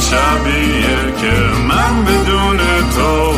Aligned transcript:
شبیه 0.00 1.12
که 1.20 1.32
من 1.68 2.04
بدون 2.04 2.58
تو 2.94 3.33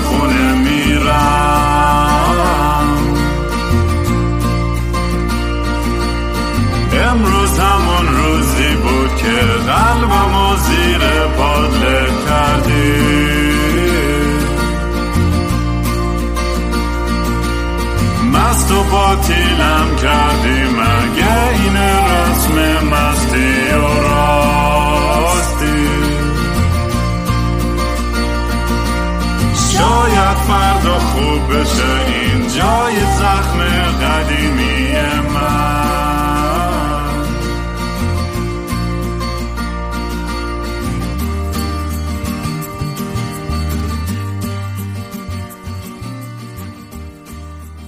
بشه 31.51 32.07
این 32.07 32.41
جای 32.49 33.01
زخم 33.19 33.59
قدیمی 34.03 34.93
من. 35.35 35.87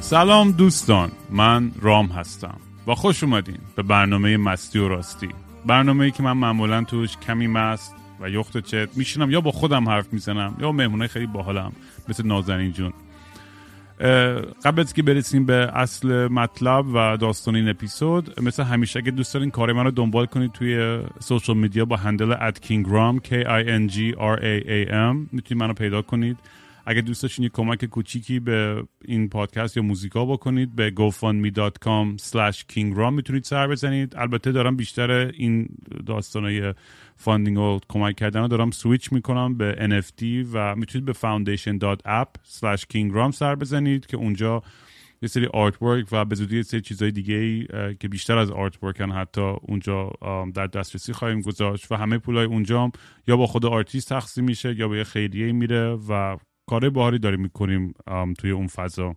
سلام 0.00 0.50
دوستان 0.50 1.10
من 1.30 1.72
رام 1.80 2.06
هستم 2.06 2.56
و 2.86 2.94
خوش 2.94 3.24
اومدین 3.24 3.58
به 3.76 3.82
برنامه 3.82 4.36
مستی 4.36 4.78
و 4.78 4.88
راستی. 4.88 5.28
برنامه 5.66 6.04
ای 6.04 6.10
که 6.10 6.22
من 6.22 6.32
معمولا 6.32 6.84
توش 6.84 7.16
کمی 7.16 7.46
مست 7.46 7.94
و 8.20 8.30
یخت 8.30 8.58
چت 8.58 8.96
میشینم 8.96 9.30
یا 9.30 9.40
با 9.40 9.50
خودم 9.50 9.88
حرف 9.88 10.12
می‌زنم 10.12 10.56
یا 10.60 10.72
مهمونه 10.72 11.06
خیلی 11.06 11.26
باحالم 11.26 11.72
مثل 12.08 12.26
نازنین 12.26 12.72
جون. 12.72 12.92
قبل 14.64 14.80
از 14.80 14.94
که 14.94 15.02
برسیم 15.02 15.46
به 15.46 15.70
اصل 15.74 16.28
مطلب 16.28 16.86
و 16.86 17.16
داستان 17.16 17.56
این 17.56 17.68
اپیزود 17.68 18.40
مثل 18.40 18.62
همیشه 18.62 18.98
اگه 18.98 19.10
دوست 19.10 19.34
دارین 19.34 19.50
کار 19.50 19.72
من 19.72 19.84
رو 19.84 19.90
دنبال 19.90 20.26
کنید 20.26 20.52
توی 20.52 21.00
سوشال 21.18 21.56
میدیا 21.56 21.84
با 21.84 21.96
هندل 21.96 22.34
kingram 22.50 23.20
k 23.26 23.30
i 23.44 23.64
n 23.64 23.92
g 23.92 23.96
r 24.16 24.38
a 24.40 24.54
a 24.66 24.90
m 24.90 25.16
می‌تونید 25.32 25.62
منو 25.62 25.72
پیدا 25.72 26.02
کنید. 26.02 26.36
اگه 26.88 27.00
دوست 27.00 27.22
داشتین 27.22 27.42
یه 27.42 27.48
کمک 27.48 27.84
کوچیکی 27.84 28.40
به 28.40 28.84
این 29.04 29.28
پادکست 29.28 29.76
یا 29.76 29.82
موزیکا 29.82 30.24
بکنید 30.24 30.76
به 30.76 30.92
gofundme.com 30.96 32.22
slash 32.22 32.62
kingram 32.72 33.12
می‌تونید 33.12 33.44
سر 33.44 33.68
بزنید. 33.68 34.14
البته 34.16 34.52
دارم 34.52 34.76
بیشتر 34.76 35.10
این 35.10 35.68
داستانهای 36.06 36.74
funding 37.16 37.58
و 37.58 37.78
کمک 37.88 38.16
کردن 38.16 38.40
رو 38.40 38.48
دارم 38.48 38.70
سویچ 38.70 39.12
می‌کنم 39.12 39.56
به 39.56 39.74
NFT 39.90 40.46
و 40.52 40.76
می‌تونید 40.76 41.04
به 41.04 41.12
foundation.app 41.12 42.28
slash 42.58 42.82
kingram 42.94 43.30
سر 43.30 43.54
بزنید 43.54 44.06
که 44.06 44.16
اونجا 44.16 44.62
یه 45.22 45.28
سری 45.28 45.46
art 45.46 45.74
و 46.12 46.24
به 46.24 46.34
زودی 46.34 46.56
یه 46.56 46.62
سری 46.62 46.80
چیزهای 46.80 47.10
دیگه 47.10 47.34
ای 47.34 47.66
که 48.00 48.08
بیشتر 48.08 48.38
از 48.38 48.50
artwork 48.50 48.82
ان 48.82 49.10
حتی 49.10 49.40
اونجا 49.40 50.12
در 50.54 50.66
دسترسی 50.66 51.12
خواهیم 51.12 51.40
گذاشت. 51.40 51.92
و 51.92 51.96
همه 51.96 52.18
پولای 52.18 52.46
اونجا 52.46 52.90
یا 53.26 53.36
با 53.36 53.46
خود 53.46 53.66
آرتیست 53.66 54.08
تقسیم 54.08 54.44
میشه 54.44 54.74
یا 54.78 54.88
به 54.88 54.98
یه 54.98 55.04
خیریه 55.04 55.52
میره 55.52 55.98
و 56.08 56.36
کار 56.68 56.90
باحالی 56.90 57.18
داریم 57.18 57.40
می‌کنیم 57.40 57.94
توی 58.38 58.50
اون 58.50 58.66
فضا. 58.66 59.14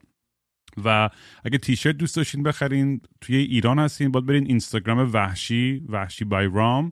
و 0.86 1.10
اگه 1.44 1.58
تیشرت 1.58 1.98
دوست 1.98 2.16
داشتین 2.16 2.44
بخرین 2.44 3.02
توی 3.22 3.36
ایران 3.36 3.80
هستین 3.80 4.12
باید 4.12 4.26
برین 4.26 4.46
اینستاگرام 4.46 5.14
وحشی 5.14 5.84
وحشی 5.90 6.26
by 6.26 6.50
رام 6.54 6.92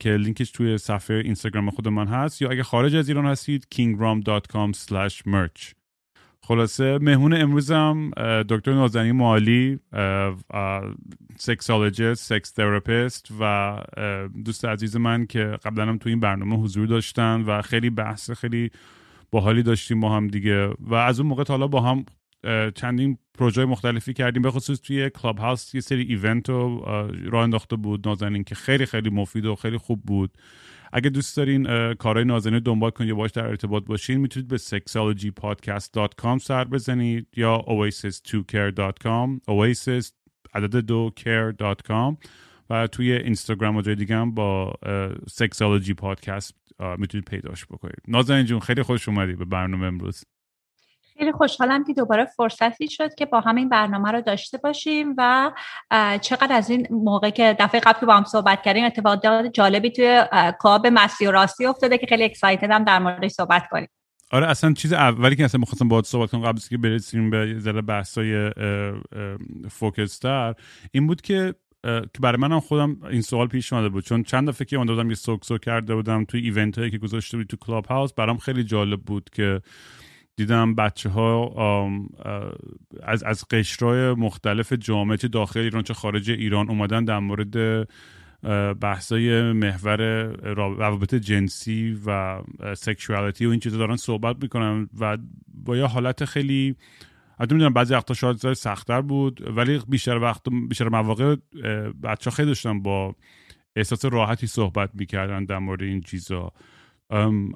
که 0.00 0.16
لینکش 0.16 0.50
توی 0.50 0.78
صفحه 0.78 1.16
اینستاگرام 1.16 1.70
خود 1.70 1.88
من 1.88 2.06
هست. 2.06 2.42
یا 2.42 2.50
اگه 2.50 2.62
خارج 2.62 2.96
از 2.96 3.08
ایران 3.08 3.26
هستید 3.26 3.66
kingram.com 3.74 4.72
merch. 5.26 5.74
خلاصه 6.42 6.98
مهمون 6.98 7.32
امروزم 7.32 8.10
دکتر 8.48 8.72
نازنین 8.72 9.12
مالی 9.12 9.78
سکسالوجیست 11.36 12.24
سکس 12.24 12.50
تراپیست 12.50 13.28
و 13.40 13.76
دوست 14.44 14.64
عزیز 14.64 14.96
من 14.96 15.26
که 15.26 15.58
قبلا 15.64 15.86
هم 15.86 15.98
توی 15.98 16.12
این 16.12 16.20
برنامه 16.20 16.56
حضور 16.56 16.86
داشتن 16.86 17.40
و 17.40 17.62
خیلی 17.62 17.90
بحث 17.90 18.30
خیلی 18.30 18.70
باحالی 19.30 19.62
داشتیم 19.62 20.00
با 20.00 20.16
هم 20.16 20.28
دیگه. 20.28 20.70
و 20.80 20.94
از 20.94 21.20
اون 21.20 21.28
موقع 21.28 21.44
تا 21.44 21.52
حالا 21.54 21.66
با 21.66 21.80
هم 21.80 22.04
چندین 22.74 23.18
پروژه 23.34 23.64
مختلفی 23.64 24.12
کردیم. 24.12 24.42
به 24.42 24.50
خصوص 24.50 24.80
توی 24.80 25.10
کلاب 25.10 25.38
هاوس 25.38 25.74
یه 25.74 25.80
سری 25.80 26.02
event 26.02 26.48
رو 26.48 26.84
راه 27.24 27.42
انداخته 27.42 27.76
بود. 27.76 28.08
نازنین 28.08 28.44
که 28.44 28.54
خیلی 28.54 28.86
خیلی 28.86 29.10
مفید 29.10 29.46
و 29.46 29.54
خیلی 29.54 29.78
خوب 29.78 30.02
بود. 30.02 30.30
اگه 30.92 31.10
دوست 31.10 31.36
دارین 31.36 31.94
کارهای 31.94 32.24
نازنین 32.24 32.58
دنبال 32.58 32.90
کنید 32.90 33.08
یا 33.08 33.14
باش 33.14 33.30
در 33.30 33.46
ارتباط 33.46 33.84
باشین 33.84 34.16
می‌تونید 34.20 34.48
به 34.48 34.58
sexologypodcast.com 34.58 36.38
سر 36.38 36.64
بزنید 36.64 37.26
یا 37.36 37.64
oasis2care.com 37.68 39.40
oasis 39.50 40.12
عدد 40.54 40.76
دو 40.76 41.12
care.com 41.20 42.16
و 42.70 42.86
توی 42.86 43.12
اینستاگرام 43.12 43.76
و 43.76 43.82
جای 43.82 43.94
دیگه 43.94 44.16
هم 44.16 44.34
با 44.34 44.72
سکسالوجی 45.28 45.94
پادکست 45.94 46.54
می‌تونید 46.98 47.28
پیداش 47.28 47.66
بکنید. 47.66 48.02
نازنین 48.08 48.44
جون 48.44 48.60
خیلی 48.60 48.82
خوش 48.82 49.08
اومدی 49.08 49.32
به 49.32 49.44
برنامه 49.44 49.86
امروز. 49.86 50.24
خیلی 51.18 51.32
خوشحالم 51.32 51.84
که 51.84 51.94
دوباره 51.94 52.24
فرصتی 52.24 52.88
شد 52.90 53.14
که 53.14 53.26
با 53.26 53.40
همین 53.40 53.68
برنامه 53.68 54.12
رو 54.12 54.20
داشته 54.20 54.58
باشیم 54.58 55.14
و 55.18 55.52
چقدر 56.20 56.56
از 56.56 56.70
این 56.70 56.86
موقع 56.90 57.30
که 57.30 57.56
دفعه 57.60 57.80
قبل 57.80 58.00
که 58.00 58.06
با 58.06 58.16
هم 58.16 58.24
صحبت 58.24 58.62
کردیم 58.62 58.84
اتفاقات 58.84 59.46
جالبی 59.52 59.90
توی 59.90 60.22
کلاب 60.58 60.86
مستی 60.86 61.26
و 61.26 61.30
راستی 61.30 61.66
افتاده 61.66 61.98
که 61.98 62.06
خیلی 62.06 62.24
excited 62.24 62.77
م 62.77 62.84
در 62.84 62.98
موردش 62.98 63.30
صحبت 63.30 63.68
کنیم. 63.70 63.88
آره 64.30 64.46
اصلا 64.46 64.72
چیز 64.72 64.92
اولی 64.92 65.36
که 65.36 65.44
اصلا 65.44 65.58
می‌خواستم 65.58 65.88
باهات 65.88 66.06
صحبت 66.06 66.30
کنم 66.30 66.40
قبل 66.40 66.56
از 66.56 66.68
که 66.68 66.78
برسیم 66.78 67.30
یه 67.30 67.58
ذره 67.58 67.82
بحثای 67.82 68.50
focused 69.70 70.35
تر 70.35 70.54
این 70.92 71.06
بود 71.06 71.20
که 71.20 71.54
که 71.82 72.20
برای 72.20 72.38
منم 72.38 72.60
خودم 72.60 72.96
این 73.10 73.22
سوال 73.22 73.46
پیش 73.46 73.72
اومده 73.72 73.88
بود. 73.88 74.04
چون 74.04 74.22
چند 74.22 74.48
دفعه 74.48 74.64
که 74.64 74.76
اومده 74.76 74.92
بودم 74.92 75.08
یه 75.08 75.14
سوک 75.14 75.36
سوک 75.36 75.58
کرده 75.58 75.94
بودم 75.94 76.24
توی 76.24 76.40
event 76.40 76.78
هایی 76.78 76.90
که 76.90 76.98
گذاشته 76.98 77.36
بود 77.36 77.46
تو 77.46 77.56
کلاب 77.56 77.86
هاوس 77.86 78.12
برام 78.12 78.36
خیلی 78.36 78.64
جالب 78.64 79.00
بود 79.00 79.30
که 79.32 79.60
دیدم 80.36 80.74
بچه 80.74 81.08
ها 81.08 81.90
از 83.02 83.22
از 83.22 83.44
قشرهای 83.50 84.14
مختلف 84.14 84.72
جامعه 84.72 85.16
چه 85.16 85.28
داخل 85.28 85.60
ایران 85.60 85.82
چه 85.82 85.94
خارج 85.94 86.30
ایران 86.30 86.68
اومدن 86.68 87.04
در 87.04 87.18
مورد 87.18 87.88
بحثای 88.80 89.52
محور 89.52 90.02
روابط 90.54 91.14
جنسی 91.14 91.98
و 92.06 92.38
سکشوالیتی 92.74 93.46
و 93.46 93.50
این 93.50 93.60
چیزا 93.60 93.78
دارن 93.78 93.96
صحبت 93.96 94.36
می‌کنن 94.42 94.88
و 95.00 95.18
با 95.64 95.76
یه 95.76 95.84
حالت 95.84 96.24
خیلی 96.24 96.76
حتی 97.40 97.54
می‌دونم 97.54 97.72
بعضی 97.72 97.94
وقتا 97.94 98.14
شاید 98.14 98.52
سختتر 98.52 99.00
بود 99.00 99.56
ولی 99.56 99.80
بیشتر 99.88 100.16
وقت 100.16 100.42
بیشتر 100.68 100.88
مواقع 100.88 101.36
بچه 102.02 102.30
خیلی 102.30 102.48
داشتن 102.48 102.82
با 102.82 103.14
احساس 103.76 104.04
راحتی 104.04 104.46
صحبت 104.46 104.90
می‌کردن 104.94 105.44
در 105.44 105.58
مورد 105.58 105.82
این 105.82 106.00
چیزا. 106.00 106.52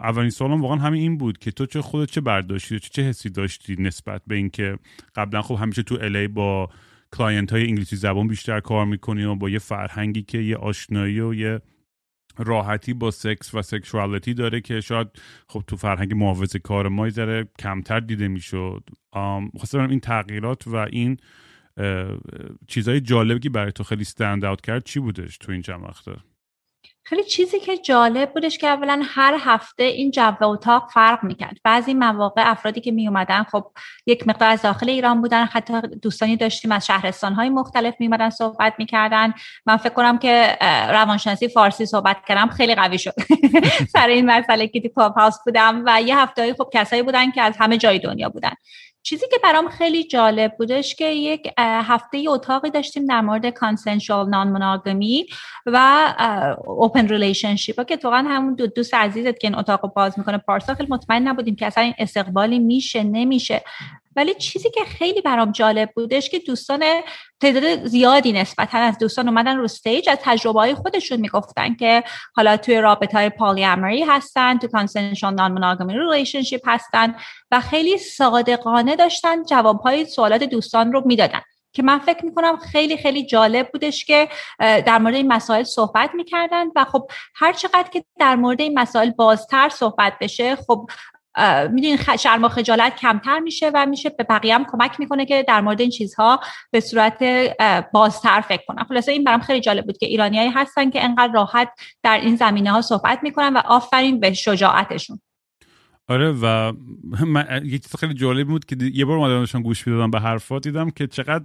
اولین 0.00 0.30
سوالم 0.30 0.62
واقعا 0.62 0.76
همین 0.76 1.02
این 1.02 1.18
بود 1.18 1.38
که 1.38 1.50
تو 1.50 1.66
چه 1.66 1.82
خودت 1.82 2.10
چه 2.10 2.20
برداشتی 2.20 2.80
چه, 2.80 2.88
چه 2.88 3.02
حسی 3.02 3.30
داشتی 3.30 3.76
نسبت 3.78 4.22
به 4.26 4.34
اینکه 4.34 4.78
قبلا 5.14 5.42
خب 5.42 5.54
همیشه 5.54 5.82
تو 5.82 5.98
LA 6.00 6.28
با 6.28 6.70
client 7.16 7.52
های 7.52 7.66
انگلیسی 7.66 7.96
زبان 7.96 8.28
بیشتر 8.28 8.60
کار 8.60 8.86
می‌کنی 8.86 9.24
و 9.24 9.34
با 9.34 9.50
یه 9.50 9.58
فرهنگی 9.58 10.22
که 10.22 10.38
یه 10.38 10.56
آشنایی 10.56 11.20
و 11.20 11.34
یه 11.34 11.60
راحتی 12.36 12.94
با 12.94 13.10
سکس 13.10 13.54
و 13.54 13.62
sexuality 13.62 14.34
داره 14.34 14.60
که 14.60 14.80
شاید 14.80 15.08
خب 15.48 15.64
تو 15.66 15.76
فرهنگ 15.76 16.14
محافظه 16.14 16.58
کار 16.58 16.88
ما 16.88 17.10
ذره 17.10 17.48
کمتر 17.58 18.00
دیده 18.00 18.28
می‌شد. 18.28 18.90
خواستم 19.56 19.90
این 19.90 20.00
تغییرات 20.00 20.66
و 20.66 20.76
این 20.76 21.16
چیزهای 22.66 23.00
جالبی 23.00 23.40
که 23.40 23.50
برای 23.50 23.72
تو 23.72 23.84
خیلی 23.84 24.04
stand 24.04 24.44
out 24.44 24.60
کرد 24.60 24.84
چی 24.84 25.00
بودش 25.00 25.38
تو 25.38 25.52
این 25.52 25.62
چند 25.62 25.82
وقته؟ 25.82 26.12
خیلی 27.04 27.24
چیزی 27.24 27.60
که 27.60 27.76
جالب 27.76 28.32
بودش 28.32 28.58
که 28.58 28.66
اولا 28.66 29.02
هر 29.04 29.36
هفته 29.40 29.84
این 29.84 30.10
جو 30.10 30.34
اتاق 30.40 30.90
فرق 30.90 31.24
می‌کرد. 31.24 31.56
بعضی 31.64 31.94
مواقع 31.94 32.50
افرادی 32.50 32.80
که 32.80 32.92
می 32.92 33.08
اومدن 33.08 33.42
خب 33.42 33.66
یک 34.06 34.28
مقدار 34.28 34.48
از 34.50 34.62
داخل 34.62 34.90
ایران 34.90 35.20
بودن 35.20 35.44
حتی 35.44 35.80
دوستانی 35.80 36.36
داشتیم 36.36 36.72
از 36.72 36.86
شهرستان 36.86 37.32
های 37.32 37.48
مختلف 37.48 37.94
می 37.98 38.06
اومدن 38.06 38.30
صحبت 38.30 38.74
می‌کردن. 38.78 39.34
من 39.66 39.76
فکر 39.76 39.94
کنم 39.94 40.18
که 40.18 40.56
روانشناسی 40.88 41.48
فارسی 41.48 41.86
صحبت 41.86 42.16
کردم 42.28 42.48
خیلی 42.48 42.74
قوی 42.74 42.98
شد. 42.98 43.14
سر 43.94 44.08
این 44.08 44.26
مسئله 44.26 44.68
که 44.68 44.88
تو 44.88 45.00
هاوس 45.00 45.36
بودم 45.44 45.82
و 45.86 46.02
یه 46.02 46.18
هفته 46.18 46.54
خب 46.54 46.70
کسایی 46.72 47.02
بودن 47.02 47.30
که 47.30 47.42
از 47.42 47.54
همه 47.58 47.76
جای 47.76 47.98
دنیا 47.98 48.28
بودن. 48.28 48.52
چیزی 49.02 49.26
که 49.30 49.36
برام 49.42 49.68
خیلی 49.68 50.04
جالب 50.04 50.56
بودش 50.58 50.94
که 50.94 51.04
یک 51.04 51.52
هفته 51.58 52.18
ای 52.18 52.28
اتاقی 52.28 52.70
داشتیم 52.70 53.06
در 53.06 53.20
مورد 53.20 53.46
consensual 53.46 54.28
non-monogamy 54.28 55.26
و 55.66 56.58
open 56.66 57.08
relationship 57.08 57.86
که 57.86 57.98
واقعا 58.04 58.28
همون 58.28 58.54
دو 58.54 58.66
دوست 58.66 58.94
عزیزت 58.94 59.38
که 59.38 59.46
این 59.48 59.54
اتاق 59.54 59.84
رو 59.84 59.92
باز 59.96 60.18
می‌کنه 60.18 60.38
پارسا 60.38 60.74
خیلی 60.74 60.88
مطمئن 60.92 61.28
نبودیم 61.28 61.56
که 61.56 61.66
اصلا 61.66 61.84
این 61.84 61.94
استقبالی 61.98 62.58
میشه 62.58 63.02
نمیشه. 63.02 63.62
ولی 64.16 64.34
چیزی 64.34 64.70
که 64.70 64.84
خیلی 64.84 65.20
برام 65.20 65.52
جالب 65.52 65.90
بودش 65.94 66.30
که 66.30 66.38
دوستان 66.38 66.84
تعداد 67.40 67.86
زیادی 67.86 68.32
نسبتا 68.32 68.78
از 68.78 68.98
دوستان 68.98 69.28
اومدن 69.28 69.56
رو 69.56 69.64
stage 69.64 70.08
از 70.08 70.18
تجربه 70.22 70.60
های 70.60 70.74
خودشون 70.74 71.20
می‌گفتن 71.20 71.74
که 71.74 72.04
حالا 72.36 72.56
توی 72.56 72.80
رابطه 72.80 73.18
های 73.18 73.30
polyamory 73.30 74.02
هستن 74.02 74.58
تو 74.58 74.66
consensual 74.66 75.34
non-monogamy 75.34 75.98
relationship 75.98 76.68
هستن 76.68 77.14
و 77.50 77.60
خیلی 77.60 77.98
صادقانه 77.98 78.96
داشتن 78.96 79.44
جواب 79.44 79.80
های 79.80 80.04
سوالات 80.04 80.42
دوستان 80.42 80.92
رو 80.92 81.02
می‌دادن. 81.06 81.40
که 81.72 81.82
من 81.82 81.98
فکر 81.98 82.24
می‌کنم 82.24 82.56
خیلی 82.56 82.96
خیلی 82.96 83.26
جالب 83.26 83.68
بودش 83.72 84.04
که 84.04 84.28
در 84.58 84.98
مورد 84.98 85.14
این 85.14 85.32
مسائل 85.32 85.62
صحبت 85.62 86.10
می‌کردن 86.14 86.66
و 86.76 86.84
خب 86.84 87.10
هر 87.34 87.52
چقدر 87.52 87.88
که 87.92 88.04
در 88.18 88.36
مورد 88.36 88.60
این 88.60 88.78
مسائل 88.78 89.10
بازتر 89.10 89.68
صحبت 89.68 90.12
بشه 90.20 90.56
خب 90.56 90.90
می‌دونین 91.70 91.98
شرم 92.18 92.44
و 92.44 92.48
خجالت 92.48 92.96
کمتر 92.96 93.38
میشه 93.38 93.70
و 93.74 93.86
میشه 93.86 94.10
به 94.10 94.24
بقیه 94.24 94.54
هم 94.54 94.66
کمک 94.72 95.00
می‌کنه 95.00 95.26
که 95.26 95.44
در 95.48 95.60
مورد 95.60 95.80
این 95.80 95.90
چیزها 95.90 96.40
به 96.70 96.80
صورت 96.80 97.22
بازتر 97.92 98.40
فکر 98.40 98.62
کنن. 98.68 98.84
خلاصه 98.84 99.12
این 99.12 99.24
برام 99.24 99.40
خیلی 99.40 99.60
جالب 99.60 99.84
بود 99.84 99.98
که 99.98 100.06
ایرانیایی 100.06 100.50
هستن 100.50 100.90
که 100.90 101.04
انقدر 101.04 101.32
راحت 101.32 101.68
در 102.02 102.20
این 102.22 102.36
زمینه 102.36 102.72
ها 102.72 102.82
صحبت 102.82 103.18
می‌کنن 103.22 103.52
و 103.56 103.58
آفرین 103.64 104.20
به 104.20 104.32
شجاعتشون. 104.32 105.20
آره 106.08 106.32
و 106.32 106.72
من 107.26 107.62
یه 107.64 107.78
چیز 107.78 107.96
خیلی 107.96 108.14
جالب 108.14 108.48
بود 108.48 108.64
که 108.64 108.76
یه 108.94 109.04
بار 109.04 109.16
اومدم 109.18 109.62
گوش 109.62 109.86
می‌دادم 109.86 110.10
به 110.10 110.20
حرفات 110.20 110.62
دیدم 110.62 110.90
که 110.90 111.06
چقدر 111.06 111.44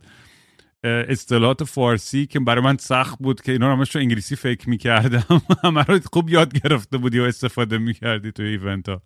اصطلاحات 0.84 1.64
فارسی 1.64 2.26
که 2.26 2.40
برای 2.40 2.64
من 2.64 2.78
سخت 2.78 3.20
بود 3.20 3.42
که 3.42 3.52
اینا 3.52 3.68
رو 3.68 3.76
همش 3.76 3.96
انگلیسی 3.96 4.36
فکر 4.36 4.70
می‌کردم. 4.70 5.42
همه 5.64 5.84
رو 5.84 6.00
خوب 6.14 6.30
یاد 6.30 6.60
گرفته 6.60 6.98
بودی 6.98 7.20
و 7.20 7.24
استفاده 7.24 7.78
می‌کردی 7.78 8.32
تو 8.32 8.44
ایونت 8.44 8.90
ها 8.90 9.02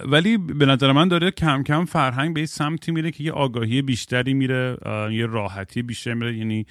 ولی 0.00 0.38
به 0.38 0.66
نظر 0.66 0.92
من 0.92 1.08
داره 1.08 1.30
کم 1.30 1.62
کم 1.62 1.84
فرهنگ 1.84 2.34
به 2.34 2.46
سمتی 2.46 2.92
میره 2.92 3.10
که 3.10 3.24
یه 3.24 3.32
آگاهی 3.32 3.82
بیشتری 3.82 4.34
میره 4.34 4.76
یه 5.12 5.26
راحتی 5.26 5.82
بیشتر 5.82 6.14
میره 6.14 6.36
یعنی 6.36 6.66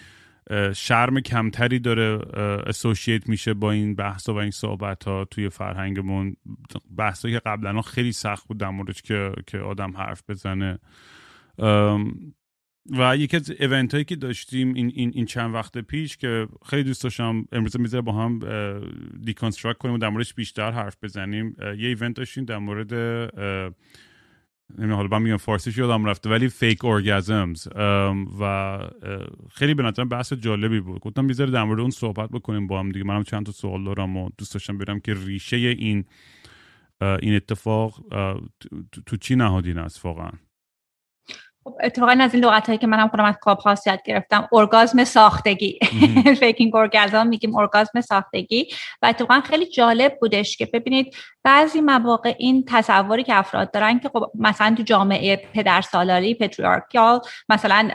شرم 0.75 1.19
کمتری 1.19 1.79
داره 1.79 2.19
اسوشیت 2.67 3.29
میشه 3.29 3.53
با 3.53 3.71
این 3.71 3.95
بحث 3.95 4.29
و 4.29 4.35
این 4.35 4.51
صحبت 4.51 5.03
ها 5.03 5.25
توی 5.25 5.49
فرهنگمون. 5.49 6.35
بحث 6.97 7.25
که 7.25 7.41
قبلا 7.45 7.81
خیلی 7.81 8.11
سخت 8.11 8.47
بود 8.47 8.57
در 8.57 8.69
موردش 8.69 9.01
که 9.01 9.31
که 9.47 9.57
آدم 9.57 9.97
حرف 9.97 10.23
بزنه. 10.29 10.79
و 12.89 13.17
یکی 13.17 13.37
از 13.37 13.51
ایونت 13.59 13.93
هایی 13.93 14.05
که 14.05 14.15
داشتیم 14.15 14.73
این, 14.73 14.91
این, 14.95 15.11
این 15.15 15.25
چند 15.25 15.53
وقت 15.53 15.77
پیش 15.77 16.17
که 16.17 16.47
خیلی 16.65 16.83
دوست 16.83 17.03
داشتم 17.03 17.45
امروز 17.51 17.79
می‌ذاره 17.79 18.01
با 18.01 18.11
هم 18.11 18.39
deconstruct 19.23 19.77
کنیم 19.77 19.95
و 19.95 19.97
در 19.97 20.09
موردش 20.09 20.33
بیشتر 20.33 20.71
حرف 20.71 20.97
بزنیم. 21.01 21.55
یه 21.59 21.87
event 21.87 22.15
داشتیم 22.15 22.45
در 22.45 22.57
مورد 22.57 22.93
نمی‌دونم 24.77 24.95
حالا 24.95 25.19
میگم 25.19 25.37
فارسیش 25.37 25.77
یادم 25.77 26.05
رفته 26.05 26.29
ولی 26.29 26.49
fake 26.49 26.85
orgasms 26.85 27.67
و 28.39 28.79
خیلی 29.51 29.73
به 29.73 29.83
نظرم 29.83 30.09
بحث 30.09 30.33
جالبی 30.33 30.79
بود. 30.79 30.99
گفتم 30.99 31.27
بذار 31.27 31.51
در 31.51 31.63
مورد 31.63 31.79
اون 31.79 31.89
صحبت 31.89 32.29
بکنیم 32.29 32.67
با 32.67 32.79
هم 32.79 32.91
دیگه. 32.91 33.05
منم 33.05 33.23
چند 33.23 33.45
تا 33.45 33.51
سوال 33.51 33.83
دارم 33.83 34.17
و 34.17 34.29
دوست 34.37 34.53
داشتم 34.53 34.77
بدونم 34.77 34.99
که 34.99 35.13
ریشه 35.13 35.57
این 35.57 36.05
این 37.01 37.35
اتفاق 37.35 38.03
تو 39.05 39.17
چی 39.17 39.35
نهادینه 39.35 39.77
است 39.77 40.05
واقعا؟ 40.05 40.31
خب 41.63 41.77
اتفاقا 41.83 42.15
از 42.19 42.33
این 42.33 42.43
لغت 42.43 42.67
هایی 42.67 42.77
که 42.77 42.87
منم 42.87 43.07
خودم 43.07 43.23
از 43.23 43.35
کلاب 43.43 43.59
هاست 43.59 43.87
یاد 43.87 44.03
گرفتم 44.03 44.47
ارگازم 44.51 45.03
ساختگی. 45.03 45.79
faking 46.39 46.75
orgasm 46.75 47.27
میگیم 47.27 47.55
ارگازم 47.55 48.01
ساختگی. 48.01 48.67
و 49.01 49.05
اتفاقا 49.05 49.41
خیلی 49.41 49.65
جالب 49.65 50.17
بودش 50.19 50.57
که 50.57 50.65
ببینید 50.65 51.15
بعضی 51.43 51.81
مواقع 51.81 52.35
این 52.37 52.65
تصوری 52.67 53.23
که 53.23 53.35
افراد 53.35 53.71
دارن 53.71 53.99
که 53.99 54.09
خب 54.09 54.31
مثلا 54.35 54.75
تو 54.77 54.83
جامعه 54.83 55.35
پدر 55.35 55.81
سالاری 55.81 56.35
patriarchal 56.35 57.21
مثلا 57.49 57.89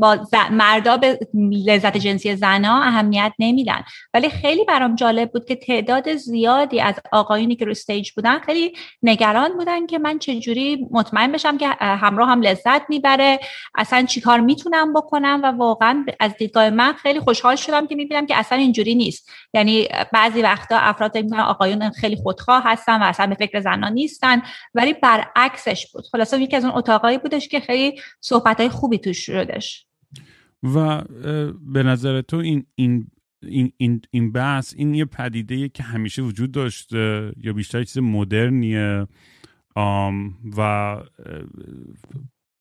با 0.00 0.18
مردا 0.50 0.96
به 0.96 1.18
لذت 1.66 1.96
جنسی 1.96 2.36
زنا 2.36 2.82
اهمیت 2.82 3.32
نمیدن. 3.38 3.82
ولی 4.14 4.30
خیلی 4.30 4.64
برام 4.64 4.94
جالب 4.94 5.32
بود 5.32 5.44
که 5.44 5.56
تعداد 5.56 6.14
زیادی 6.16 6.80
از 6.80 6.94
آقایونی 7.12 7.56
که 7.56 7.64
رو 7.64 7.70
stage 7.70 8.10
بودن 8.12 8.38
خیلی 8.38 8.72
نگران 9.02 9.56
بودن 9.56 9.86
که 9.86 9.98
من 9.98 10.18
چجوری 10.18 10.86
مطمئن 10.90 11.32
بشم 11.32 11.58
که 11.58 11.68
همراه 11.80 12.28
هم 12.28 12.40
لذت 12.40 12.87
می‌بره. 12.88 13.38
اصلا 13.74 14.02
چیکار 14.02 14.40
می‌تونم 14.40 14.92
بکنم 14.92 15.40
و 15.44 15.46
واقعا 15.46 16.04
از 16.20 16.36
دیدگاه 16.36 16.70
من 16.70 16.92
خیلی 16.92 17.20
خوشحال 17.20 17.56
شدم 17.56 17.86
که 17.86 17.94
می‌بینم 17.94 18.26
که 18.26 18.36
اصلا 18.36 18.58
اینجوری 18.58 18.94
نیست. 18.94 19.30
یعنی 19.54 19.88
بعضی 20.12 20.42
وقتا 20.42 20.78
افراد 20.78 21.18
میگن 21.18 21.40
آقایون 21.40 21.90
خیلی 21.90 22.16
خودخواه 22.16 22.62
هستن 22.64 23.02
و 23.02 23.04
اصلا 23.04 23.26
به 23.26 23.34
فکر 23.34 23.60
زنان 23.60 23.92
نیستن. 23.92 24.42
ولی 24.74 24.92
برعکسش 24.92 25.92
بود. 25.92 26.04
خلاصه 26.12 26.40
یکی 26.40 26.56
از 26.56 26.64
اون 26.64 26.74
اتاقایی 26.76 27.18
بودش 27.18 27.48
که 27.48 27.60
خیلی 27.60 28.00
صحبت 28.20 28.68
خوبی 28.68 28.98
توش 28.98 29.26
شدش. 29.26 29.86
و 30.62 31.02
به 31.60 31.82
نظر 31.82 32.20
تو 32.20 32.36
این 32.36 32.66
این 32.74 33.10
این, 33.42 33.72
این, 33.76 34.02
این 34.10 34.32
بحث 34.32 34.74
این 34.76 34.94
یه 34.94 35.04
پدیده 35.04 35.68
که 35.68 35.82
همیشه 35.82 36.22
وجود 36.22 36.52
داشته 36.52 37.32
یا 37.36 37.52
بیشتر 37.52 37.84
چیز 37.84 37.98
مدرنیه 37.98 39.06
و 40.56 40.96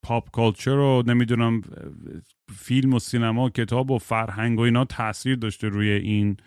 پاپ 0.04 0.32
کالچر 0.32 0.76
رو 0.76 1.04
نمی‌دونم 1.08 1.62
فیلم 2.56 2.94
و 2.94 3.00
سینما 3.00 3.46
و 3.46 3.50
کتاب 3.50 3.92
و 3.92 3.98
فرهنگ 3.98 4.60
و 4.60 4.62
اینا 4.62 4.86
تاثیر 4.86 5.36
داشته 5.36 5.68
روی 5.68 5.90
این 5.90 6.38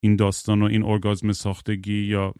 این 0.00 0.16
داستان 0.16 0.62
و 0.62 0.64
این 0.64 0.82
ارگازم 0.82 1.32
ساختگی 1.32 2.02
یا 2.02 2.34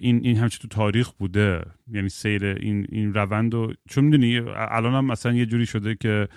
این 0.00 0.20
این 0.24 0.36
همچه 0.36 0.58
تو 0.58 0.68
تاریخ 0.68 1.12
بوده. 1.12 1.64
یعنی 1.92 2.08
سیر 2.08 2.44
این 2.44 2.86
این 2.88 3.14
روند 3.14 3.54
و 3.54 3.72
چون 3.88 4.04
می‌دونی 4.04 4.38
الان 4.56 4.94
هم 4.94 5.04
مثلا 5.04 5.32
یه 5.32 5.46
جوری 5.46 5.66
شده 5.66 5.94
که 5.94 6.28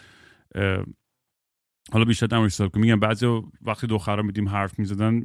حالا 1.92 2.06
بیشتر 2.06 2.28
در 2.28 2.44
حساب 2.44 2.76
میگم 2.76 3.00
بعضی 3.00 3.42
وقتی 3.62 3.88
دخترا 3.88 4.24
میدیم 4.24 4.50
حرف 4.50 4.80
می‌زدن 4.80 5.24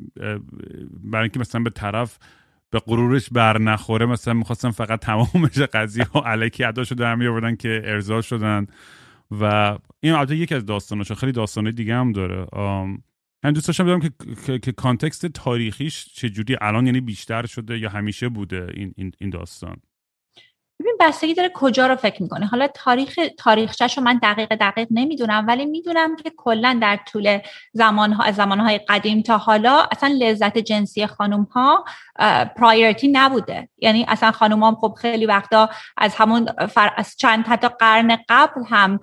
برای 1.03 1.23
اینکه 1.23 1.41
مثلا 1.41 1.63
به 1.63 1.71
طرف 1.71 2.19
به 2.75 2.81
غرورش 2.81 3.31
بر 3.31 3.59
نخوره. 3.59 4.07
مثلا 4.07 4.35
می‌خواستم 4.35 4.71
فقط 4.71 5.01
تمامش 5.01 5.59
قضیه 5.59 6.07
و 6.15 6.19
علکی 6.19 6.65
اداشو 6.65 6.95
در 6.95 7.15
می 7.15 7.57
که 7.57 7.83
ارضا 7.85 8.21
شدن. 8.21 8.67
و 9.41 9.79
این 10.01 10.13
البته 10.13 10.37
یکی 10.37 10.55
از 10.55 10.67
داستاناش 10.67 11.13
خیلی 11.13 11.33
داستانه 11.33 11.73
دیگه 11.73 11.95
هم 11.95 12.13
داره. 12.13 12.47
من 13.45 13.53
دوست 13.53 13.67
داشتم 13.67 13.85
بدونم 13.85 14.01
که, 14.01 14.11
که, 14.47 14.59
که 14.59 14.73
کانتکست 14.73 15.27
تاریخیش 15.27 16.07
چجوری 16.15 16.57
الان 16.61 16.87
یعنی 16.87 17.01
بیشتر 17.01 17.47
شده 17.47 17.79
یا 17.79 17.91
همیشه 17.91 18.29
بوده 18.29 18.67
این, 18.75 18.95
این, 18.97 19.13
این 19.19 19.31
داستان. 19.31 19.77
ببین 20.81 20.97
بستگی 21.01 21.35
داره 21.35 21.51
کجا 21.55 21.87
رو 21.87 21.97
فکر 21.97 22.23
می‌کنه. 22.23 22.47
حالا 22.47 22.69
تاریخ 22.69 23.19
تاریخچه‌شو 23.39 24.01
من 24.01 24.21
دقیق 24.23 24.55
دقیق 24.55 24.89
نمی‌دونم 24.91 25.45
ولی 25.49 25.65
می‌دونم 25.67 26.17
که 26.17 26.33
کلا 26.37 26.79
در 26.83 26.99
طول 27.13 27.39
زمانها 27.73 28.33
زمانهای 28.33 28.79
قدیم 28.89 29.23
تا 29.23 29.39
حالا 29.39 29.87
اصلا 29.93 30.15
لذت 30.19 30.59
جنسی 30.59 31.07
خانم 31.07 31.43
ها 31.43 31.85
priority 32.57 33.09
نبوده. 33.09 33.69
یعنی 33.79 34.05
اصلا 34.09 34.33
خانم 34.33 34.63
هم 34.63 34.75
خب 34.75 34.95
خیلی 35.01 35.27
وقتا 35.27 35.71
از 35.97 36.15
همون 36.15 36.47
فر... 36.69 36.93
از 36.97 37.17
چند 37.17 37.47
حتی 37.47 37.69
قرن 37.69 38.19
قبل 38.29 38.63
هم 38.69 39.01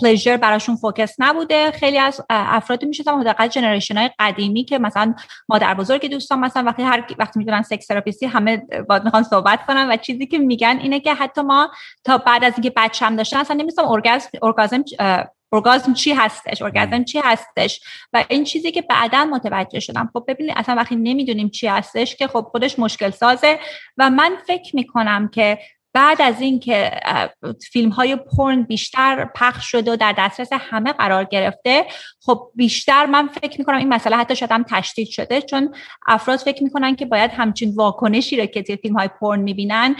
pleasure 0.00 0.36
براشون 0.36 0.76
focus 0.76 1.14
نبوده. 1.18 1.70
خیلی 1.70 1.98
از 1.98 2.20
افرادی 2.30 2.86
می‌شدن 2.86 3.20
حداقل 3.20 3.48
generation 3.48 3.96
های 3.96 4.10
قدیمی 4.18 4.64
که 4.64 4.78
مثلا 4.78 5.14
مادر 5.48 5.74
بزرگ 5.74 6.10
دوستان 6.10 6.38
مثلا 6.38 6.62
وقتی 6.62 6.82
هر 6.82 7.04
وقتی 7.18 7.38
می‌دونن 7.38 7.62
sex 7.62 7.86
therapist 7.86 8.22
ی 8.22 8.26
همه 8.26 8.62
باید 8.88 9.04
می‌خوان 9.04 9.22
صحبت 9.22 9.66
کنن 9.66 9.88
و 9.90 9.96
چیزی 9.96 10.26
که 10.26 10.38
میگن 10.38 10.78
اینه 10.92 11.04
که 11.04 11.14
حتی 11.14 11.42
ما 11.42 11.70
تا 12.04 12.18
بعد 12.18 12.44
از 12.44 12.52
اینکه 12.52 12.72
بچه 12.76 13.06
هم 13.06 13.16
داشتن 13.16 13.36
اصلا 13.36 13.56
نمی‌دونستیم 13.56 13.88
ارگازم 13.88 14.84
ارگازم 15.52 15.94
چی 15.94 16.12
هستش 16.12 16.62
ارگازم 16.62 17.04
چی 17.04 17.18
هستش 17.18 17.80
و 18.12 18.24
این 18.28 18.44
چیزی 18.44 18.72
که 18.72 18.82
بعدا 18.82 19.24
متوجه 19.24 19.80
شدم. 19.80 20.10
خب 20.12 20.24
ببینید 20.28 20.54
اصلا 20.56 20.74
وقتی 20.74 20.96
نمی‌دونیم 20.96 21.48
چی 21.48 21.66
هستش 21.66 22.16
که 22.16 22.26
خب 22.26 22.48
خودش 22.50 22.78
مشکل 22.78 23.10
سازه 23.10 23.58
و 23.96 24.10
من 24.10 24.36
فکر 24.46 24.76
می‌کنم 24.76 25.28
که 25.28 25.58
بعد 25.92 26.22
از 26.22 26.40
اینکه 26.40 26.90
فیلم 27.70 27.90
های 27.90 28.16
پرن 28.16 28.62
بیشتر 28.62 29.30
پخش 29.34 29.70
شده 29.70 29.92
و 29.92 29.96
در 29.96 30.14
دسترس 30.18 30.48
همه 30.52 30.92
قرار 30.92 31.24
گرفته 31.24 31.86
خب 32.20 32.50
بیشتر 32.54 33.06
من 33.06 33.28
فکر 33.28 33.58
می‌کنم 33.58 33.76
این 33.76 33.88
مسئله 33.88 34.16
حتی 34.16 34.36
شاید 34.36 34.52
هم 34.52 34.64
تشدید 34.68 35.08
شده 35.08 35.42
چون 35.42 35.74
افراد 36.06 36.38
فکر 36.38 36.62
می‌کنن 36.62 36.96
که 36.96 37.06
باید 37.06 37.30
همچین 37.30 37.74
واکنشی 37.74 38.36
رو 38.36 38.46
که 38.46 38.62
فیلم 38.82 38.96
های 38.96 39.08
پرن 39.20 39.40
می‌بینن 39.40 39.96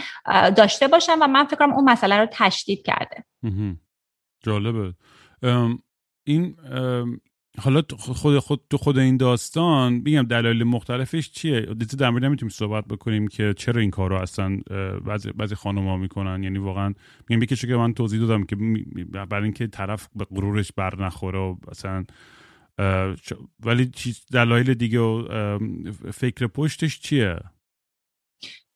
داشته 0.57 0.87
باشن 0.87 1.19
و 1.19 1.27
من 1.27 1.45
فکر 1.45 1.63
اون 1.63 1.89
مسئله 1.89 2.17
رو 2.17 2.27
تشدید 2.31 2.85
کرده. 2.85 3.23
جالبه. 4.43 4.93
این 6.23 6.55
حالا 7.59 7.81
خود 7.97 8.39
خود 8.39 8.61
تو 8.69 8.77
خود 8.77 8.97
این 8.97 9.17
داستان 9.17 9.93
میگم 9.93 10.21
دلایل 10.21 10.63
مختلفش 10.63 11.31
چیه؟ 11.31 11.61
دیگه 11.61 11.95
در 11.95 12.09
مورد 12.09 12.25
نمی‌تونیم 12.25 12.49
صحبت 12.49 12.85
بکنیم 12.85 13.27
که 13.27 13.53
چرا 13.57 13.81
این 13.81 13.91
کارو 13.91 14.15
اصلا 14.15 14.59
بعضی 15.05 15.31
بعضی 15.31 15.55
خانم‌ها 15.55 15.97
می‌کنن. 15.97 16.43
یعنی 16.43 16.57
واقعا 16.57 16.93
میگم 17.29 17.43
یکی 17.43 17.55
که 17.55 17.75
من 17.75 17.93
توضیح 17.93 18.19
دادم 18.19 18.43
که 18.43 18.55
برای 19.29 19.43
اینکه 19.43 19.67
طرف 19.67 20.09
به 20.15 20.25
غرورش 20.25 20.71
بر 20.71 21.03
نخوره 21.03 21.39
و 21.39 21.55
اصلا 21.67 22.03
ولی 23.65 23.91
دلایل 24.31 24.73
دیگه 24.73 24.99
و 24.99 25.59
فکر 26.13 26.47
پشتش 26.47 26.99
چیه؟ 26.99 27.39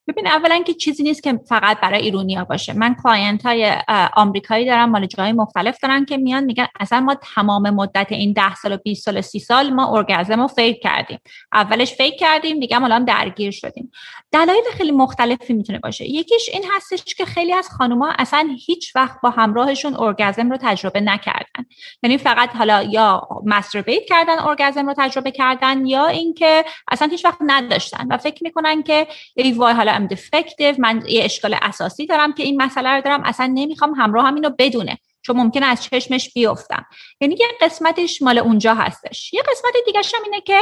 ببین 0.07 0.27
اولا 0.27 0.63
که 0.63 0.73
چیزی 0.73 1.03
نیست 1.03 1.23
که 1.23 1.39
فقط 1.49 1.81
برای 1.81 2.01
ایرونیا 2.01 2.45
باشه. 2.45 2.73
من 2.73 2.95
client 3.03 3.45
های 3.45 3.75
آمریکایی 4.15 4.65
دارم 4.65 4.89
مال 4.89 5.05
جای 5.05 5.31
مختلف 5.31 5.79
دارن 5.79 6.05
که 6.05 6.17
میان 6.17 6.43
میگن 6.43 6.67
اصلا 6.79 6.99
ما 6.99 7.15
تمام 7.35 7.69
مدت 7.69 8.07
این 8.09 8.33
10 8.33 8.55
سال 8.55 8.73
و 8.73 8.77
20 8.77 9.05
سال 9.05 9.21
30 9.21 9.39
سال 9.39 9.69
ما 9.69 9.97
ارگزم 9.97 10.41
رو 10.41 10.47
فیک 10.47 10.81
کردیم. 10.81 11.19
اولش 11.53 11.93
فیک 11.93 12.19
کردیم 12.19 12.59
دیگه 12.59 12.79
حالا 12.79 12.99
درگیر 12.99 13.51
شدیم. 13.51 13.91
دلایل 14.31 14.63
خیلی 14.77 14.91
مختلفی 14.91 15.53
می‌تونه 15.53 15.79
باشه. 15.79 16.09
یکیش 16.09 16.49
این 16.53 16.63
هستش 16.75 17.03
که 17.03 17.25
خیلی 17.25 17.53
از 17.53 17.69
خانوما 17.69 18.13
اصلا 18.19 18.49
هیچ 18.65 18.95
وقت 18.95 19.21
با 19.23 19.29
همراهشون 19.29 19.95
ارگزم 19.99 20.49
رو 20.49 20.57
تجربه 20.61 21.01
نکردن. 21.01 21.65
یعنی 22.03 22.17
فقط 22.17 22.55
حالا 22.55 22.83
یا 22.83 23.27
مستربیت 23.45 24.05
کردن 24.05 24.39
ارگزم 24.39 24.87
رو 24.87 24.93
تجربه 24.97 25.31
کردن 25.31 25.85
یا 25.85 26.07
اینکه 26.07 26.65
اصلا 26.91 27.07
هیچ 27.07 27.25
وقت 27.25 27.37
نداشتن. 27.41 28.07
و 28.09 28.17
فکر 28.17 28.43
می‌کنن 28.43 28.83
که 28.83 29.07
ای 29.35 29.51
وای 29.51 29.73
حالا 29.73 29.96
ام 29.97 30.07
دفکتیو 30.07 30.75
من 30.79 31.03
یه 31.07 31.23
اشکال 31.23 31.55
اساسی 31.61 32.05
دارم 32.05 32.33
که 32.33 32.43
این 32.43 32.61
مسئله 32.61 32.89
رو 32.89 33.01
دارم. 33.01 33.23
اصلا 33.23 33.51
نمی‌خوام 33.53 33.93
همراه 33.93 34.27
هم 34.27 34.35
اینو 34.35 34.49
بدونه. 34.59 34.97
چون 35.27 35.37
ممکنه 35.37 35.65
از 35.65 35.83
چشمش 35.83 36.33
بیفتم. 36.33 36.85
یعنی 37.21 37.35
یه 37.39 37.47
قسمتش 37.61 38.21
مال 38.21 38.37
اونجا 38.37 38.73
هستش. 38.73 39.33
یه 39.33 39.41
قسمت 39.41 39.73
دیگه 39.85 39.99
هم 39.99 40.23
اینه 40.23 40.41
که 40.41 40.59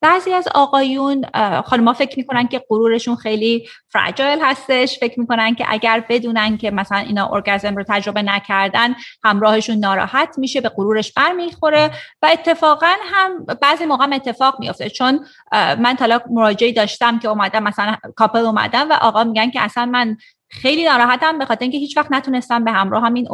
بعضی 0.00 0.32
از 0.32 0.48
آقایون 0.54 1.24
خانما 1.62 1.92
فکر 1.92 2.18
می‌کنن 2.18 2.48
که 2.48 2.64
غرورشون 2.68 3.16
خیلی 3.16 3.68
فرجایل 3.88 4.38
هستش. 4.42 4.98
فکر 4.98 5.20
می‌کنن 5.20 5.54
که 5.54 5.64
اگر 5.68 6.04
بدونن 6.08 6.56
که 6.56 6.70
مثلا 6.70 6.98
اینا 6.98 7.28
ارگزم 7.32 7.76
رو 7.76 7.84
تجربه 7.88 8.22
نکردن 8.22 8.94
همراهشون 9.24 9.76
ناراحت 9.76 10.34
میشه 10.38 10.60
به 10.60 10.68
غرورش 10.68 11.12
برمیخوره. 11.12 11.90
و 12.22 12.28
اتفاقا 12.32 12.94
هم 13.04 13.44
بعضی 13.62 13.86
موقع 13.86 14.08
اتفاق 14.12 14.60
میفته 14.60 14.90
چون 14.90 15.26
من 15.52 15.96
طلاق 15.96 16.22
مراجعی 16.30 16.72
داشتم 16.72 17.18
که 17.18 17.28
اومدم 17.28 17.62
مثلا 17.62 17.96
کاپل 18.16 18.38
اومدم 18.38 18.90
و 18.90 18.92
آقا 18.92 19.24
میگن 19.24 19.50
که 19.50 19.60
اصلا 19.60 19.86
من 19.86 20.16
خیلی 20.50 20.84
ناراحتم 20.84 21.38
به 21.38 21.44
خاطر 21.44 21.62
اینکه 21.62 21.78
هیچ 21.78 21.96
وقت 21.96 22.12
نتونستم 22.12 22.64
به 22.64 22.72
همراه 22.72 23.04
هم 23.04 23.14
این 23.14 23.28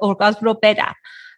ارگازم 0.00 0.38
رو 0.42 0.58
بدم. 0.62 0.94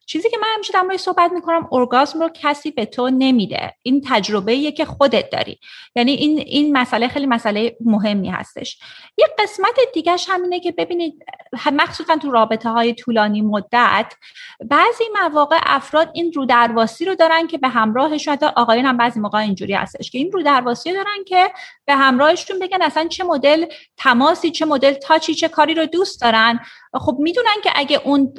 چیزی 0.06 0.30
که 0.30 0.38
من 0.38 0.48
همیشه 0.54 0.72
در 0.72 0.96
صحبت 0.96 1.32
می‌کنم 1.32 1.68
ارگازم 1.72 2.20
رو 2.20 2.30
کسی 2.34 2.70
به 2.70 2.86
تو 2.86 3.10
نمیده. 3.10 3.74
این 3.82 4.02
تجربه 4.06 4.72
که 4.72 4.84
خودت 4.84 5.30
داری. 5.30 5.58
یعنی 5.96 6.12
این 6.12 6.38
این 6.38 6.76
مسئله 6.76 7.08
خیلی 7.08 7.26
مسئله 7.26 7.76
مهمی 7.80 8.28
هستش. 8.28 8.78
یه 9.18 9.26
قسمت 9.38 9.78
دیگهش 9.94 10.26
همینه 10.28 10.60
که 10.60 10.72
ببینید 10.72 11.24
مخصوصا 11.72 12.16
تو 12.16 12.30
رابطه 12.30 12.70
های 12.70 12.94
طولانی 12.94 13.42
مدت 13.42 14.12
بعضی 14.60 15.04
مواقع 15.22 15.58
افراد 15.62 16.10
این 16.14 16.32
رو 16.32 16.46
درواسی 16.46 17.04
رو 17.04 17.14
دارن 17.14 17.46
که 17.46 17.58
به 17.58 17.68
همراهشون 17.68 18.34
حتی 18.34 18.46
آقایون 18.46 18.86
هم 18.86 18.96
بعضی 18.96 19.20
موقع 19.20 19.38
اینجوری 19.38 19.74
هستش 19.74 20.10
که 20.10 20.18
این 20.18 20.32
رو 20.32 20.42
درواسی 20.42 20.92
دارن 20.92 21.24
که 21.26 21.52
به 21.86 21.94
همراهشون 21.94 22.58
بگن 22.58 22.82
اصلا 22.82 23.08
چه 23.08 23.24
مدل 23.24 23.66
تماسی 23.96 24.50
چه 24.50 24.64
مدل 24.64 24.92
تاچی 24.92 25.34
چه 25.34 25.48
کاری 25.48 25.74
رو 25.74 25.86
دوست 25.86 26.20
دارن. 26.20 26.60
خب 26.94 27.16
می‌دونن 27.18 27.56
که 27.64 27.70
اگه 27.74 28.00
اون 28.04 28.34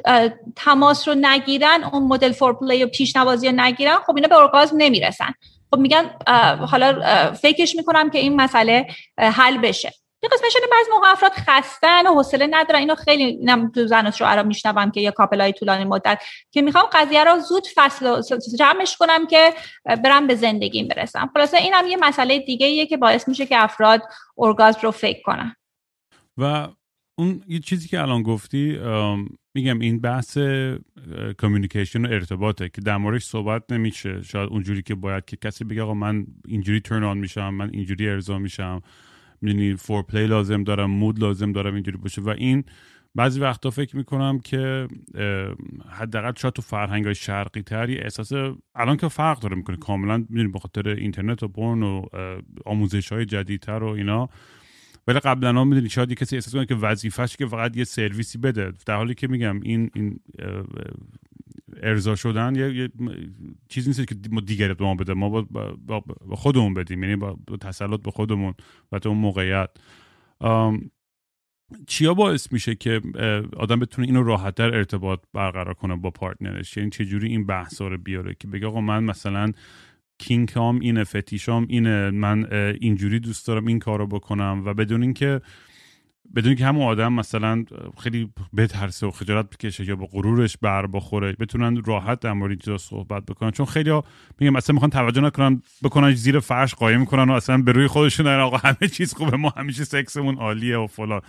تماس 0.56 1.08
رو 1.08 1.14
نگیرن 1.14 1.84
اون 1.84 2.02
مدل 2.02 2.32
فور 2.32 2.52
پلی 2.52 2.84
و 2.84 2.86
پیشنوازی 2.86 3.48
رو 3.48 3.54
نگیرن 3.56 3.96
خب 3.96 4.16
اینا 4.16 4.28
به 4.28 4.36
ارگازم 4.36 4.76
نمی‌رسن. 4.76 5.34
خب 5.70 5.78
میگن 5.78 6.10
حالا 6.66 7.32
فکرش 7.32 7.76
می‌کنم 7.76 8.10
که 8.10 8.18
این 8.18 8.36
مسئله 8.36 8.86
حل 9.18 9.58
بشه. 9.58 9.92
یه 10.24 10.28
قسمش 10.32 10.56
بعضی 10.72 10.90
موقع 10.90 11.10
افراد 11.10 11.32
خستن 11.32 12.06
و 12.06 12.14
حوصله 12.14 12.48
ندارن. 12.50 12.78
اینو 12.78 12.94
خیلی 12.94 13.24
اینم 13.24 13.70
تو 13.70 13.86
زن 13.86 14.06
و 14.06 14.10
شوهر 14.10 14.42
میشنوم 14.42 14.90
که 14.90 15.00
یه 15.00 15.12
های 15.18 15.52
طولانی 15.52 15.84
مدت 15.84 16.22
که 16.50 16.62
می‌خوام 16.62 16.84
قضیه 16.92 17.24
رو 17.24 17.40
زود 17.40 17.66
فصل 17.74 18.22
جمعش 18.58 18.96
کنم 18.96 19.26
که 19.26 19.54
برم 20.04 20.26
به 20.26 20.34
زندگیم 20.34 20.88
برسم. 20.88 21.30
خلاصه 21.34 21.56
اینم 21.56 21.86
یه 21.86 21.96
مسئله 21.96 22.38
دیگه 22.38 22.66
ایه 22.66 22.86
که 22.86 22.96
باعث 22.96 23.28
میشه 23.28 23.46
که 23.46 23.62
افراد 23.62 24.02
ارگازم 24.38 24.80
رو 24.82 24.90
fake 24.90 25.22
کنن. 25.22 25.56
و 26.38 26.68
اون 27.14 27.42
یه 27.48 27.58
چیزی 27.58 27.88
که 27.88 28.00
الان 28.00 28.22
گفتی 28.22 28.78
میگم 29.54 29.78
این 29.78 30.00
بحث 30.00 30.38
communication 31.38 32.06
و 32.06 32.08
ارتباطه 32.08 32.68
که 32.68 32.80
در 32.80 32.96
موردش 32.96 33.24
صحبت 33.24 33.72
نمیشه. 33.72 34.22
شاید 34.22 34.48
اونجوری 34.48 34.82
که 34.82 34.94
باید 34.94 35.24
که 35.24 35.36
کسی 35.36 35.64
بگه 35.64 35.82
آقا 35.82 35.94
من 35.94 36.26
اینجوری 36.46 36.80
turn 36.80 37.04
on 37.04 37.18
میشم 37.18 37.54
من 37.54 37.70
اینجوری 37.72 38.08
ارضا 38.08 38.38
میشم. 38.38 38.80
می‌دونی 39.40 39.74
foreplay 39.74 40.26
لازم 40.26 40.64
دارم 40.64 40.90
mood 40.90 41.20
لازم 41.20 41.52
دارم 41.52 41.74
اینجوری 41.74 41.96
باشه. 41.96 42.22
و 42.22 42.28
این 42.28 42.64
بعضی 43.14 43.40
وقتا 43.40 43.70
فکر 43.70 43.96
می‌کنم 43.96 44.38
که 44.38 44.88
حداقل 45.90 46.32
شاید 46.36 46.54
تو 46.54 46.62
فرهنگ 46.62 47.04
های 47.04 47.14
شرقی 47.14 47.62
تری 47.62 47.98
احساس 47.98 48.32
الان 48.74 48.96
که 48.96 49.08
فرق 49.08 49.40
داره 49.40 49.56
می‌کنه. 49.56 49.76
کاملا 49.76 50.18
می‌دونی 50.18 50.48
به 50.48 50.58
خاطر 50.58 50.88
اینترنت 50.88 51.42
و 51.42 51.48
برن 51.48 51.82
و 51.82 52.06
آموزش 52.66 53.12
های 53.12 53.24
جدیدتر 53.24 53.82
و 53.82 53.86
اینا. 53.86 54.28
ولی 55.06 55.18
قبلا 55.18 55.52
ها 55.52 55.64
می‌دونی 55.64 55.88
شاید 55.88 56.12
کسی 56.12 56.36
احساس 56.36 56.54
کنه 56.54 56.66
که 56.66 56.74
وظیفش 56.74 57.36
که 57.36 57.46
فقط 57.46 57.76
یه 57.76 57.84
سرویسی 57.84 58.38
بده. 58.38 58.72
در 58.86 58.96
حالی 58.96 59.14
که 59.14 59.28
میگم 59.28 59.60
این 59.60 59.90
این 59.94 60.20
ارضا 61.82 62.16
شدن 62.16 62.54
یه, 62.54 62.90
چیزی 63.68 63.90
نیست 63.90 64.08
که 64.08 64.16
ما 64.30 64.40
دیگری 64.40 64.74
به 64.74 64.84
ما 64.84 64.94
بده. 64.94 65.14
ما 65.14 65.28
با, 65.30 65.70
با, 65.86 66.04
خودمون 66.36 66.74
بدیم. 66.74 67.02
یعنی 67.02 67.16
با, 67.16 67.38
تسلط 67.60 68.00
به 68.00 68.10
خودمون 68.10 68.54
و 68.92 68.98
تو 68.98 69.08
اون 69.08 69.18
موقعیت. 69.18 69.70
چیا 71.86 72.14
باعث 72.14 72.52
میشه 72.52 72.74
که 72.74 73.00
آدم 73.56 73.78
بتونه 73.78 74.06
اینو 74.06 74.22
راحتتر 74.22 74.74
ارتباط 74.74 75.20
برقرار 75.32 75.74
کنه 75.74 75.96
با 75.96 76.10
پارتنرش؟ 76.10 76.76
یعنی 76.76 76.90
چجوری 76.90 77.28
این 77.28 77.46
بحثا 77.46 77.88
رو 77.88 77.98
بیاره 77.98 78.34
که 78.40 78.48
بگه 78.48 78.66
آقا 78.66 78.80
من 78.80 79.04
مثلا 79.04 79.52
کینکام 80.22 80.80
اینه 80.80 81.04
فتیشام 81.04 81.66
اینه 81.68 82.10
من 82.10 82.46
اینجوری 82.80 83.20
دوست 83.20 83.46
دارم 83.46 83.66
این 83.66 83.78
کارو 83.78 84.06
بکنم 84.06 84.62
و 84.66 84.74
بدون 84.74 85.02
اینکه 85.02 85.40
بدون 86.36 86.54
که 86.54 86.66
همون 86.66 86.82
آدم 86.82 87.12
مثلا 87.12 87.64
خیلی 87.98 88.30
بترسه 88.56 89.06
و 89.06 89.10
خجالت 89.10 89.50
بکشه 89.50 89.84
یا 89.84 89.96
با 89.96 90.06
غرورش 90.06 90.56
بر 90.56 90.86
بخوره 90.86 91.32
بتونن 91.32 91.82
راحت 91.84 92.20
در 92.20 92.32
مورد 92.32 92.58
چیزا 92.60 92.78
صحبت 92.78 93.26
بکنن. 93.26 93.50
چون 93.50 93.66
خیلی 93.66 94.00
میگم 94.40 94.56
اصلا 94.56 94.72
می‌خوان 94.74 94.90
توجه 94.90 95.20
نکنن 95.20 95.62
بکنن 95.82 96.10
زیر 96.14 96.40
فرش 96.40 96.74
قایم 96.74 97.00
می‌کنن 97.00 97.30
و 97.30 97.32
اصلا 97.32 97.58
به 97.58 97.72
روی 97.72 97.86
خودشون 97.86 98.26
آقا 98.26 98.56
همه 98.56 98.88
چیز 98.88 99.14
خوبه 99.14 99.36
ما 99.36 99.52
همیشه 99.56 99.84
سکسمون 99.84 100.38
عالیه 100.38 100.76
و 100.76 100.86
فلان. 100.86 101.20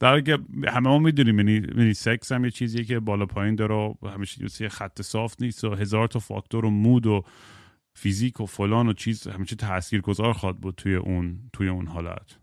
در 0.00 0.20
که 0.20 0.38
همه 0.66 0.88
ما 0.88 0.98
می‌دونیم 0.98 1.38
یعنی, 1.38 1.66
یعنی 1.76 1.94
سکس 1.94 2.32
هم 2.32 2.44
یه 2.44 2.50
چیزیه 2.50 2.84
که 2.84 3.00
بالا 3.00 3.26
پایین 3.26 3.54
داره 3.54 3.74
و 3.74 3.94
همیشه 4.14 4.68
خط 4.68 5.02
صاف 5.02 5.34
نیست 5.40 5.64
و 5.64 5.74
هزار 5.74 6.06
تا 6.06 6.18
فاکتور 6.18 6.64
و 6.64 6.70
mood 6.70 7.06
و 7.06 7.24
فیزیک 7.98 8.40
و 8.40 8.46
فلان 8.46 8.88
و 8.88 8.92
چیز 8.92 9.26
همیشه 9.26 9.56
تاثیرگذار 9.56 10.32
خواد 10.32 10.56
بود 10.56 10.74
توی 10.74 10.94
اون 10.94 11.50
توی 11.52 11.68
اون 11.68 11.86
حالت. 11.86 12.38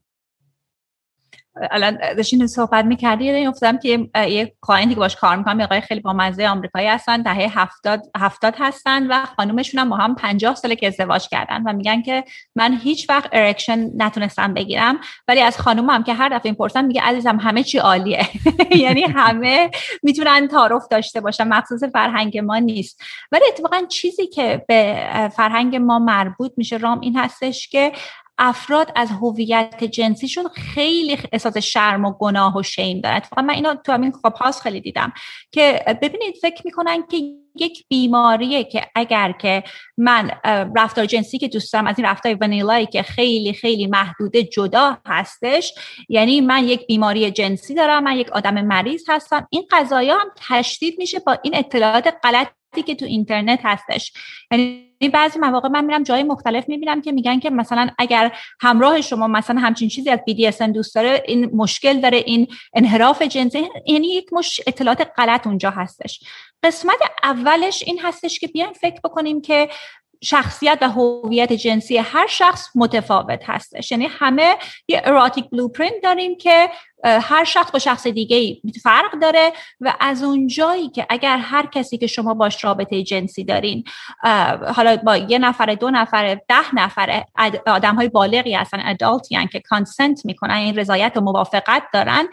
الان 1.71 1.97
داشتین 2.17 2.47
صحبت 2.47 2.85
می‌کردی 2.85 3.25
یاد 3.25 3.49
افتادم 3.49 3.77
که 3.77 4.09
یه 4.15 4.53
client 4.61 4.89
ی 4.89 4.93
که 4.93 4.99
باش 4.99 5.15
کار 5.15 5.35
می‌کنم 5.35 5.59
یه 5.59 5.65
آقای 5.65 5.81
خیلی 5.81 6.01
با 6.01 6.13
مزه 6.13 6.47
آمریکایی 6.47 6.87
هستن 6.87 7.21
دهه 7.21 7.59
هفتاد, 7.59 8.01
هفتاد 8.17 8.55
هستن 8.59 9.07
و 9.07 9.25
خانومشون 9.37 9.79
هم 9.79 9.89
با 9.89 9.95
هم 9.97 10.15
پنجاه 10.15 10.55
ساله 10.55 10.75
که 10.75 10.87
ازدواج 10.87 11.27
کردن 11.27 11.63
و 11.63 11.73
میگن 11.73 12.01
که 12.01 12.23
من 12.55 12.77
هیچ 12.83 13.09
وقت 13.09 13.29
erection 13.33 13.89
نتونستم 13.97 14.53
بگیرم. 14.53 14.99
ولی 15.27 15.41
از 15.41 15.57
خانومم 15.57 16.03
که 16.03 16.13
هر 16.13 16.29
دفعه 16.29 16.53
پرسن 16.53 16.85
میگه 16.85 17.01
عزیزم 17.01 17.39
همه 17.39 17.63
چی 17.63 17.77
عالیه. 17.77 18.27
یعنی 18.85 19.01
همه 19.01 19.71
می‌تونن 20.03 20.47
تعارف 20.47 20.87
داشته 20.91 21.21
باشن 21.21 21.47
مخصوص 21.47 21.83
فرهنگ 21.83 22.37
ما 22.37 22.57
نیست. 22.57 23.01
ولی 23.31 23.43
اتفاقا 23.47 23.81
چیزی 23.89 24.27
که 24.27 24.65
به 24.67 25.09
فرهنگ 25.35 25.75
ما 25.75 25.99
مربوط 25.99 26.51
میشه 26.57 26.77
رام 26.77 26.99
این 26.99 27.17
هستش 27.17 27.67
که 27.67 27.91
افراد 28.37 28.91
از 28.95 29.09
هویت 29.11 29.83
جنسیشون 29.83 30.47
خیلی 30.47 31.17
احساس 31.31 31.57
شرم 31.57 32.05
و 32.05 32.11
گناه 32.11 32.57
و 32.57 32.63
شیم 32.63 33.01
دارن. 33.01 33.15
اتفاقا 33.15 33.41
من 33.41 33.53
اینو 33.53 33.75
تو 33.75 33.91
همین 33.91 34.11
پاس 34.11 34.61
خیلی 34.61 34.81
دیدم 34.81 35.13
که 35.51 35.85
ببینید 36.01 36.35
فکر 36.41 36.61
می‌کنن 36.65 37.07
که 37.07 37.17
یک 37.55 37.85
بیماریه 37.87 38.63
که 38.63 38.87
اگر 38.95 39.31
که 39.31 39.63
من 39.97 40.31
رفتار 40.75 41.05
جنسی 41.05 41.37
که 41.37 41.47
دوست 41.47 41.73
دارم 41.73 41.87
از 41.87 41.99
این 41.99 42.07
رفتار 42.07 42.37
ونیلایی 42.41 42.85
که 42.85 43.03
خیلی 43.03 43.53
خیلی 43.53 43.87
محدوده 43.87 44.43
جدا 44.43 44.97
هستش 45.07 45.73
یعنی 46.09 46.41
من 46.41 46.63
یک 46.63 46.87
بیماری 46.87 47.31
جنسی 47.31 47.73
دارم 47.73 48.03
من 48.03 48.17
یک 48.17 48.29
آدم 48.29 48.65
مریض 48.65 49.03
هستم. 49.09 49.47
این 49.49 49.63
قضایا 49.71 50.17
هم 50.17 50.27
تشدید 50.35 50.95
میشه 50.97 51.19
با 51.19 51.37
این 51.43 51.55
اطلاعات 51.55 52.13
غلطی 52.23 52.83
که 52.85 52.95
تو 52.95 53.05
اینترنت 53.05 53.59
هستش. 53.63 54.13
یعنی 54.51 54.91
بعضی 55.09 55.39
مواقع 55.39 55.69
من 55.69 55.85
میرم 55.85 56.03
جای 56.03 56.23
مختلف 56.23 56.69
می‌بینم 56.69 57.01
که 57.01 57.11
میگن 57.11 57.39
که 57.39 57.49
مثلا 57.49 57.89
اگر 57.97 58.31
همراه 58.61 59.01
شما 59.01 59.27
مثلا 59.27 59.59
همچین 59.59 59.89
چیزی 59.89 60.09
از 60.09 60.19
BDSM 60.29 60.69
دوست 60.73 60.95
داره 60.95 61.23
این 61.27 61.49
مشکل 61.53 61.99
داره 61.99 62.17
این 62.17 62.47
انحراف 62.73 63.21
جنسی 63.21 63.67
یعنی 63.85 64.07
یک 64.07 64.33
مش 64.33 64.61
اطلاعات 64.67 65.07
غلط 65.17 65.47
اونجا 65.47 65.69
هستش. 65.69 66.19
قسمت 66.63 66.99
اولش 67.23 67.83
این 67.87 67.99
هستش 67.99 68.39
که 68.39 68.47
بیایم 68.47 68.73
فکر 68.73 68.99
بکنیم 69.03 69.41
که 69.41 69.69
شخصیت 70.23 70.77
و 70.81 70.89
هویت 70.89 71.53
جنسی 71.53 71.97
هر 71.97 72.27
شخص 72.27 72.69
متفاوت 72.75 73.39
هستش. 73.45 73.91
یعنی 73.91 74.05
همه 74.05 74.55
یه 74.87 75.01
اراتیک 75.05 75.49
بلوپرینت 75.49 75.93
داریم 76.03 76.37
که 76.37 76.69
هر 77.03 77.43
شخص 77.43 77.71
با 77.71 77.79
شخص 77.79 78.07
دیگه 78.07 78.61
فرق 78.83 79.19
داره 79.21 79.51
و 79.81 79.93
از 79.99 80.23
اون 80.23 80.47
جایی 80.47 80.89
که 80.89 81.05
اگر 81.09 81.37
هر 81.37 81.65
کسی 81.65 81.97
که 81.97 82.07
شما 82.07 82.33
باش 82.33 82.63
رابطه 82.63 83.03
جنسی 83.03 83.43
دارین 83.43 83.83
حالا 84.75 84.95
با 84.95 85.17
یه 85.17 85.39
نفر 85.39 85.65
دو 85.65 85.89
نفر 85.89 86.39
ده 86.47 86.75
نفر 86.75 87.23
آدم 87.67 87.95
های 87.95 88.09
بالغی 88.09 88.53
هستن 88.53 88.79
ادالت 88.85 89.31
یعنی 89.31 89.47
که 89.47 89.59
کانسنت 89.59 90.25
می‌کنن 90.25 90.53
این 90.53 90.75
رضایت 90.75 91.13
و 91.15 91.21
موافقت 91.21 91.83
دارن 91.93 92.27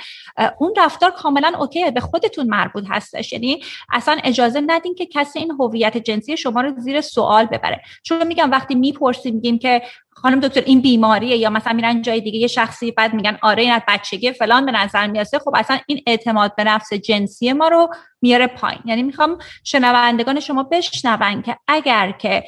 اون 0.59 0.75
رفتار 0.77 1.11
کاملا 1.11 1.53
اوکی 1.59 1.91
به 1.91 2.01
خودتون 2.01 2.47
مربوط 2.47 2.85
هستش. 2.89 3.33
یعنی 3.33 3.63
اصلا 3.93 4.19
اجازه 4.25 4.63
ندین 4.67 4.95
که 4.95 5.07
کسی 5.07 5.39
این 5.39 5.51
هویت 5.51 5.97
جنسی 5.97 6.37
شما 6.37 6.61
رو 6.61 6.75
زیر 6.79 7.01
سوال 7.01 7.47
ببره. 7.47 7.83
چون 8.03 8.27
میگم 8.27 8.51
وقتی 8.51 8.75
می‌پرسیم 8.75 9.35
میگیم 9.35 9.59
که 9.59 9.83
خانم 10.23 10.41
دکتر 10.41 10.61
این 10.67 10.81
بیماریه 10.81 11.37
یا 11.37 11.51
مثلا 11.51 11.73
میرن 11.73 12.03
جای 12.03 12.21
دیگه 12.21 12.39
یه 12.39 12.47
شخصی 12.47 12.91
بعد 12.91 13.15
میگن 13.15 13.39
آره 13.43 13.63
این 13.63 13.73
از 13.73 13.83
بچگی 13.89 14.33
فلان 14.33 14.67
به 14.67 14.73
نظر 14.73 15.07
میاسه 15.07 15.39
خب 15.39 15.51
اصلا 15.55 15.79
این 15.87 16.03
اعتماد 16.07 16.57
به 16.57 16.65
نفس 16.65 16.93
جنسی 16.93 17.53
ما 17.53 17.69
رو 17.69 17.91
میاره 18.23 18.47
پایین. 18.47 18.81
یعنی 18.85 19.03
می‌خوام 19.03 19.39
شنوندگان 19.65 20.41
شما 20.41 20.63
بشنون 20.63 21.43
که 21.43 21.57
اگر 21.69 22.11
که 22.11 22.45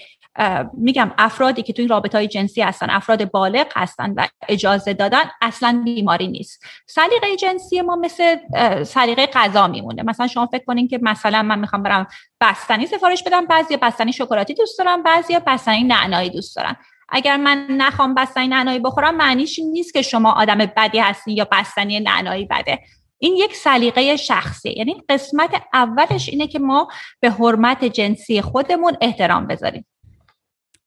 میگم 0.74 1.12
افرادی 1.18 1.62
که 1.62 1.72
تو 1.72 1.82
این 1.82 1.88
رابطه 1.88 2.18
های 2.18 2.28
جنسی 2.28 2.62
هستن 2.62 2.90
افراد 2.90 3.30
بالغ 3.30 3.66
هستن 3.76 4.14
و 4.16 4.26
اجازه 4.48 4.94
دادن 4.94 5.22
اصلا 5.42 5.82
بیماری 5.84 6.28
نیست. 6.28 6.64
سلیقه 6.86 7.36
جنسی 7.36 7.80
ما 7.80 7.96
مثل 7.96 8.36
سلیقه 8.84 9.26
غذا 9.26 9.66
میمونه. 9.66 10.02
مثلا 10.02 10.26
شما 10.26 10.46
فکر 10.46 10.64
کنین 10.64 10.88
که 10.88 10.98
مثلا 11.02 11.42
من 11.42 11.58
می‌خوام 11.58 11.82
برم 11.82 12.06
بستنی 12.40 12.86
سفارش 12.86 13.22
بدم 13.22 13.46
بعضی 13.46 13.76
بستنی 13.76 14.12
شکلاتی 14.12 14.54
دوست 14.54 14.78
دارم 14.78 15.02
بعضی 15.02 15.38
بستنی 15.46 15.84
نعنایی 15.84 16.30
دوست 16.30 16.56
دارم 16.56 16.76
اگر 17.14 17.36
من 17.36 17.66
نخوام 17.70 18.14
بستنی 18.14 18.48
نعنایی 18.48 18.78
بخورم 18.78 19.16
معنیش 19.16 19.58
نیست 19.58 19.92
که 19.92 20.02
شما 20.02 20.32
آدم 20.32 20.58
بدی 20.58 20.98
هستین 20.98 21.36
یا 21.36 21.48
بستنی 21.52 22.00
نعنایی 22.00 22.44
بده. 22.44 22.80
این 23.18 23.36
یک 23.36 23.56
سلیقه 23.56 24.16
شخصی 24.16 24.70
یعنی 24.70 25.02
قسمت 25.08 25.62
اولش 25.72 26.28
اینه 26.28 26.46
که 26.46 26.58
ما 26.58 26.88
به 27.20 27.30
حرمت 27.30 27.84
جنسی 27.84 28.40
خودمون 28.40 28.96
احترام 29.00 29.46
بذاریم. 29.46 29.86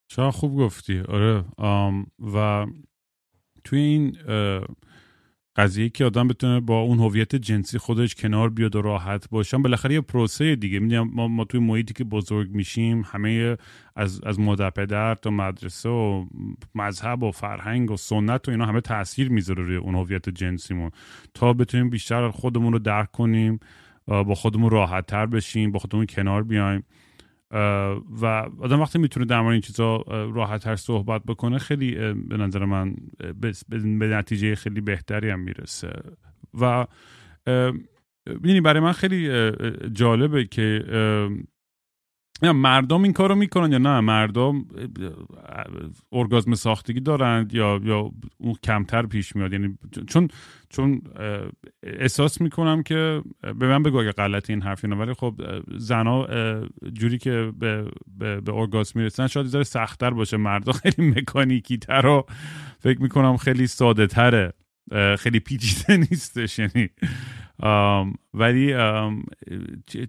چرا 0.08 0.32
خوب 0.32 0.60
گفتی. 0.60 1.04
آره 1.10 1.44
و 2.34 2.66
توی 3.64 3.80
این 3.80 4.18
قضیه 5.58 5.90
که 5.90 6.06
آدم 6.06 6.28
بتونه 6.28 6.60
با 6.60 6.80
اون 6.80 7.00
هویت 7.00 7.36
جنسی 7.36 7.78
خودش 7.78 8.16
کنار 8.16 8.50
بیاد 8.50 8.76
و 8.76 8.82
راحت 8.82 9.30
باشن 9.30 9.62
بالاخره 9.62 9.94
یه 9.96 10.02
پروسه 10.02 10.56
دیگه. 10.56 10.80
می‌دونم 10.80 11.12
ما, 11.14 11.28
ما 11.28 11.44
توی 11.44 11.60
محیطی 11.60 11.94
که 11.94 12.04
بزرگ 12.04 12.52
میشیم 12.52 13.04
همه 13.12 13.58
از 13.96 14.22
از 14.24 14.40
مادر 14.40 14.70
پدر 14.70 15.16
تا 15.16 15.30
مدرسه 15.30 15.90
و 15.90 16.26
مذهب 16.76 17.24
و 17.24 17.32
فرهنگ 17.32 17.92
و 17.92 17.98
سنت 17.98 18.48
و 18.48 18.52
اینا 18.52 18.66
همه 18.66 18.82
تاثیر 18.82 19.30
می‌ذاره 19.30 19.64
روی 19.64 19.76
اون 19.76 19.96
هویت 19.96 20.30
جنسیمون. 20.30 20.92
تا 21.34 21.54
بتونیم 21.54 21.90
بیشتر 21.90 22.30
خودمون 22.30 22.74
رو 22.74 22.80
درک 22.80 23.12
کنیم 23.12 23.60
با 24.08 24.36
خودمون 24.36 24.70
راحت 24.70 25.06
تر 25.06 25.26
بشیم 25.26 25.72
با 25.72 25.80
خودمون 25.80 26.06
کنار 26.06 26.44
بیایم. 26.44 26.84
و 27.52 28.26
آدم 28.60 28.82
وقتی 28.82 29.00
می‌تونه 29.00 29.26
در 29.26 29.42
مورد 29.42 29.52
این 29.52 29.62
چیزا 29.62 29.98
راحت 30.08 30.64
تر 30.64 30.76
صحبت 30.76 31.24
بکنه 31.24 31.58
خیلی 31.58 32.14
به 32.14 32.38
نظر 32.38 32.66
من 32.66 32.96
به 34.00 34.08
نتیجه 34.08 34.56
خیلی 34.56 34.82
بهتری 34.82 35.30
هم 35.30 35.40
می‌رسه. 35.40 36.02
و 36.62 36.88
ببینید 38.26 38.64
برای 38.64 38.80
من 38.80 38.92
خیلی 38.92 39.52
جالبه 39.92 40.46
که 40.46 40.86
مردم 42.44 43.04
این 43.04 43.14
کارو 43.14 43.36
می‌کنن 43.36 43.72
یا 43.72 43.78
نه؟ 43.78 44.00
مردم 44.00 44.66
ارگازم 46.12 46.56
ساختگی 46.56 47.00
دارند 47.00 47.54
یا 47.54 47.80
یا 47.84 48.12
اون 48.38 48.56
کمتر 48.64 49.06
پیش 49.06 49.36
میاد؟ 49.36 49.54
یعنی 49.54 49.78
چون 50.08 50.28
چون 50.70 51.02
احساس 51.84 52.42
می‌کنم 52.42 52.84
که 52.84 53.22
به 53.42 53.68
من 53.68 53.84
بگو 53.84 53.98
اگه 53.98 54.12
غلط 54.12 54.50
این 54.50 54.62
حرفی 54.62 54.88
ولی 54.88 55.14
خب 55.14 55.42
زنا 55.78 56.28
جوری 56.94 57.18
که 57.18 57.52
به, 57.60 57.86
به, 58.20 58.42
به 58.42 58.54
ارگازم 58.54 59.00
می‌رسن 59.00 59.28
شاید 59.28 59.48
ذره 59.48 59.64
سختتر 59.64 60.10
باشه. 60.10 60.38
مردا 60.38 60.72
خیلی 60.72 61.10
مکانیکی 61.10 61.78
تر 61.78 62.06
و 62.06 62.26
فکر 62.80 63.02
می‌کنم 63.02 63.38
خیلی 63.38 63.68
ساده 63.68 64.08
تره 64.08 64.54
خیلی 65.20 65.40
پیچیده 65.40 65.98
نیستش 66.12 66.60
یعنی 66.60 66.90
ولی 68.34 68.76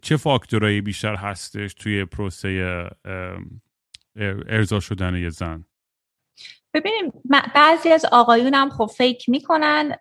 چه 0.02 0.16
فاکتورایی 0.16 0.80
بیشتر 0.80 1.16
هستش 1.16 1.74
توی 1.74 2.04
پروسه 2.04 2.84
ارضا 4.48 4.80
شدن 4.80 5.14
یه 5.14 5.30
زن؟ 5.30 5.64
ببینیم 6.74 7.12
بعضی 7.54 7.88
از 7.88 8.04
آقایون 8.12 8.54
هم 8.54 8.70
خب 8.70 8.90
فکر 8.96 9.30
می‌کنن 9.30 9.96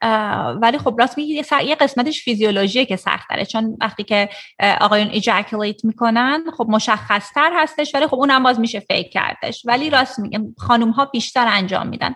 ولی 0.61 0.77
خب 0.77 0.95
راست 0.99 1.17
میگی 1.17 1.41
یه 1.65 1.75
قسمتش 1.75 2.23
فیزیولوژیه 2.23 2.85
که 2.85 2.95
سخت 2.95 3.29
داره 3.29 3.45
چون 3.45 3.77
وقتی 3.81 4.03
که 4.03 4.29
آقایون 4.81 5.07
ایجاکولیت 5.07 5.85
می‌کنن 5.85 6.43
خب 6.57 6.65
مشخص 6.69 7.33
تر 7.33 7.51
هستش 7.55 7.95
ولی 7.95 8.07
خب 8.07 8.15
اونم 8.15 8.43
باز 8.43 8.59
میشه 8.59 8.79
فکر 8.79 9.09
کردش. 9.09 9.63
ولی 9.65 9.89
راست 9.89 10.19
میگم 10.19 10.53
خانوم 10.57 10.89
ها 10.89 11.05
بیشتر 11.05 11.47
انجام 11.47 11.87
میدن. 11.87 12.15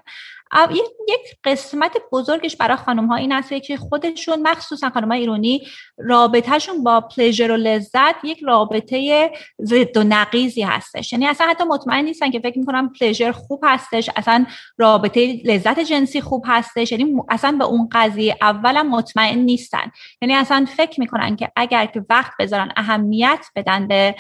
یک 1.10 1.38
قسمت 1.44 1.98
بزرگش 2.12 2.56
برای 2.56 2.78
خانم 2.78 3.06
ها 3.06 3.16
این 3.16 3.32
است 3.32 3.54
که 3.54 3.78
خودشون 3.78 4.42
مخصوصا 4.42 4.90
خانم 4.90 5.12
های 5.12 5.20
ایرانی 5.20 5.68
رابطهشون 5.98 6.84
با 6.84 7.02
پلیژر 7.02 7.52
و 7.52 7.56
لذت 7.56 8.16
یک 8.24 8.40
رابطه 8.44 9.32
ضد 9.62 9.98
و 9.98 10.04
نقیزی 10.04 10.62
هستش. 10.62 11.14
یعنی 11.14 11.28
اصلا 11.28 11.48
حتی 11.48 11.64
مطمئن 11.64 12.06
نیستن 12.06 12.32
که 12.32 12.40
فکر 12.40 12.60
می‌کنم 12.60 12.90
پلیژر 12.90 13.32
خوب 13.32 13.62
هستش 13.64 14.10
اصلا 14.16 14.46
رابطه 14.78 15.42
لذت 15.46 15.80
جنسی 15.80 16.22
خوب 16.22 16.44
هستش. 16.48 16.92
یعنی 16.92 17.16
اصلا 17.30 17.52
به 17.52 17.66
اون 17.66 17.90
قضیه 17.92 18.38
اولا 18.42 18.84
مطمئن 18.84 19.38
نیستن. 19.38 19.92
یعنی 20.22 20.34
اصلا 20.34 20.66
فکر 20.78 21.00
می‌کنن 21.00 21.36
که 21.36 21.52
اگر 21.56 21.86
که 21.86 22.06
وقت 22.10 22.32
بذارن 22.40 22.72
اهمیت 22.76 23.46
بدن 23.56 23.88
به 23.88 24.16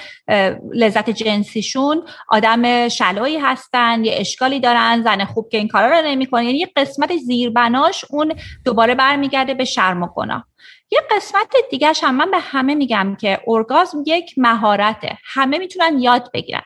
لذت 0.73 1.09
جنسیشون 1.09 2.03
آدم 2.27 2.87
شلایی 2.87 3.37
هستن 3.37 4.05
یه 4.05 4.13
اشکالی 4.17 4.59
دارن 4.59 5.01
زن 5.03 5.25
خوب 5.25 5.49
که 5.49 5.57
این 5.57 5.67
کارا 5.67 5.99
رو 5.99 6.05
می‌کنه. 6.21 6.45
یعنی 6.45 6.57
یه 6.57 6.71
قسمت 6.75 7.17
زیربناش 7.17 8.05
اون 8.09 8.33
دوباره 8.65 8.95
برمیگرده 8.95 9.53
به 9.53 9.65
شرم 9.65 10.03
و 10.03 10.07
گناه. 10.07 10.47
یه 10.91 11.01
قسمت 11.11 11.55
دیگه 11.71 11.91
هم 12.03 12.15
من 12.15 12.31
به 12.31 12.39
همه 12.39 12.75
میگم 12.75 13.17
که 13.21 13.39
ارگازم 13.47 14.03
یک 14.05 14.33
مهارته. 14.37 15.17
همه 15.23 15.57
می‌تونن 15.57 15.99
یاد 15.99 16.31
بگیرن. 16.33 16.61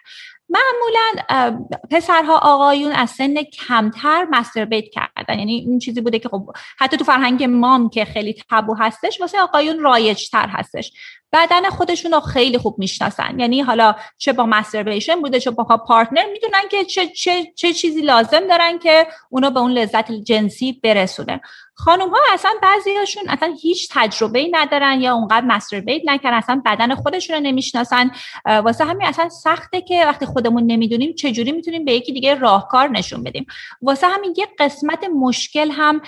معمولا 0.50 1.66
پسرها 1.92 2.38
آقایون 2.38 2.92
از 2.92 3.10
سن 3.10 3.44
کمتر 3.44 4.28
مستربیت 4.32 4.86
کردن. 4.90 5.40
یعنی 5.40 5.54
این 5.54 5.80
چیزی 5.80 6.02
بوده 6.02 6.20
که 6.20 6.30
خب 6.30 6.50
حتی 6.80 6.98
تو 6.98 7.04
فرهنگ 7.04 7.44
مام 7.44 7.90
که 7.90 8.06
خیلی 8.06 8.36
تبو 8.50 8.76
هستش 8.76 9.22
واسه 9.22 9.40
آقایون 9.40 9.80
رایجتر 9.80 10.48
هستش. 10.48 10.92
بدن 11.34 11.70
خودشون 11.70 12.12
رو 12.12 12.20
خیلی 12.20 12.58
خوب 12.58 12.76
می‌شناسن. 12.80 13.40
یعنی 13.40 13.62
حالا 13.62 13.96
چه 14.18 14.34
با 14.34 14.46
مستربیشن 14.46 15.22
بوده 15.22 15.40
چه 15.40 15.52
با 15.52 15.64
پارتنر 15.64 16.26
می‌دونن 16.32 16.68
که 16.72 16.86
چه, 16.86 17.08
چه, 17.08 17.54
چه 17.56 17.74
چیزی 17.74 18.02
لازم 18.02 18.48
دارن 18.48 18.80
که 18.80 19.08
اونو 19.30 19.52
به 19.52 19.60
اون 19.60 19.72
لذت 19.72 20.12
جنسی 20.12 20.74
برسونه. 20.84 21.42
خانم 21.78 22.10
ها 22.10 22.18
اصلا 22.34 22.52
بعضیاشون 22.62 23.24
اصلا 23.30 23.56
هیچ 23.62 23.88
تجربه 23.92 24.40
ای 24.40 24.52
ندارن 24.52 25.02
یا 25.02 25.14
اونقدر 25.14 25.46
مستربیت 25.46 26.02
نکردن. 26.06 26.38
اصلا 26.38 26.62
بدن 26.66 26.96
خودشون 26.96 27.36
رو 27.36 27.42
نمی‌شناسن. 27.42 28.12
واسه 28.46 28.86
همین 28.86 29.08
اصلا 29.08 29.30
سخته 29.30 29.82
که 29.82 30.06
وقتی 30.06 30.26
خودمون 30.26 30.64
نمی‌دونیم 30.64 31.14
چجوری 31.14 31.52
می‌تونیم 31.52 31.86
به 31.86 31.94
یکی 31.94 32.14
دیگه 32.14 32.36
راهکار 32.36 32.88
نشون 32.88 33.24
بدیم. 33.24 33.46
واسه 33.82 34.08
همین 34.08 34.34
یه 34.38 34.48
قسمت 34.60 35.04
مشکل 35.04 35.72
هم 35.72 36.02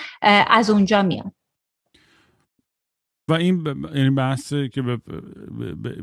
از 0.48 0.70
اونجا 0.70 1.02
میاد. 1.02 1.32
و 3.30 3.34
این 3.34 3.64
یعنی 3.96 4.10
بحثه 4.10 4.70
که 4.70 4.82
به, 4.82 4.98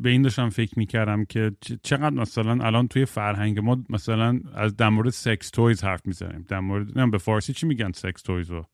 به 0.00 0.10
این 0.10 0.22
داشتم 0.22 0.48
فکر 0.48 0.78
می‌کردم 0.78 1.24
که 1.24 1.52
چقدر 1.82 2.10
مثلا 2.10 2.64
الان 2.64 2.88
توی 2.88 3.04
فرهنگ 3.04 3.58
ما 3.58 3.78
مثلا 3.90 4.40
از 4.54 4.76
در 4.76 4.88
مورد 4.88 5.10
سکس 5.10 5.50
تویز 5.50 5.84
حرف 5.84 6.06
می‌زنیم. 6.06 6.46
در 6.48 6.60
مورد 6.60 7.10
به 7.10 7.18
فارسی 7.18 7.52
چی 7.52 7.66
میگن 7.66 7.92
سکس 7.92 8.22
تویز 8.22 8.50
رو؟ 8.50 8.66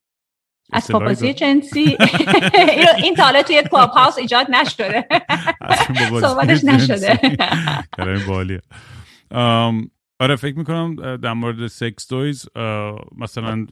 اسباب 0.73 1.13
جنسی. 1.13 1.97
این 3.05 3.15
تا 3.15 3.24
حالا 3.24 3.43
توی 3.43 3.63
کلاب 3.71 3.91
هاوس 3.91 4.19
ایجاد 4.19 4.47
نشده. 4.51 5.07
صحبتش 6.21 6.65
نشده. 6.65 7.21
بله. 8.29 8.61
آره 10.21 10.37
فکر 10.37 10.59
می‌کنم 10.59 11.17
در 11.17 11.33
مورد 11.33 11.67
sex 11.67 12.07
toys 12.07 12.47
مثلا 13.19 13.67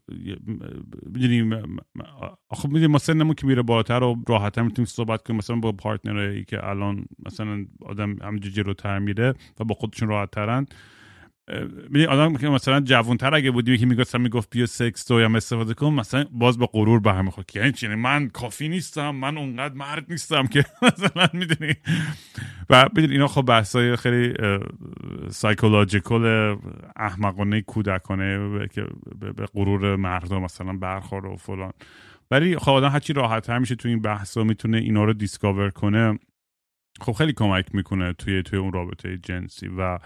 می‌دونیم 1.07 1.77
خب 2.51 2.69
می‌دونیم 2.69 2.91
ما 2.91 2.99
سنمون 2.99 3.35
که 3.35 3.47
میره 3.47 3.63
بالاتر 3.63 4.03
و 4.03 4.17
راحتر 4.29 4.63
می‌تونیم 4.63 4.87
صحبت 4.87 5.23
کنیم. 5.23 5.39
مثلا 5.39 5.57
با 5.57 5.73
partner 5.73 6.23
هایی 6.23 6.45
که 6.45 6.69
الان 6.69 7.05
مثلا 7.27 7.65
آدم 7.87 8.17
همینجور 8.23 8.53
جلوتر 8.53 8.99
میره 8.99 9.35
و 9.61 9.65
با 9.65 9.75
خودشون 9.75 10.09
راحت 10.09 10.31
ترن 10.31 10.67
می‌دونی 11.91 12.07
آدم 12.07 12.37
که 12.37 12.49
مثلا 12.49 12.81
جوانتر 12.81 13.35
اگه 13.35 13.51
بودی 13.51 13.79
که 13.79 13.87
می‌گفت 13.87 14.17
می‌گفت 14.17 14.51
بیا 14.51 14.67
sex 14.67 15.05
toy 15.05 15.37
استفاده 15.37 15.75
کن 15.75 15.87
مثلا 15.87 16.25
باز 16.31 16.59
با 16.59 16.67
غرور 16.67 17.01
برمیخورد 17.01 17.47
که 17.47 17.73
یعنی 17.83 17.95
من 17.95 18.29
کافی 18.29 18.69
نیستم 18.69 19.11
من 19.11 19.39
اونقدر 19.39 19.75
مرد 19.75 20.05
نیستم 20.09 20.47
که 20.47 20.65
مثلا 20.83 21.29
می‌دونی؟ 21.33 21.75
و 22.71 22.89
می‌دونی 22.97 23.13
اینا 23.13 23.27
خب 23.27 23.43
بحثای 23.43 23.97
خیلی 23.97 24.35
psychological 25.31 26.57
احمقانه 26.97 27.63
کودکانه 27.63 28.69
که 28.69 28.87
به 29.21 29.47
غرور 29.47 29.97
مردم 29.97 30.43
مثلا 30.43 30.73
برخورد 30.73 31.25
و 31.25 31.37
فلان. 31.37 31.73
ولی 32.31 32.57
خب 32.57 32.73
آدم 32.73 32.89
هرچی 32.89 33.13
راحت 33.13 33.51
میشه 33.51 33.75
تو 33.75 33.89
این 33.89 34.03
بحث 34.03 34.37
می‌تونه 34.37 34.77
اینا 34.77 35.05
رو 35.05 35.13
discover 35.13 35.71
کنه 35.71 36.19
خب 37.01 37.13
خیلی 37.13 37.33
کمک 37.33 37.75
می‌کنه 37.75 38.13
توی 38.13 38.43
توی 38.43 38.59
اون 38.59 38.73
رابطه 38.73 39.19
جنسی 39.19 39.69
و 39.69 39.99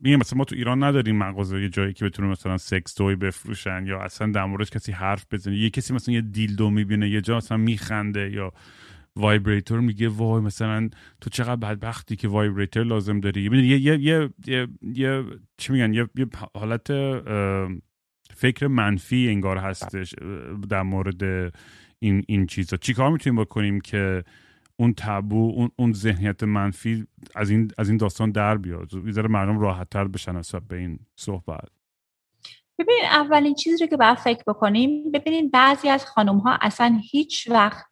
میگه 0.00 0.16
مثلا 0.16 0.36
ما 0.38 0.44
تو 0.44 0.54
ایران 0.56 0.84
نداریم 0.84 1.16
مغازه 1.16 1.62
یه 1.62 1.68
جایی 1.68 1.92
که 1.92 2.04
بتونه 2.04 2.28
مثلا 2.28 2.58
sex 2.58 2.94
toy 2.94 3.16
بفروشن 3.16 3.86
یا 3.86 3.98
اصلا 4.00 4.32
در 4.32 4.44
موردش 4.44 4.70
کسی 4.70 4.92
حرف 4.92 5.26
بزنه. 5.30 5.56
یه 5.56 5.70
کسی 5.70 5.94
مثلا 5.94 6.14
یه 6.14 6.20
dildo 6.20 6.70
می‌بینه 6.70 7.08
یه 7.08 7.20
جا 7.20 7.36
مثلا 7.36 7.56
میخنده 7.56 8.30
یا 8.30 8.52
vibrator 9.16 9.80
میگه 9.80 10.08
وای 10.08 10.42
مثلا 10.42 10.88
تو 11.20 11.30
چقدر 11.30 11.56
بدبختی 11.56 12.16
که 12.16 12.28
vibrator 12.28 12.84
لازم 12.84 13.20
داری. 13.20 13.42
یه 13.42 13.78
یه 13.78 13.98
یه 13.98 14.30
یه, 14.46 14.68
یه 14.82 15.24
چی 15.58 15.72
میگن؟ 15.72 15.94
یه, 15.94 16.08
یه 16.16 16.26
حالت 16.54 16.92
فکر 18.34 18.66
منفی 18.66 19.28
انگار 19.28 19.58
هستش 19.58 20.14
در 20.68 20.82
مورد 20.82 21.52
این 21.98 22.24
این 22.28 22.46
چیزا. 22.46 22.76
چیکار 22.76 23.10
می‌تونیم 23.10 23.42
بکنیم 23.42 23.80
که 23.80 24.24
اون 24.80 24.94
تابو 24.94 25.52
اون 25.56 25.70
اون 25.76 25.92
ذهنیت 25.92 26.42
منفی 26.42 27.06
از 27.34 27.50
این 27.50 27.70
از 27.78 27.88
این 27.88 27.96
داستان 27.96 28.30
در 28.30 28.56
بیاد 28.56 28.92
یه 29.16 29.22
مردم 29.22 29.58
راحت 29.58 29.90
تر 29.90 30.04
بشن 30.04 30.36
نسبت 30.36 30.62
به 30.62 30.76
این 30.76 30.98
صحبت. 31.16 31.68
ببینید 32.78 33.04
اولین 33.04 33.54
چیزی 33.54 33.84
رو 33.84 33.90
که 33.90 33.96
باید 33.96 34.18
فکر 34.18 34.42
بکنیم 34.46 35.12
ببینید 35.12 35.50
بعضی 35.50 35.88
از 35.88 36.06
خانم 36.06 36.38
ها 36.38 36.58
اصلا 36.60 37.00
هیچ 37.10 37.48
وقت 37.50 37.86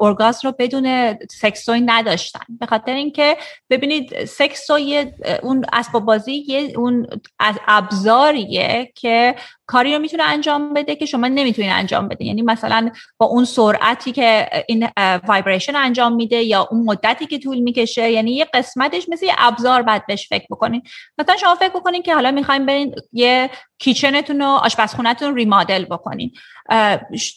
ارگاز 0.00 0.44
رو 0.44 0.54
بدون 0.58 1.16
سکسوی 1.30 1.80
نداشتن. 1.80 2.44
به 2.60 2.66
خاطر 2.66 2.94
اینکه 2.94 3.36
ببینید 3.70 4.24
سکسوی 4.24 5.12
اون 5.42 5.64
اسباب 5.72 6.04
بازی 6.04 6.72
اون 6.76 7.06
از 7.38 7.58
ابزاریه 7.68 8.92
که 8.94 9.34
کاری 9.68 9.94
رو 9.94 9.98
می‌تونه 9.98 10.22
انجام 10.22 10.74
بده 10.74 10.96
که 10.96 11.06
شما 11.06 11.28
نمی‌تونید 11.28 11.70
انجام 11.74 12.08
بده 12.08 12.24
یعنی 12.24 12.42
مثلا 12.42 12.90
با 13.18 13.26
اون 13.26 13.44
سرعتی 13.44 14.12
که 14.12 14.48
این 14.68 14.88
وایبریشن 15.28 15.76
انجام 15.76 16.14
میده 16.14 16.42
یا 16.42 16.68
اون 16.70 16.84
مدتی 16.84 17.26
که 17.26 17.38
طول 17.38 17.58
می‌کشه 17.58 18.10
یعنی 18.10 18.30
یه 18.30 18.46
قسمتش 18.54 19.08
مثل 19.08 19.26
یه 19.26 19.34
ابزار 19.38 19.82
بعد 19.82 20.06
بهش 20.06 20.28
فکر 20.28 20.46
بکنین. 20.50 20.82
مثلا 21.18 21.36
شما 21.36 21.54
فکر 21.54 21.68
بکنین 21.68 22.02
که 22.02 22.14
حالا 22.14 22.30
می‌خوایم 22.30 22.66
برین 22.66 22.94
یه 23.12 23.50
کیچنتون 23.78 24.42
و 24.42 24.46
آشپزخونهتون 24.46 25.34
ریمادل 25.34 25.84
بکنین. 25.84 26.32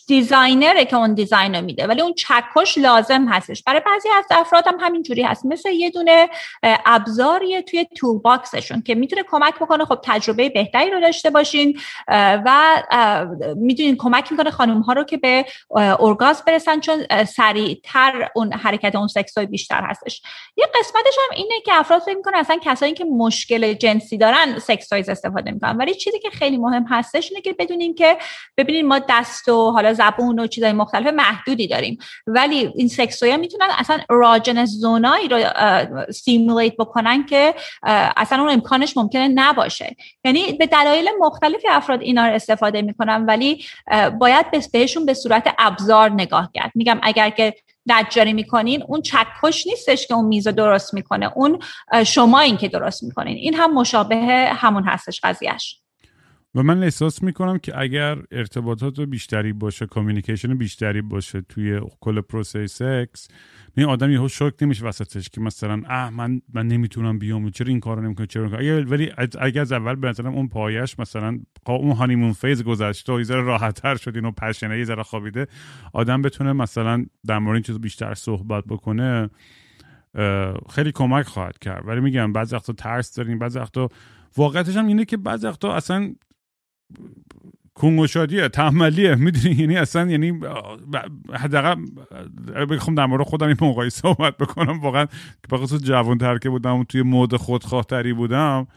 designer 0.07 0.76
ه 0.76 0.85
که 0.85 0.95
اون 0.95 1.13
design 1.13 1.55
رو 1.55 1.61
میده 1.61 1.87
ولی 1.87 2.01
اون 2.01 2.13
چکش 2.13 2.77
لازم 2.77 3.27
هستش. 3.29 3.63
برای 3.63 3.81
بعضی 3.85 4.09
از 4.17 4.25
افراد 4.31 4.67
هم 4.67 4.77
همین 4.79 5.03
جوری 5.03 5.21
هست. 5.21 5.45
مثل 5.45 5.69
یه 5.69 5.89
دونه 5.89 6.29
ابزاریه 6.63 7.61
توی 7.61 7.85
toolbox 7.97 8.19
شون 8.19 8.81
که 8.81 8.95
می‌تونه 8.95 9.23
کمک 9.31 9.55
بکنه 9.55 9.85
خب 9.85 9.99
تجربه 10.03 10.49
بهتری 10.49 10.91
رو 10.91 11.01
داشته 11.01 11.29
باشین. 11.29 11.79
و 12.45 12.83
می‌دونین 13.55 13.97
کمک 13.97 14.31
می‌کنه 14.31 14.51
خانم 14.51 14.81
ها 14.81 14.93
رو 14.93 15.03
که 15.03 15.17
به 15.17 15.45
ارگازم 15.99 16.43
برسن 16.45 16.79
چون 16.79 17.25
سریعتر 17.25 18.29
اون 18.35 18.53
حرکت 18.53 18.95
اون 18.95 19.07
سکس 19.07 19.37
بیشتر 19.37 19.83
هستش. 19.83 20.21
یه 20.57 20.65
قسمتش 20.79 21.15
هم 21.17 21.35
اینه 21.35 21.55
که 21.65 21.71
افراد 21.73 22.01
فکر 22.01 22.15
می‌کنن 22.15 22.35
اصلا 22.35 22.57
کسایی 22.63 22.93
که 22.93 23.05
مشکل 23.05 23.73
جنسی 23.73 24.17
دارن 24.17 24.59
سکس 24.59 24.93
استفاده 24.93 25.51
می‌کنن. 25.51 25.77
ولی 25.77 25.93
چیزی 25.93 26.19
که 26.19 26.29
خیلی 26.29 26.57
مهم 26.57 26.85
هستش 26.89 27.29
اینه 27.29 27.41
که 27.41 27.53
بدونین 27.53 27.95
که 27.95 28.17
ببینین 28.57 28.87
ما 28.87 28.99
دست 29.09 29.49
و 29.49 29.71
حالا 29.71 29.93
زبون 29.93 30.39
و 30.39 30.47
چیزای 30.47 30.73
مختلف 30.73 31.13
محدودی 31.13 31.67
داریم. 31.67 31.97
ولی 32.27 32.71
این 32.75 32.87
سکس 32.87 33.23
می‌تونن 33.23 33.67
اصلا 33.77 33.99
راجن 34.09 34.65
زونایی 34.65 35.27
رو 35.27 35.43
سیمولیت 36.11 36.77
بکنن 36.77 37.25
که 37.25 37.55
اصلا 38.17 38.39
اون 38.41 38.49
امکانش 38.49 38.97
ممکنه 38.97 39.27
نباشه. 39.27 39.95
یعنی 40.25 40.51
به 40.53 40.65
دلایل 40.65 41.09
مختلفی 41.19 41.67
افراد 41.67 42.01
اینا 42.11 42.27
رو 42.27 42.33
استفاده 42.33 42.81
می‌کنن 42.81 43.25
ولی 43.25 43.65
باید 44.19 44.45
بهشون 44.73 45.05
به 45.05 45.13
صورت 45.13 45.55
ابزار 45.59 46.11
نگاه 46.11 46.49
کرد. 46.53 46.71
میگم 46.75 46.99
اگر 47.03 47.29
که 47.29 47.53
نجاری 47.85 48.33
می‌کنین 48.33 48.83
اون 48.87 49.01
چکش 49.01 49.67
نیستش 49.67 50.07
که 50.07 50.13
اون 50.13 50.25
میز 50.25 50.47
درست 50.47 50.93
می‌کنه. 50.93 51.31
اون 51.35 51.59
شما 52.05 52.39
این 52.39 52.57
که 52.57 52.67
درست 52.67 53.03
می‌کنین. 53.03 53.37
این 53.37 53.53
هم 53.53 53.73
مشابه 53.73 54.15
همون 54.55 54.83
هستش 54.83 55.19
قضیهش 55.23 55.81
و 56.55 56.63
من 56.63 56.83
احساس 56.83 57.23
می‌کنم 57.23 57.57
که 57.57 57.79
اگر 57.79 58.17
ارتباطات 58.31 58.99
بیشتری 58.99 59.53
باشه 59.53 59.85
communication 59.85 60.57
بیشتری 60.57 61.01
باشه 61.01 61.41
توی 61.41 61.81
کل 61.99 62.21
پروسه 62.21 62.67
سکس 62.67 63.27
این 63.77 63.85
آدم 63.85 64.11
یهو 64.11 64.27
شوک 64.27 64.53
نمیشه 64.61 64.85
وسطش 64.85 65.29
که 65.29 65.41
مثلا 65.41 65.81
اه 65.85 66.09
من 66.09 66.41
من 66.53 66.67
نمی‌تونم 66.67 67.19
بیام 67.19 67.49
چرا 67.49 67.67
این 67.67 67.79
کارو 67.79 68.01
نمی‌کنم 68.01 68.27
چرا 68.27 68.57
اگر 68.57 68.85
ولی 68.85 69.11
اگر 69.39 69.61
از 69.61 69.71
اول 69.71 69.95
به 69.95 70.27
اون 70.27 70.47
پایش 70.47 70.99
مثلا 70.99 71.39
اون 71.67 71.91
honeymoon 71.91 72.33
phase 72.33 72.63
گذشته 72.63 73.13
و 73.13 73.17
یه 73.17 73.23
ذره 73.23 73.41
راحتتر 73.41 73.95
شد 73.95 74.15
اینو 74.15 74.31
passion 74.31 74.71
ه 74.71 74.77
یه 74.77 74.83
ذره 74.83 75.03
خوابیده 75.03 75.47
آدم 75.93 76.21
بتونه 76.21 76.53
مثلا 76.53 77.05
در 77.27 77.39
مورد 77.39 77.55
این 77.55 77.63
چیز 77.63 77.79
بیشتر 77.79 78.13
صحبت 78.13 78.63
بکنه 78.65 79.29
خیلی 80.69 80.91
کمک 80.91 81.25
خواهد 81.25 81.57
کرد. 81.59 81.87
ولی 81.87 81.99
میگم 82.01 82.33
بعضی 82.33 82.55
وقتا 82.55 82.73
ترس 82.73 83.15
داریم 83.15 83.39
بعضی 83.39 83.59
وقتا 83.59 83.89
واقعیتش 84.37 84.77
هم 84.77 84.87
اینه 84.87 85.05
که 85.05 85.17
بعضی 85.17 85.47
وقتا 85.47 85.73
اصلا 85.73 86.13
کنگوشادیه 87.73 88.49
تحملیه 88.49 89.15
می‌دونی؟ 89.15 89.55
یعنی 89.55 89.77
اصلا 89.77 90.11
یعنی 90.11 90.39
حداقل 91.33 91.75
بخوام 92.69 92.95
در 92.95 93.05
مورد 93.05 93.23
خودم 93.23 93.47
این 93.47 93.57
موقعی 93.61 93.89
صحبت 93.89 94.37
بکنم. 94.37 94.79
واقعا 94.79 95.05
که 95.05 95.47
بخصوص 95.51 95.83
جوان 95.83 96.17
ترکه 96.17 96.49
بودم 96.49 96.83
توی 96.83 97.01
مود 97.01 97.35
خودخواهتری 97.35 98.13
بودم 98.13 98.67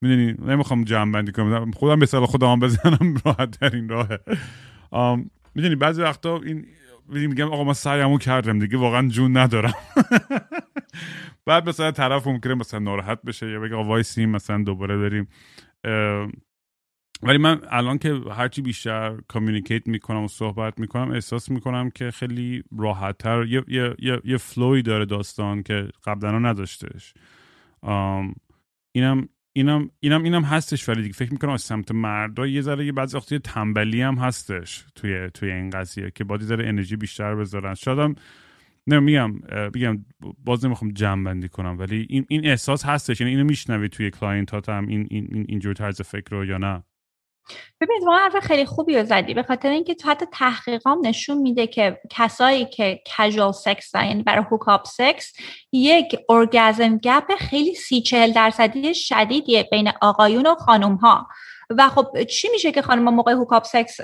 می‌دونی؟ 0.00 0.32
نمی‌خوام 0.32 0.84
جمع 0.84 1.12
بندی 1.12 1.32
کنم 1.32 1.70
خودم 1.70 1.98
به 1.98 2.06
سال 2.06 2.26
خودم 2.26 2.60
بزنم 2.60 3.14
راحت 3.24 3.60
در 3.60 3.74
این 3.74 3.88
راهه 3.88 4.18
می‌دونی؟ 5.54 5.74
بعضی 5.74 6.02
وقتا 6.02 6.40
این 6.44 6.66
میگم 7.12 7.46
آقا 7.52 7.64
من 7.64 7.72
سعیمو 7.72 8.18
کردم 8.18 8.58
دیگه 8.58 8.76
واقعا 8.78 9.08
جون 9.08 9.36
ندارم. 9.36 9.74
بعد 11.46 11.68
مثلا 11.68 11.90
طرف 11.90 12.26
ممکنه 12.26 12.54
مثلا 12.54 12.80
ناراحت 12.80 13.22
بشه 13.22 13.50
یا 13.50 13.60
بگه 13.60 13.76
وایسیم 13.76 14.30
مثلا 14.30 14.62
دوباره 14.62 14.96
بریم. 14.96 15.28
ولی 17.22 17.38
من 17.38 17.60
الان 17.70 17.98
که 17.98 18.20
هرچی 18.30 18.62
بیشتر 18.62 19.18
communicate 19.28 19.86
می‌کنم 19.86 20.24
و 20.24 20.28
صحبت 20.28 20.80
می‌کنم 20.80 21.10
احساس 21.10 21.50
می‌کنم 21.50 21.90
که 21.90 22.10
خیلی 22.10 22.62
راحتتر 22.78 23.44
یه, 23.44 23.64
یه،, 23.68 23.94
یه،, 23.98 24.20
یه 24.24 24.36
flow 24.36 24.73
ی 24.73 24.82
داره 24.82 25.04
داستان 25.04 25.62
که 25.62 25.88
قبلا 26.04 26.38
نداشتش 26.38 27.14
اینم 28.92 29.28
اینم 29.52 29.90
اینم 30.00 30.22
اینم 30.22 30.42
هستش 30.42 30.88
ولی 30.88 31.02
دیگه 31.02 31.14
فکر 31.14 31.32
می‌کنم 31.32 31.50
از 31.50 31.62
سمت 31.62 31.92
مردا 31.92 32.46
یه 32.46 32.60
ذره 32.60 32.86
یه 32.86 32.92
بعضی 32.92 33.16
وقتی 33.16 33.38
تنبلی 33.38 34.02
هم 34.02 34.14
هستش 34.14 34.84
توی 34.94 35.30
توی 35.34 35.50
این 35.50 35.70
قضیه 35.70 36.10
که 36.10 36.24
باید 36.24 36.42
ذره 36.42 36.68
انرژی 36.68 36.96
بیشتر 36.96 37.34
بذارن. 37.34 37.74
شادم 37.74 38.14
نه 38.86 39.00
میگم 39.00 39.38
بگم 39.74 40.04
باز 40.44 40.64
نمی‌خوام 40.64 40.90
جمع 40.90 41.24
بندی 41.24 41.48
کنم 41.48 41.78
ولی 41.78 42.06
این 42.08 42.26
این 42.28 42.46
احساس 42.46 42.84
هستش. 42.84 43.20
یعنی 43.20 43.30
اینو 43.30 43.44
میشنوی 43.44 43.88
توی 43.88 44.10
client 44.10 44.68
هم 44.68 44.86
این 44.86 45.06
این 45.10 45.44
اینجور 45.48 45.74
طرز 45.74 46.02
فکر 46.02 46.30
رو 46.30 46.44
یا 46.44 46.58
نه. 46.58 46.82
ببینید 47.80 48.04
ما 48.04 48.18
حرف 48.18 48.36
خیلی 48.36 48.64
خوبی 48.64 48.96
رو 48.98 49.04
زدی. 49.04 49.34
به 49.34 49.42
خاطر 49.42 49.68
اینکه 49.68 49.94
تو 49.94 50.10
حتی 50.10 50.26
تحقیقام 50.32 51.06
نشون 51.06 51.38
میده 51.38 51.66
که 51.66 52.00
کسایی 52.10 52.64
که 52.64 53.00
casual 53.06 53.52
سکس 53.52 53.94
یعنی 53.94 54.22
برای 54.22 54.44
hookup 54.50 54.86
سکس 54.86 55.32
یک 55.72 56.16
orgasm 56.28 56.98
gap 56.98 57.34
خیلی 57.38 57.74
سی 57.74 58.02
چهل 58.02 58.32
درصدی 58.32 58.94
شدیدیه 58.94 59.68
بین 59.70 59.92
آقایون 60.00 60.46
و 60.46 60.54
خانم 60.54 60.94
ها 60.94 61.26
و 61.70 61.88
خب 61.88 62.24
چی 62.24 62.48
میشه 62.52 62.72
که 62.72 62.82
خانم 62.82 63.14
موقع 63.14 63.32
hookup 63.32 63.64
سکس 63.64 63.96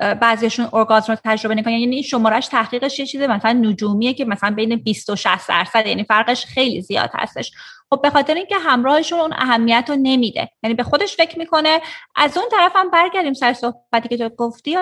بعضیشون 0.00 0.68
ارگازم 0.72 1.12
رو 1.12 1.18
تجربه 1.24 1.54
نکنن. 1.54 1.72
یعنی 1.72 1.94
این 1.94 2.02
شمارش 2.02 2.46
تحقیقش 2.46 2.98
یه 2.98 3.06
چیزه 3.06 3.26
مثلا 3.26 3.52
نجومیه 3.52 4.14
که 4.14 4.24
مثلا 4.24 4.50
بین 4.50 4.76
20 4.76 5.10
و 5.10 5.16
60 5.16 5.48
درصد 5.48 5.86
یعنی 5.86 6.04
فرقش 6.04 6.44
خیلی 6.46 6.80
زیاد 6.82 7.10
هستش. 7.14 7.52
خب 7.90 8.02
به 8.02 8.10
خاطر 8.10 8.34
اینکه 8.34 8.56
همراهشون 8.56 9.20
اون 9.20 9.32
اهمیت 9.32 9.84
رو 9.88 9.96
نمیده. 9.96 10.50
یعنی 10.62 10.74
به 10.74 10.82
خودش 10.82 11.16
فکر 11.16 11.38
می‌کنه. 11.38 11.80
از 12.16 12.36
اون 12.36 12.46
طرف 12.50 12.72
هم 12.74 12.90
برگردیم 12.90 13.34
سر 13.34 13.52
صحبتی 13.52 14.08
که 14.08 14.16
تو 14.16 14.28
گفتی. 14.28 14.76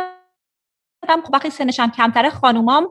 آدم 1.03 1.23
خب 1.23 1.35
وقتی 1.35 1.51
سنشم 1.51 1.91
کمتره 1.91 2.31
خانومام 2.31 2.91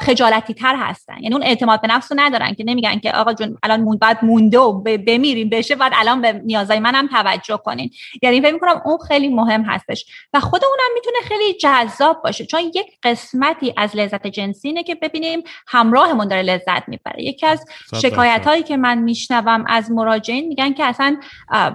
خجالتی 0.00 0.54
تر 0.54 0.76
هستن. 0.76 1.14
یعنی 1.20 1.34
اون 1.34 1.42
اعتماد 1.42 1.80
به 1.80 1.88
نفس 1.88 2.12
رو 2.12 2.20
ندارن 2.20 2.54
که 2.54 2.64
نمیگن 2.64 2.98
که 2.98 3.12
آقا 3.12 3.32
جون 3.32 3.58
الان 3.62 3.80
مون 3.80 3.98
بعد 3.98 4.24
مونده 4.24 4.58
و 4.58 4.72
بمیریم 4.82 5.48
بشه 5.48 5.74
بعد 5.74 5.92
الان 5.94 6.20
به 6.20 6.32
نیازای 6.32 6.78
منم 6.78 7.06
توجه 7.06 7.56
کنین. 7.56 7.90
یعنی 8.22 8.40
فکر 8.40 8.52
می‌کنم 8.52 8.82
اون 8.84 8.98
خیلی 9.08 9.28
مهم 9.28 9.62
هستش. 9.62 10.06
و 10.32 10.40
خود 10.40 10.64
اونم 10.64 10.94
می‌تونه 10.94 11.16
خیلی 11.22 11.58
جذاب 11.58 12.22
باشه 12.22 12.46
چون 12.46 12.60
یک 12.60 12.86
قسمتی 13.02 13.74
از 13.76 13.96
لذت 13.96 14.26
جنسی 14.26 14.68
اینه 14.68 14.82
که 14.82 14.94
ببینیم 14.94 15.42
همراهمون 15.68 16.28
داره 16.28 16.42
لذت 16.42 16.88
می‌بره. 16.88 17.22
یکی 17.22 17.46
از 17.46 17.64
شکایت 18.02 18.46
هایی 18.46 18.62
که 18.62 18.76
من 18.76 18.98
میشنوم 18.98 19.64
از 19.68 19.90
مراجعین 19.90 20.48
میگن 20.48 20.72
که 20.72 20.84
اصلا 20.84 21.16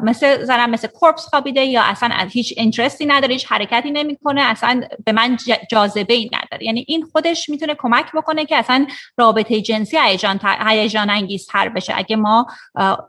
مثل 0.03 0.43
زنم 0.43 0.69
مثل 0.69 0.87
کورپس 0.87 1.25
خوابیده 1.25 1.61
یا 1.65 1.81
اصلا 1.83 2.09
از 2.15 2.31
هیچ 2.31 2.53
اینترستی 2.57 3.05
نداره 3.05 3.33
هیچ 3.33 3.51
حرکتی 3.51 3.91
نمی‌کنه 3.91 4.41
اصلا 4.41 4.81
به 5.05 5.11
من 5.11 5.37
جاذبه 5.71 6.13
ای 6.13 6.29
نداره. 6.33 6.63
یعنی 6.65 6.85
این 6.87 7.05
خودش 7.11 7.49
می‌تونه 7.49 7.75
کمک 7.77 8.05
بکنه 8.15 8.45
که 8.45 8.55
اصلا 8.55 8.87
رابطه 9.17 9.61
جنسی 9.61 9.97
هیجان 9.97 10.39
هیجان 10.67 11.09
انگیزتر 11.09 11.69
بشه. 11.69 11.93
اگه 11.97 12.15
ما 12.15 12.47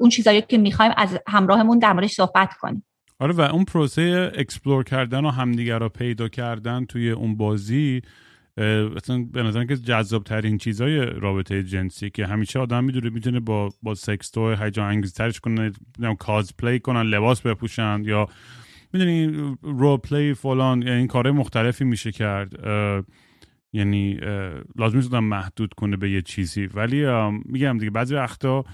اون 0.01 0.11
چیزایی 0.11 0.43
که 0.43 0.59
می‌خوایم 0.59 0.93
از 0.97 1.19
همراهمون 1.29 1.79
در 1.79 1.93
موردش 1.93 2.13
صحبت 2.13 2.55
کنیم. 2.61 2.87
آره 3.19 3.33
و 3.33 3.41
اون 3.41 3.65
پروسه 3.65 4.33
explore 4.35 4.85
کردن 4.85 5.25
و 5.25 5.31
همدیگر 5.31 5.79
رو 5.79 5.89
پیدا 5.89 6.29
کردن 6.29 6.85
توی 6.85 7.11
اون 7.11 7.37
بازی 7.37 8.03
اصلا 8.97 9.27
به 9.33 9.43
نظر 9.43 9.65
که 9.65 9.77
جذاب 9.77 10.25
ترین 10.25 10.59
چیزای 10.59 11.07
رابطه 11.07 11.63
جنسی 11.63 12.11
که 12.11 12.27
همیشه 12.27 12.59
آدم 12.59 12.85
می‌دونه 12.85 13.11
می‌تونه 13.11 13.41
با 13.41 13.69
با 13.83 13.95
سکس 13.95 14.31
تو 14.31 14.55
هیجان 14.55 14.89
انگیزترش 14.89 15.41
کنه 15.41 15.73
cosplay 16.19 16.81
کنن 16.81 17.03
لباس 17.03 17.41
بپوشن 17.41 18.03
یا 18.05 18.29
می‌دونی 18.97 19.57
role 19.63 19.97
play 19.97 20.35
فلان 20.35 20.83
یعنی 20.83 20.99
این 20.99 21.07
کارهای 21.07 21.37
مختلفی 21.37 21.85
میشه 21.85 22.13
کرد. 22.13 22.53
یعنی 23.73 24.19
لازم 24.77 24.97
نیست 24.97 25.15
محدود 25.15 25.75
کنه 25.75 25.97
به 25.97 26.11
یه 26.11 26.23
چیزی. 26.23 26.67
ولی 26.67 27.07
میگم 27.45 27.79
دیگه 27.79 27.91
بعضی 27.91 28.15
وقتا 28.15 28.65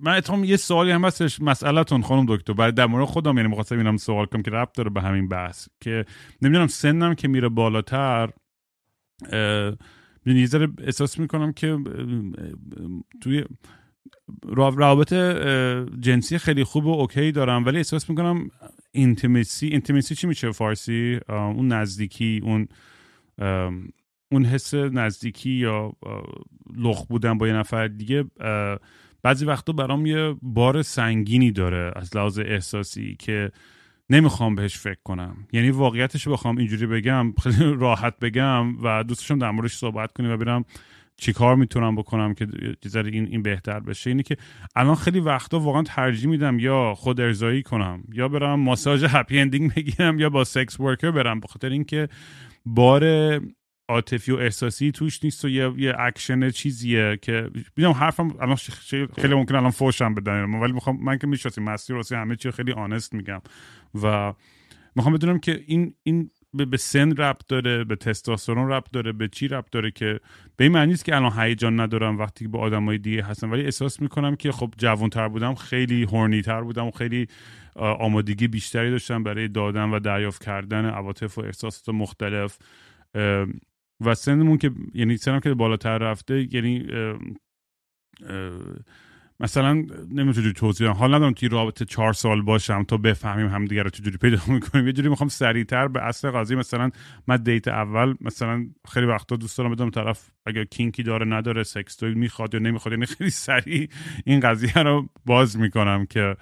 من 0.00 0.14
اتفاقا 0.16 0.44
یه 0.44 0.56
سوالی 0.56 0.90
هم 0.90 1.04
هستش. 1.04 1.40
مسئلهتون 1.40 2.02
خانم 2.02 2.26
دکتر 2.28 2.52
بعد 2.52 2.74
در 2.74 2.86
مورد 2.86 3.04
خودم 3.04 3.36
یعنی 3.36 3.48
می‌خواستم 3.48 3.78
اینم 3.78 3.96
سوال 3.96 4.26
کنم 4.26 4.42
که 4.42 4.50
ربط 4.50 4.76
داره 4.76 4.90
به 4.90 5.00
همین 5.00 5.28
بحث. 5.28 5.68
که 5.80 6.04
نمی‌دونم 6.42 6.66
سنم 6.66 7.14
که 7.14 7.28
میره 7.28 7.48
بالاتر 7.48 8.30
یه 10.26 10.46
ذره 10.46 10.68
احساس 10.78 11.18
می‌کنم 11.18 11.52
که 11.52 11.78
توی 13.22 13.44
روابط 14.48 15.14
جنسی 16.00 16.38
خیلی 16.38 16.64
خوب 16.64 16.86
و 16.86 16.92
okay 16.92 17.32
دارم. 17.32 17.66
ولی 17.66 17.76
احساس 17.76 18.10
می‌کنم 18.10 18.50
intimacy 18.92 19.66
intimacy 19.66 20.14
چی 20.14 20.26
میشه 20.26 20.52
فارسی؟ 20.52 21.20
اون 21.28 21.72
نزدیکی 21.72 22.40
اون 22.42 22.68
اون 24.32 24.44
حس 24.44 24.74
نزدیکی 24.74 25.50
یا 25.50 25.92
لخت 26.76 27.06
بودن 27.06 27.38
با 27.38 27.48
یه 27.48 27.54
نفر 27.54 27.88
دیگه 27.88 28.24
بعضی 29.22 29.44
وقتا 29.44 29.72
برام 29.72 30.06
یه 30.06 30.34
بار 30.42 30.82
سنگینی 30.82 31.50
داره 31.50 31.92
از 31.96 32.16
لحاظ 32.16 32.38
احساسی 32.38 33.16
که 33.18 33.50
نمی‌خوام 34.10 34.54
بهش 34.54 34.78
فکر 34.78 35.00
کنم. 35.04 35.36
یعنی 35.52 35.70
واقعیتش 35.70 36.28
بخوام 36.28 36.56
اینجوری 36.56 36.86
بگم 36.86 37.32
خیلی 37.42 37.74
راحت 37.84 38.18
بگم 38.18 38.82
و 38.82 39.04
دوستشم 39.04 39.38
در 39.38 39.50
موردش 39.50 39.74
صحبت 39.74 40.12
کنیم 40.12 40.30
و 40.30 40.36
برم 40.36 40.64
چی 41.20 41.32
کار 41.32 41.56
می‌تونم 41.56 41.96
بکنم 41.96 42.34
که 42.34 42.46
این 42.94 43.26
این 43.26 43.42
بهتر 43.42 43.80
بشه؟ 43.80 44.10
اینی 44.10 44.22
که 44.22 44.36
الان 44.76 44.94
خیلی 44.94 45.20
وقتا 45.20 45.60
واقعا 45.60 45.82
ترجیح 45.82 46.30
میدم 46.30 46.58
یا 46.58 46.94
خود 46.94 47.20
ارضایی 47.20 47.62
کنم 47.62 48.02
یا 48.12 48.28
برم 48.28 48.60
ماساژ 48.60 49.04
happy 49.08 49.38
ending 49.38 49.74
بگیرم 49.74 50.18
یا 50.18 50.30
با 50.30 50.44
sex 50.44 50.80
worker 50.80 51.10
برم 51.10 51.40
بخاطر 51.40 51.68
اینکه 51.68 52.08
بار 52.66 53.04
عاطفی 53.88 54.32
و 54.32 54.36
احساسی 54.36 54.92
توش 54.92 55.24
نیست 55.24 55.44
و 55.44 55.48
یه, 55.48 55.72
یه 55.76 55.94
اکشن 55.98 56.50
چیزیه 56.50 57.18
که 57.22 57.50
میگم 57.76 57.90
حرفم 57.90 58.34
الان 58.40 58.56
خیلی 59.20 59.34
ممکن 59.34 59.54
الان 59.54 59.70
فوشم 59.70 60.14
بدن 60.14 60.44
ولی 60.44 60.72
می‌خوام 60.72 60.98
من 61.02 61.18
که 61.18 61.26
می‌شناسیم 61.26 61.64
مسیر 61.64 61.96
واسه 61.96 62.16
همه 62.16 62.36
چی 62.36 62.50
خیلی 62.50 62.72
honest 62.72 63.14
میگم 63.14 63.40
و 64.02 64.32
می‌خوام 64.96 65.14
بدونم 65.14 65.38
که 65.38 65.60
این 65.66 65.94
این 66.02 66.30
به 66.64 66.76
سن 66.76 67.16
ربط 67.16 67.46
داره 67.48 67.84
به 67.84 67.96
تستوسترون 67.96 68.68
ربط 68.68 68.90
داره 68.92 69.12
به 69.12 69.28
چی 69.28 69.48
ربط 69.48 69.70
داره 69.70 69.90
که 69.90 70.20
به 70.56 70.64
این 70.64 70.72
معنی 70.72 70.90
نیست 70.90 71.04
که 71.04 71.16
الان 71.16 71.32
هیجان 71.38 71.80
ندارم 71.80 72.18
وقتی 72.18 72.44
که 72.44 72.48
با 72.48 72.58
آدمای 72.58 72.98
دیگه 72.98 73.22
هستم. 73.22 73.52
ولی 73.52 73.62
احساس 73.62 74.02
می‌کنم 74.02 74.36
که 74.36 74.52
خب 74.52 74.74
جوانتر 74.78 75.28
بودم 75.28 75.54
خیلی 75.54 76.02
horny 76.02 76.42
تر 76.42 76.60
بودم 76.60 76.86
و 76.86 76.90
خیلی 76.90 77.26
آمادگی 77.76 78.48
بیشتری 78.48 78.90
داشتم 78.90 79.22
برای 79.22 79.48
دادن 79.48 79.90
و 79.90 79.98
دریافت 79.98 80.44
کردن 80.44 80.84
عواطف 80.84 81.38
و 81.38 81.40
احساسات 81.40 81.94
مختلف. 81.94 82.58
و 84.00 84.14
سنمون 84.14 84.58
که 84.58 84.70
یعنی 84.94 85.16
سنم 85.16 85.40
که 85.40 85.54
بالاتر 85.54 85.98
رفته 85.98 86.54
یعنی 86.54 86.86
مثلا 89.40 89.72
نمی‌دونم 89.72 90.32
چجوری 90.32 90.52
توضیح 90.52 90.88
حال 90.88 91.14
ندارم 91.14 91.32
توی 91.32 91.48
رابطه 91.48 91.84
چهار 91.84 92.12
سال 92.12 92.42
باشم 92.42 92.82
تا 92.82 92.96
بفهمیم 92.96 93.46
همدیگه 93.46 93.82
رو 93.82 93.90
چجوری 93.90 94.16
پیدا 94.16 94.38
می‌کنیم. 94.48 94.86
یه 94.86 94.92
جوری 94.92 95.08
می‌خوام 95.08 95.28
سریعتر 95.28 95.88
به 95.88 96.02
اصل 96.02 96.30
قضیه 96.30 96.56
مثلا 96.56 96.90
من 97.26 97.36
دیت 97.36 97.68
اول 97.68 98.14
مثلا 98.20 98.66
خیلی 98.88 99.06
وقتا 99.06 99.36
دوست 99.36 99.58
دارم 99.58 99.70
بدم 99.70 99.90
طرف 99.90 100.30
اگر 100.46 100.64
کینکی 100.64 101.02
داره 101.02 101.26
نداره 101.26 101.62
سکس 101.62 101.96
توی 101.96 102.14
می‌خواد 102.14 102.54
یا 102.54 102.60
نمی‌خواد 102.60 102.92
یعنی 102.92 103.06
خیلی 103.06 103.30
سریع 103.30 103.88
این 104.26 104.40
قضیه 104.40 104.78
رو 104.78 105.08
باز 105.26 105.58
می‌کنم 105.58 106.06
که 106.06 106.36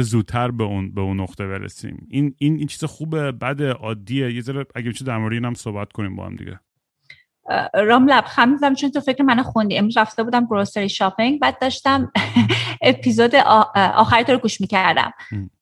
زودتر 0.00 0.50
به 0.50 0.64
اون 0.64 0.94
به 0.94 1.00
اون 1.00 1.20
نقطه 1.20 1.46
برسیم. 1.46 2.06
این 2.10 2.34
این 2.38 2.56
این 2.56 2.66
چیز 2.66 2.84
خوبه 2.84 3.32
بد 3.32 3.62
عادیه. 3.62 4.32
یه 4.32 4.40
ذره 4.40 4.66
اگه 4.74 4.92
چه 4.92 5.04
در 5.04 5.18
مورد 5.18 5.32
اینم 5.32 5.54
صحبت 5.54 5.92
کنیم 5.92 6.16
با 6.16 6.26
هم 6.26 6.36
دیگه. 6.36 6.60
رام 7.74 8.08
لبخند 8.08 8.52
می‌زنم 8.52 8.74
چون 8.74 8.90
تو 8.90 9.00
فکر 9.00 9.22
منو 9.22 9.42
خوندی. 9.42 9.78
امروز 9.78 9.96
رفته 9.96 10.22
بودم 10.22 10.44
گروسری 10.44 10.88
شاپینگ 10.88 11.40
بعد 11.40 11.58
داشتم 11.60 12.12
اپیزود 12.82 13.34
آخری 13.74 14.24
تو 14.24 14.32
رو 14.32 14.38
گوش 14.38 14.60
می‌کردم. 14.60 15.12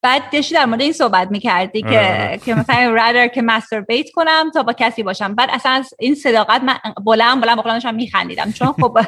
بعد 0.02 0.22
داشتی 0.32 0.54
در 0.54 0.66
مورد 0.66 0.80
این 0.80 0.92
صحبت 0.92 1.30
می‌کردی 1.30 1.82
که 1.82 1.88
آره، 1.88 2.24
آره. 2.24 2.38
که 2.38 2.54
مثلا 2.54 2.90
رادر 2.98 3.28
که 3.28 3.42
بیت 3.88 4.10
کنم 4.10 4.50
تا 4.54 4.62
با 4.62 4.72
کسی 4.72 5.02
باشم. 5.02 5.34
بعد 5.34 5.48
اصلا 5.52 5.72
از 5.72 5.94
این 5.98 6.14
صداقت 6.14 6.62
من 6.62 6.78
بلند 7.04 7.40
بلند 7.40 7.62
بلند 7.62 7.74
داشتم 7.74 7.94
میخندیدم. 7.94 8.52
چون 8.52 8.72
خب 8.82 8.98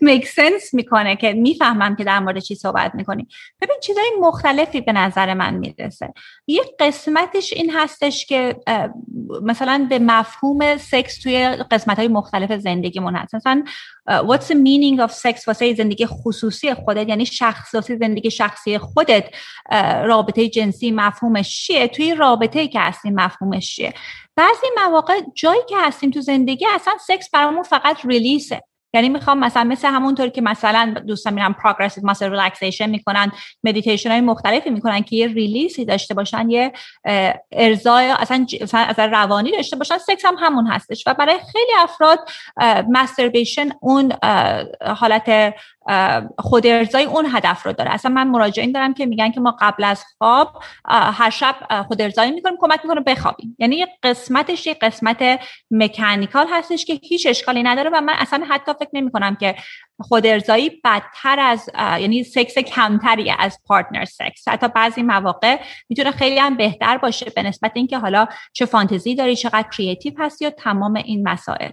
میک 0.00 0.26
سنس 0.26 0.74
می‌کنه 0.74 1.16
که 1.16 1.32
می‌فهمم 1.32 1.96
که 1.96 2.04
در 2.04 2.20
مورد 2.20 2.38
چی 2.38 2.54
صحبت 2.54 2.94
می‌کنی. 2.94 3.28
ببین 3.62 3.76
چیزای 3.82 4.10
مختلفی 4.20 4.80
به 4.80 4.92
نظر 4.92 5.34
من 5.34 5.54
می‌رسه. 5.54 6.12
یه 6.46 6.62
قسمتش 6.80 7.52
این 7.52 7.70
هستش 7.70 8.26
که 8.26 8.56
مثلا 9.42 9.86
به 9.90 9.98
مفهوم 9.98 10.76
سکس 10.76 11.18
توی 11.18 11.48
قسمت 11.48 11.98
های 11.98 12.08
مختلف 12.08 12.52
زندگیمون 12.52 13.16
هست. 13.16 13.34
مثلا 13.34 13.64
what's 14.10 14.44
the 14.44 14.54
meaning 14.54 15.08
of 15.08 15.12
sex 15.12 15.48
واسه 15.48 15.74
زندگی 15.74 16.06
خصوصی 16.06 16.74
خودت؟ 16.74 17.08
یعنی 17.08 17.26
شخصی 17.26 17.96
زندگی 17.96 18.30
شخصی 18.30 18.78
خودت 18.78 19.24
رابطه 20.04 20.29
جنسی 20.38 20.90
مفهومش 20.90 21.66
چیه 21.66 21.88
توی 21.88 22.14
رابطه 22.14 22.68
که 22.68 22.80
هستیم 22.80 23.14
مفهومش 23.14 23.76
چیه 23.76 23.94
بعضی 24.36 24.66
مواقع 24.84 25.20
جایی 25.34 25.60
که 25.68 25.76
هستیم 25.78 26.10
تو 26.10 26.20
زندگی 26.20 26.66
اصلا 26.74 26.92
سکس 27.06 27.30
برامون 27.30 27.62
فقط 27.62 28.04
release 28.04 28.49
ه. 28.49 28.62
یعنی 28.94 29.08
می‌خوام 29.08 29.38
مثلا 29.38 29.64
مثل 29.64 29.88
همونطور 29.88 30.28
که 30.28 30.40
مثلا 30.40 30.94
دوستان 31.06 31.34
میرن 31.34 31.52
progressive 31.52 32.06
muscle 32.06 32.30
relaxation 32.30 32.90
می‌کنن 32.90 33.32
مدیتیشن 33.64 34.10
های 34.10 34.20
مختلفی 34.20 34.70
می‌کنن 34.70 35.02
که 35.02 35.16
یه 35.16 35.26
release 35.26 35.77
ی 35.77 35.84
داشته 35.84 36.14
باشن 36.14 36.50
یه 36.50 36.72
ارضای 37.52 38.06
اصلا 38.10 38.46
از 38.72 38.98
روانی 38.98 39.52
داشته 39.52 39.76
باشن 39.76 39.98
سکس 39.98 40.24
هم 40.24 40.36
همون 40.38 40.66
هستش. 40.66 41.04
و 41.06 41.14
برای 41.14 41.38
خیلی 41.52 41.72
افراد 41.78 42.18
masturbation 42.88 43.70
اون 43.80 44.12
حالت 44.96 45.54
خود 46.38 46.66
ارضایی 46.66 47.04
اون 47.04 47.26
هدف 47.32 47.66
رو 47.66 47.72
داره. 47.72 47.90
اصلا 47.90 48.12
من 48.12 48.28
مراجعین 48.28 48.72
دارم 48.72 48.94
که 48.94 49.06
میگن 49.06 49.30
که 49.30 49.40
ما 49.40 49.56
قبل 49.60 49.84
از 49.84 50.04
خواب 50.18 50.62
هر 50.88 51.30
شب 51.30 51.54
خود 51.88 52.02
ارضایی 52.02 52.30
می‌کنیم 52.30 52.56
کمک 52.60 52.80
می‌کنه 52.84 53.00
بخوابیم. 53.00 53.56
یعنی 53.58 53.76
یه 53.76 53.88
قسمتش 54.02 54.66
یه 54.66 54.74
قسمت 54.74 55.40
mechanical 55.70 56.46
هستش 56.50 56.84
که 56.84 57.00
هیچ 57.02 57.26
اشکالی 57.26 57.62
نداره 57.62 57.90
و 57.92 58.00
من 58.00 58.14
اصلا 58.18 58.46
حتی 58.50 58.72
فکر 58.80 58.90
نمی 58.92 59.10
کنم 59.10 59.36
که 59.36 59.54
خود 60.00 60.26
ارضایی 60.26 60.80
بدتر 60.84 61.40
از 61.40 61.70
یعنی 61.76 62.24
سکس 62.24 62.58
کمتری 62.58 63.34
از 63.38 63.58
partner 63.66 64.04
sex. 64.04 64.48
حتی 64.48 64.68
بعضی 64.68 65.02
مواقع 65.02 65.60
می‌تونه 65.88 66.10
خیلی 66.10 66.38
هم 66.38 66.56
بهتر 66.56 66.98
باشه 66.98 67.30
به 67.36 67.42
نسبت 67.42 67.72
اینکه 67.74 67.98
حالا 67.98 68.26
چه 68.52 68.66
فانتزی 68.66 69.14
داری 69.14 69.36
چقدر 69.36 69.68
creative 69.76 70.12
هستی 70.18 70.46
و 70.46 70.50
تمام 70.50 70.94
این 70.94 71.28
مسائل. 71.28 71.70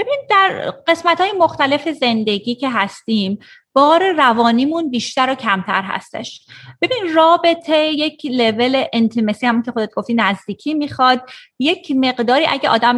ببین 0.00 0.20
در 0.28 0.70
قسمت 0.86 1.20
های 1.20 1.32
مختلف 1.32 1.88
زندگی 1.88 2.54
که 2.54 2.70
هستیم 2.70 3.38
بار 3.72 4.12
روانیمون 4.12 4.90
بیشتر 4.90 5.30
و 5.30 5.34
کمتر 5.34 5.82
هستش. 5.82 6.46
ببین 6.82 7.14
رابطه 7.14 7.86
یک 7.86 8.26
level 8.26 8.84
intimacy 8.92 9.46
هم 9.46 9.62
که 9.62 9.72
خودت 9.72 9.94
گفتی 9.94 10.14
نزدیکی 10.14 10.74
می‌خواد. 10.74 11.30
یک 11.58 11.92
مقداری 11.96 12.46
اگه 12.46 12.68
آدم 12.68 12.96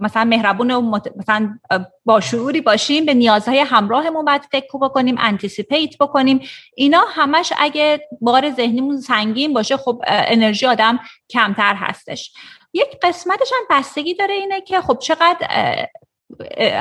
مثلا 0.00 0.24
مهربون 0.24 0.70
و 0.70 1.00
مثلا 1.16 1.58
با 2.04 2.20
شعوری 2.20 2.60
باشیم 2.60 3.04
به 3.04 3.14
نیازهای 3.14 3.58
همراهمون 3.58 4.24
باید 4.24 4.42
فکر 4.52 4.78
بکنیم 4.82 5.16
anticipate 5.18 5.98
بکنیم. 5.98 6.40
اینا 6.76 7.04
همش 7.08 7.52
اگه 7.58 8.08
بار 8.20 8.50
ذهنیمون 8.50 9.00
سنگین 9.00 9.52
باشه 9.52 9.76
خب 9.76 10.02
انرژی 10.08 10.66
آدم 10.66 11.00
کمتر 11.30 11.74
هستش. 11.74 12.32
یک 12.72 12.88
قسمتش 13.02 13.50
هم 13.52 13.78
بستگی 13.78 14.14
داره 14.14 14.34
اینه 14.34 14.60
که 14.60 14.80
خب 14.80 14.98
چقدر 14.98 15.46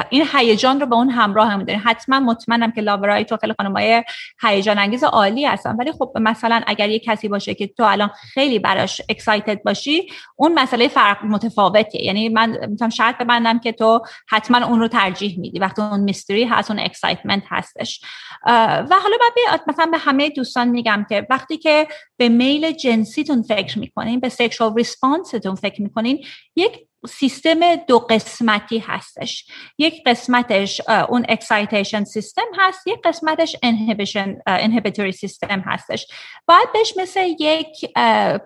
این 0.09 0.25
هیجان 0.33 0.79
رو 0.79 0.85
به 0.85 0.95
اون 0.95 1.09
همراه 1.09 1.47
هم 1.47 1.63
داریم 1.63 1.81
حتما 1.85 2.19
مطمئنم 2.19 2.71
که 2.71 2.81
لاورای 2.81 3.25
تو 3.25 3.37
خیلی 3.37 3.53
خانمای 3.57 4.03
هیجان 4.41 4.77
انگیز 4.79 5.03
عالی 5.03 5.45
هستن. 5.45 5.75
ولی 5.75 5.91
خب 5.91 6.11
مثلا 6.21 6.61
اگر 6.67 6.89
یه 6.89 6.99
کسی 6.99 7.27
باشه 7.27 7.53
که 7.53 7.67
تو 7.67 7.83
الان 7.83 8.09
خیلی 8.33 8.59
براش 8.59 9.01
excited 9.09 9.63
باشی 9.63 10.07
اون 10.35 10.59
مسئله 10.59 10.87
فرق 10.87 11.25
متفاوتیه 11.25 12.05
یعنی 12.05 12.29
من 12.29 12.67
می‌تونم 12.69 12.89
شرط 12.89 13.17
ببندم 13.17 13.59
که 13.59 13.71
تو 13.71 14.01
حتما 14.29 14.67
اون 14.67 14.79
رو 14.79 14.87
ترجیح 14.87 15.39
میدی. 15.39 15.59
وقتی 15.59 15.81
اون 15.81 15.99
mystery 15.99 16.43
هست 16.43 16.71
اون 16.71 16.79
excitement 16.79 17.43
هستش. 17.49 18.01
و 18.45 18.95
حالا 19.03 19.17
بعد 19.21 19.61
مثلا 19.67 19.85
به 19.85 19.97
همه 19.97 20.29
دوستان 20.29 20.67
میگم 20.67 21.05
که 21.09 21.27
وقتی 21.29 21.57
که 21.57 21.87
به 22.17 22.29
میل 22.29 22.71
جنسیتون 22.71 23.41
فکر 23.41 23.79
می‌کنین 23.79 24.19
به 24.19 24.29
sexual 24.29 24.75
response 24.75 25.33
تون 25.33 25.55
فکر 25.55 25.81
می‌کنین 25.81 26.25
یک 26.55 26.87
سیستم 27.07 27.75
دو 27.75 27.99
قسمتی 27.99 28.79
هستش. 28.79 29.45
یک 29.77 30.03
قسمتش 30.05 30.81
اون 31.09 31.25
excitation 31.29 32.03
system 32.03 32.45
هست 32.57 32.87
یک 32.87 32.99
قسمتش 33.03 33.55
inhibition 33.63 34.35
inhibitory 34.47 35.11
system 35.11 35.59
هستش. 35.59 36.07
باید 36.47 36.71
بهش 36.73 36.93
مثل 36.97 37.35
یک 37.39 37.67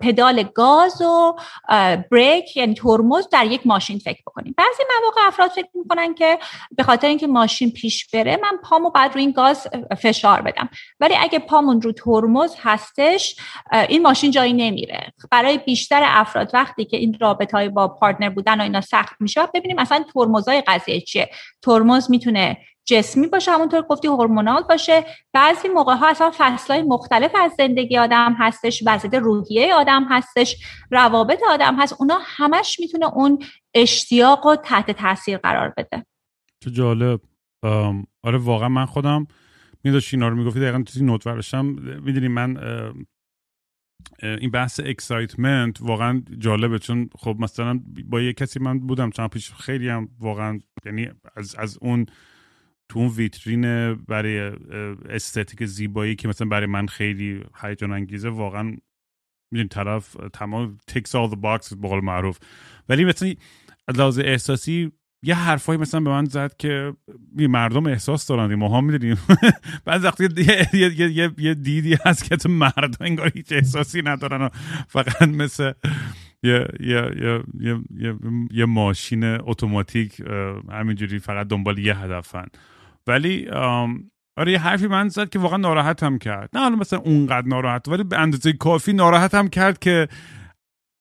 پدال 0.00 0.42
گاز 0.42 1.02
و 1.02 1.36
brake 2.10 2.56
یعنی 2.56 2.74
ترمز 2.74 3.28
در 3.28 3.46
یک 3.46 3.66
ماشین 3.66 3.98
فکر 3.98 4.22
بکنیم. 4.26 4.54
بعضی 4.58 4.82
مواقع 5.00 5.20
افراد 5.26 5.50
فکر 5.50 5.68
می‌کنن 5.74 6.14
که 6.14 6.38
به 6.70 6.82
خاطر 6.82 7.08
اینکه 7.08 7.26
ماشین 7.26 7.70
پیش 7.70 8.10
بره 8.10 8.36
من 8.36 8.58
پامو 8.64 8.90
بعد 8.90 9.14
روی 9.14 9.22
این 9.22 9.32
گاز 9.32 9.68
فشار 10.02 10.42
بدم. 10.42 10.68
ولی 11.00 11.14
اگه 11.20 11.38
پامون 11.38 11.82
رو 11.82 11.92
ترمز 11.92 12.54
هستش 12.62 13.36
این 13.88 14.02
ماشین 14.02 14.30
جایی 14.30 14.52
نمیره. 14.52 15.12
برای 15.30 15.58
بیشتر 15.58 16.02
افراد 16.04 16.50
وقتی 16.54 16.84
که 16.84 16.96
این 16.96 17.16
رابطه 17.20 17.56
های 17.56 17.68
با 17.68 17.88
پارتنر 17.88 18.28
بودن 18.48 18.60
و 18.60 18.62
اینا 18.62 18.80
سخت 18.80 19.20
میشه 19.20 19.40
ببینیم 19.54 19.80
مثلا 19.80 20.04
ترمزای 20.14 20.62
قضیه 20.66 21.00
چیه. 21.00 21.30
ترمز 21.62 22.10
می‌تونه 22.10 22.58
جسمی 22.84 23.26
باشه 23.26 23.50
همونطور 23.50 23.82
گفتی 23.82 24.08
هورمونال 24.08 24.62
باشه. 24.62 25.04
بعضی 25.32 25.68
موقع 25.68 25.94
ها 25.94 26.08
اصلا 26.08 26.32
های 26.68 26.82
مختلف 26.82 27.32
از 27.40 27.52
زندگی 27.58 27.98
آدم 27.98 28.36
هستش 28.38 28.82
وضعیت 28.86 29.14
روحیه 29.14 29.74
آدم 29.74 30.06
هستش 30.10 30.56
روابط 30.90 31.40
آدم 31.50 31.76
هست. 31.80 31.96
اونا 31.98 32.18
همش 32.22 32.80
می‌تونه 32.80 33.06
اون 33.06 33.38
اشتیاق 33.74 34.46
و 34.46 34.56
تحت 34.56 34.90
تاثیر 34.90 35.38
قرار 35.38 35.74
بده. 35.76 36.06
چه 36.64 36.70
جالب. 36.70 37.20
آره 38.22 38.38
واقعا 38.38 38.68
من 38.68 38.86
خودم 38.86 39.26
می‌داشت 39.84 40.14
اینا 40.14 40.28
رو 40.28 40.36
می‌گفتی 40.36 40.60
دقیقا 40.60 40.82
تو 40.82 41.04
note 41.04 41.26
ورشم. 41.26 41.66
می‌دونی 42.04 42.28
من 42.28 42.56
این 44.22 44.50
بحث 44.50 44.80
excitement 44.84 45.80
واقعا 45.80 46.22
جالبه 46.38 46.78
چون 46.78 47.10
خب 47.18 47.36
مثلا 47.40 47.80
با 48.04 48.20
یه 48.20 48.32
کسی 48.32 48.60
من 48.60 48.78
بودم 48.78 49.10
چند 49.10 49.30
پیش 49.30 49.52
خیلی 49.52 49.88
هم 49.88 50.08
واقعا 50.18 50.58
یعنی 50.86 51.08
از, 51.36 51.54
از 51.54 51.78
اون 51.80 52.06
تو 52.88 52.98
اون 52.98 53.08
ویترین 53.08 53.94
برای 53.94 54.38
aesthetic 55.08 55.64
زیبایی 55.64 56.16
که 56.16 56.28
مثلا 56.28 56.48
برای 56.48 56.66
من 56.66 56.86
خیلی 56.86 57.44
هیجان 57.62 57.92
انگیزه 57.92 58.28
واقعا 58.28 58.76
می‌دونی 59.52 59.68
طرف 59.68 60.16
تمام 60.32 60.78
ticks 60.86 61.16
all 61.16 61.30
the 61.30 61.36
boxes 61.36 61.76
بقول 61.76 62.04
معروف. 62.04 62.38
ولی 62.88 63.04
مثلا 63.04 63.34
لحاظ 63.96 64.18
احساسی 64.18 64.92
یه 65.22 65.34
حرفایی 65.34 65.80
مثلا 65.80 66.00
به 66.00 66.10
من 66.10 66.24
زد 66.24 66.56
که 66.56 66.92
مردم 67.36 67.86
احساس 67.86 68.26
دارن 68.26 68.54
ما 68.54 68.78
هم 68.78 68.84
می‌دونیم. 68.84 69.16
بعض 69.84 70.04
وقتی 70.04 70.28
یه, 70.36 70.68
یه, 70.72 71.10
یه, 71.10 71.30
یه 71.38 71.54
دیدی 71.54 71.96
هست 72.06 72.24
که 72.24 72.36
تو 72.36 72.48
مردم 72.48 72.96
انگار 73.00 73.32
هیچ 73.34 73.52
احساسی 73.52 74.02
ندارن 74.02 74.50
فقط 74.88 75.22
مثل 75.22 75.72
یه, 76.42 76.66
یه, 76.80 77.10
یه, 77.20 77.42
یه, 77.60 77.80
یه, 77.98 78.14
یه 78.50 78.64
ماشین 78.64 79.24
اتوماتیک 79.24 80.22
همینجوری 80.70 81.18
فقط 81.18 81.48
دنبال 81.48 81.78
یه 81.78 81.98
هدفن. 81.98 82.46
ولی 83.06 83.48
آره 84.36 84.52
یه 84.52 84.58
حرفی 84.58 84.86
من 84.86 85.08
زد 85.08 85.28
که 85.28 85.38
واقعا 85.38 85.56
ناراحتم 85.56 86.18
کرد. 86.18 86.50
نه 86.54 86.60
حالا 86.60 86.76
مثلا 86.76 86.98
اونقدر 86.98 87.46
ناراحت 87.46 87.88
ولی 87.88 88.04
به 88.04 88.18
اندازه 88.18 88.52
کافی 88.52 88.92
ناراحتم 88.92 89.48
کرد 89.48 89.78
که 89.78 90.08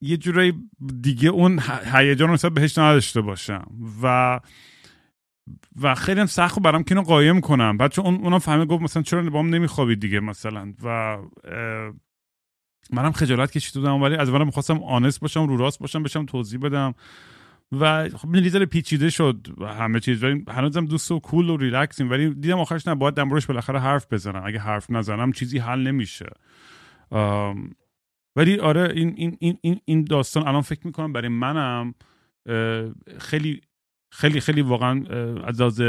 یه 0.02 0.18
جورایی 0.18 0.54
دیگه 1.02 1.30
اون 1.30 1.60
هیجان 1.94 2.38
رو 2.38 2.50
بهش 2.50 2.78
نداشته 2.78 3.22
باشم. 3.22 3.68
و 4.04 4.40
و 5.82 5.96
خیلی 5.96 6.20
هم 6.20 6.26
سخت 6.26 6.60
برام 6.60 6.84
که 6.84 6.96
اینو 6.96 7.08
قایم 7.08 7.42
کنم. 7.42 7.78
بعد 7.78 7.92
چون 7.92 8.06
اون 8.06 8.16
اونم 8.16 8.40
فهمه 8.40 8.66
گفت 8.66 8.84
مثلا 8.84 9.04
چرا 9.04 9.30
با 9.30 9.40
هم 9.40 9.50
نمیخوابید 9.50 10.00
دیگه 10.00 10.20
مثلا. 10.20 10.74
و 10.84 11.18
منم 12.94 13.12
خجالت 13.12 13.52
کشید 13.52 13.74
بودم 13.74 14.02
ولی 14.02 14.16
از 14.16 14.30
اول 14.30 14.46
می‌خواستم 14.46 14.84
آنست 14.84 15.20
باشم 15.20 15.48
رو 15.48 15.58
راست 15.58 15.80
باشم 15.80 16.04
بشم 16.04 16.26
توضیح 16.26 16.60
بدم. 16.60 16.94
و 17.72 18.10
خب 18.10 18.36
این 18.36 18.66
پیچیده 18.66 19.10
شد 19.10 19.48
همه 19.62 20.00
چیز. 20.00 20.24
ولی 20.24 20.44
هنوزم 20.50 20.86
دوست 20.86 21.12
و 21.12 21.20
کول 21.20 21.50
و 21.50 21.58
ریلکسیم 21.58 22.10
ولی 22.10 22.34
دیدم 22.34 22.60
آخرش 22.60 22.88
نه 22.88 22.96
باید 22.96 23.16
بالاخره 23.16 23.80
حرف 23.80 24.14
بزنم. 24.14 24.44
اگه 24.46 24.60
حرف 24.60 24.92
نزنم 24.92 25.32
چیزی 25.32 25.58
حل 25.60 25.80
نمیشه. 25.80 26.26
ولی 28.38 28.60
آره 28.60 28.94
این, 28.96 29.16
این, 29.40 29.58
این, 29.62 29.80
این 29.86 30.04
داستان 30.04 30.48
الان 30.48 30.62
فکر 30.62 30.88
می‌کنم 30.88 31.14
برای 31.14 31.28
منم 31.28 31.94
خیلی 33.20 33.62
خیلی 34.12 34.40
خیلی 34.40 34.62
واقعا 34.62 35.04
از 35.44 35.62
لحاظ 35.62 35.82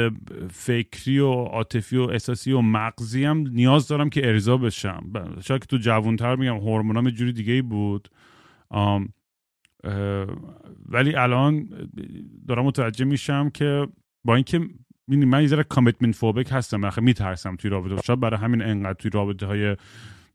فکری 0.50 1.18
و 1.18 1.30
عاطفی 1.30 1.96
و 1.96 2.02
احساسی 2.02 2.52
و 2.52 2.60
مغزی 2.60 3.24
هم 3.24 3.38
نیاز 3.38 3.88
دارم 3.88 4.10
که 4.10 4.28
ارضا 4.28 4.56
بشم. 4.56 5.12
شاید 5.40 5.60
که 5.60 5.66
تو 5.66 5.76
جوانتر 5.76 6.36
میگم 6.36 6.56
هورمونام 6.56 7.10
جوری 7.10 7.32
دیگه 7.32 7.52
ای 7.52 7.62
بود 7.62 8.08
ولی 10.86 11.14
الان 11.14 11.68
دارم 12.48 12.64
متوجه 12.64 13.04
میشم 13.04 13.50
که 13.50 13.88
با 14.24 14.34
اینکه 14.34 14.60
من 15.08 15.40
یه 15.42 15.46
ذره 15.46 15.62
کامیتمنت 15.62 16.14
فوبیک 16.14 16.48
هستم 16.50 16.76
من 16.76 16.90
میترسم 17.00 17.56
توی 17.56 17.70
رابطه. 17.70 18.02
شاید 18.02 18.20
برای 18.20 18.40
همین 18.40 18.62
انقدر 18.62 18.92
توی 18.92 19.10
رابطه 19.10 19.46
های 19.46 19.76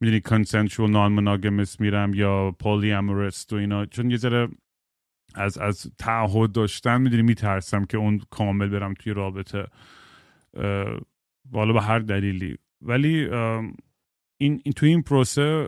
می‌دونی 0.03 0.21
کنسنشوال 0.21 0.91
نان 0.91 1.11
مناگمس 1.11 1.79
میرم 1.79 2.13
یا 2.13 2.51
پولی 2.51 2.91
امورست 2.91 3.53
و 3.53 3.55
اینا؟ 3.55 3.85
چون 3.85 4.11
یه 4.11 4.17
ذره 4.17 4.47
از 5.35 5.57
از 5.57 5.91
تعهد 5.97 6.51
داشتن 6.51 7.01
می‌دونی 7.01 7.21
میترسم 7.21 7.85
که 7.85 7.97
اون 7.97 8.21
کامل 8.29 8.69
برم 8.69 8.93
توی 8.93 9.13
رابطه. 9.13 9.67
والا 11.51 11.73
به 11.73 11.81
هر 11.81 11.99
دلیلی. 11.99 12.57
ولی 12.81 13.29
این, 14.41 14.61
این 14.63 14.73
توی 14.75 14.89
این 14.89 15.01
پروسه 15.01 15.67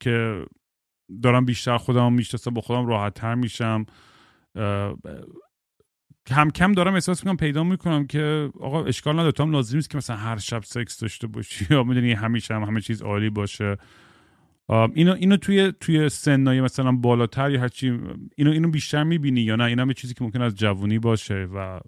که 0.00 0.44
دارم 1.22 1.44
بیشتر 1.44 1.76
خودم 1.76 2.12
می‌شناسم 2.12 2.54
با 2.54 2.60
خودم 2.60 2.86
راحت 2.86 3.14
تر 3.14 3.34
میشم 3.34 3.86
کم 6.28 6.50
کم 6.50 6.72
دارم 6.72 6.94
احساس 6.94 7.24
می‌کنم 7.24 7.36
پیدا 7.36 7.64
می‌کنم 7.64 8.06
که 8.06 8.50
آقا 8.60 8.84
اشکال 8.84 9.14
نداره. 9.14 9.32
تو 9.32 9.42
هم 9.42 9.50
لازم 9.50 9.76
نیست 9.76 9.90
که 9.90 9.96
مثلا 9.96 10.16
هر 10.16 10.38
شب 10.38 10.62
سکس 10.62 11.00
داشته 11.00 11.26
باشی 11.26 11.66
یا 11.70 11.82
می‌دونی 11.82 12.12
همیشه 12.12 12.54
هم 12.54 12.62
همه 12.62 12.80
چیز 12.80 13.02
عالی 13.02 13.30
باشه. 13.30 13.76
اینو 14.94 15.14
اینو 15.14 15.36
توی 15.36 15.72
توی 15.80 16.08
سنای 16.08 16.60
مثلا 16.60 16.92
بالاتر 16.92 17.50
یا 17.50 17.60
هرچی 17.60 18.00
اینو 18.36 18.50
اینو 18.50 18.70
بیشتر 18.70 19.04
می‌بینی 19.04 19.40
یا 19.40 19.56
نه؟ 19.56 19.64
این 19.64 19.78
هم 19.78 19.92
چیزی 19.92 20.14
که 20.14 20.24
ممکن 20.24 20.42
از 20.42 20.54
جوونی 20.54 20.98
باشه 20.98 21.34
و 21.54 21.80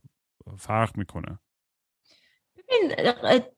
فرق 0.57 0.97
می‌کنه. 0.99 1.39
ببین 2.57 2.93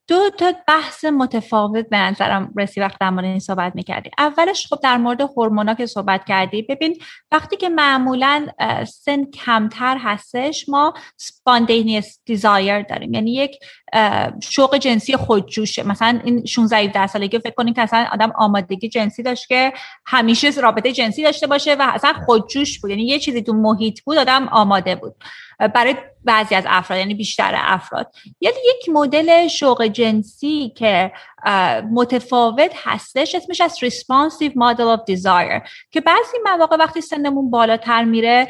دو 0.09 0.31
تا 0.31 0.53
بحث 0.69 1.05
متفاوت 1.05 1.89
به 1.89 1.97
نظرم 1.97 2.55
رسی 2.57 2.81
وقت 2.81 3.01
در 3.01 3.11
مورد 3.11 3.25
این 3.25 3.39
صحبت 3.39 3.73
می‌کردی. 3.75 4.11
اولش 4.19 4.67
خب 4.67 4.79
در 4.83 4.97
مورد 4.97 5.21
هورمونا 5.21 5.75
که 5.75 5.87
صحبت 5.87 6.25
کردی 6.25 6.63
ببین 6.63 6.99
وقتی 7.33 7.57
که 7.57 7.69
معمولا 7.69 8.47
سن 8.89 9.25
کمتر 9.25 9.97
هستش 10.01 10.69
ما 10.69 10.95
spontaneous 11.23 12.07
دیزایر 12.25 12.83
داریم. 12.83 13.15
یعنی 13.15 13.35
یک 13.35 13.59
شوق 14.43 14.77
جنسی 14.77 15.17
خودجوشه. 15.17 15.83
مثلا 15.83 16.21
این 16.25 16.45
16 16.45 16.77
17 16.77 17.07
سالگی 17.07 17.39
فکر 17.39 17.55
کنید 17.55 17.75
که 17.75 17.83
اصلا 17.83 18.07
آدم 18.13 18.33
آمادگی 18.39 18.89
جنسی 18.89 19.23
داشت 19.23 19.49
که 19.49 19.73
همیشه 20.07 20.51
رابطه 20.51 20.93
جنسی 20.93 21.23
داشته 21.23 21.47
باشه 21.47 21.75
و 21.75 21.83
اصلا 21.95 22.13
خودجوش 22.27 22.81
بود. 22.81 22.91
یعنی 22.91 23.07
یه 23.07 23.19
چیزی 23.19 23.43
تو 23.43 23.53
محیط 23.53 24.01
بود 24.01 24.19
آدم 24.19 24.49
آماده 24.49 24.95
بود. 24.95 25.15
برای 25.75 25.95
بعضی 26.25 26.55
از 26.55 26.65
افراد 26.67 26.99
یعنی 26.99 27.15
بیشتر 27.15 27.55
افراد. 27.57 28.15
یعنی 28.41 28.57
یک 28.57 28.89
مدل 28.89 29.49
شوق 29.49 29.87
جنسی 29.93 30.73
که 30.77 31.13
متفاوت 31.93 32.73
هستش. 32.85 33.35
اسمش 33.35 33.61
از 33.61 33.79
responsive 33.79 34.53
model 34.53 34.97
of 34.97 35.15
desire 35.15 35.69
که 35.91 36.01
بعضی 36.01 36.37
مواقع 36.45 36.77
وقتی 36.77 37.01
سنمون 37.01 37.51
بالاتر 37.51 38.05
میره 38.05 38.49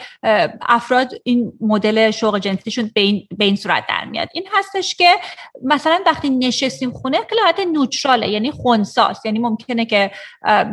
افراد 0.62 1.12
این 1.24 1.52
مدل 1.60 2.10
شوق 2.10 2.38
جنسیشون 2.38 2.90
به 2.94 3.00
این, 3.00 3.26
به 3.38 3.44
این 3.44 3.56
صورت 3.56 3.84
در 3.88 4.04
میاد. 4.04 4.28
این 4.34 4.44
هستش 4.52 4.94
که 4.94 5.14
مثلا 5.62 6.00
وقتی 6.06 6.30
نشستیم 6.30 6.90
خونه 6.90 7.18
حالت 7.42 7.60
نوتراله 7.60 8.28
یعنی 8.28 8.50
خونساس 8.50 9.24
یعنی 9.24 9.38
ممکنه 9.38 9.84
که 9.84 10.10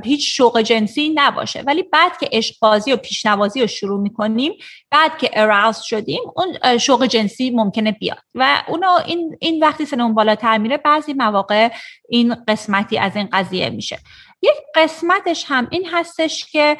هیچ 0.03 0.37
شوق 0.37 0.61
جنسی 0.61 1.13
نباشه. 1.15 1.61
ولی 1.61 1.83
بعد 1.83 2.17
که 2.17 2.29
عشقبازی 2.31 2.93
و 2.93 2.97
پیشنوازی 2.97 3.61
رو 3.61 3.67
شروع 3.67 3.99
می‌کنیم 3.99 4.53
بعد 4.91 5.17
که 5.17 5.29
اراوز 5.33 5.79
شدیم 5.81 6.21
اون 6.35 6.77
شوق 6.77 7.05
جنسی 7.05 7.51
ممکنه 7.51 7.91
بیاد. 7.91 8.17
و 8.35 8.63
اونو 8.67 8.87
این, 9.05 9.37
این 9.39 9.63
وقتی 9.63 9.85
سنمون 9.85 10.13
بالاتر 10.13 10.57
میره 10.57 10.77
بعضی 10.77 11.13
مواقع 11.13 11.69
این 12.09 12.35
قسمتی 12.47 12.97
از 12.97 13.15
این 13.15 13.29
قضیه 13.31 13.69
میشه. 13.69 13.99
یک 14.41 14.55
قسمتش 14.75 15.45
هم 15.47 15.67
این 15.71 15.85
هستش 15.91 16.45
که 16.45 16.77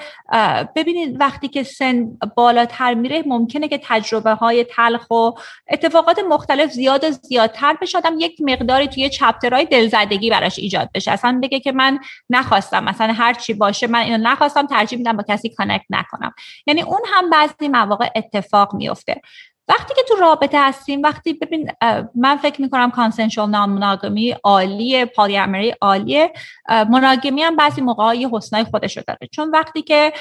ببینید 0.76 1.22
وقتی 1.22 1.48
که 1.48 1.64
سن 1.64 2.18
بالاتر 2.36 2.94
میره 2.94 3.24
ممکنه 3.26 3.68
که 3.68 3.80
تجربه 3.84 4.34
های 4.34 4.64
تلخ 4.64 5.12
و 5.12 5.32
اتفاقات 5.70 6.20
مختلف 6.20 6.72
زیاد 6.72 7.04
و 7.04 7.12
زیادتر 7.12 7.78
بشه. 7.82 7.98
آدم 7.98 8.16
یک 8.20 8.42
مقداری 8.42 8.88
توی 8.88 9.10
چپترهای 9.10 9.66
دلزدگی 9.66 10.30
براش 10.30 10.60
ایجاد 10.60 10.90
بشه. 10.94 11.12
اصلا 11.12 11.40
بگه 11.44 11.60
که 11.60 11.72
من 11.72 12.00
نخواستم 12.30 12.84
مثلا 12.84 13.14
هر 13.14 13.34
چی 13.34 13.54
باشه 13.54 13.88
من 13.88 14.00
اینو 14.00 14.30
نخواستم 14.30 14.68
ترجیح 14.68 14.98
میدم 14.98 15.18
با 15.18 15.24
کسی 15.30 15.50
connect 15.50 15.86
نکنم. 15.90 16.34
یعنی 16.68 16.82
اون 16.82 17.02
هم 17.14 17.30
بعضی 17.30 17.68
مواقع 17.68 18.10
اتفاق 18.16 18.76
میفته. 18.76 19.22
وقتی 19.70 19.94
که 19.96 20.02
تو 20.08 20.16
رابطه 20.16 20.68
هستیم 20.68 21.02
وقتی 21.02 21.34
ببین 21.34 21.72
من 22.16 22.38
فکر 22.38 22.62
می‌کنم 22.62 22.92
consensual 22.92 23.50
non-monogamy 23.50 24.36
عالیه 24.44 25.06
polyamory 25.06 25.74
عالیه. 25.82 26.34
monogamy 26.70 27.42
هم 27.42 27.56
بعضی 27.56 27.82
موقع 27.82 28.16
یه 28.16 28.30
حسنای 28.32 28.64
خودش 28.64 28.98
رو 28.98 29.04
داره. 29.08 29.20
چون 29.32 29.52
وقتی 29.52 29.82
که 29.82 30.14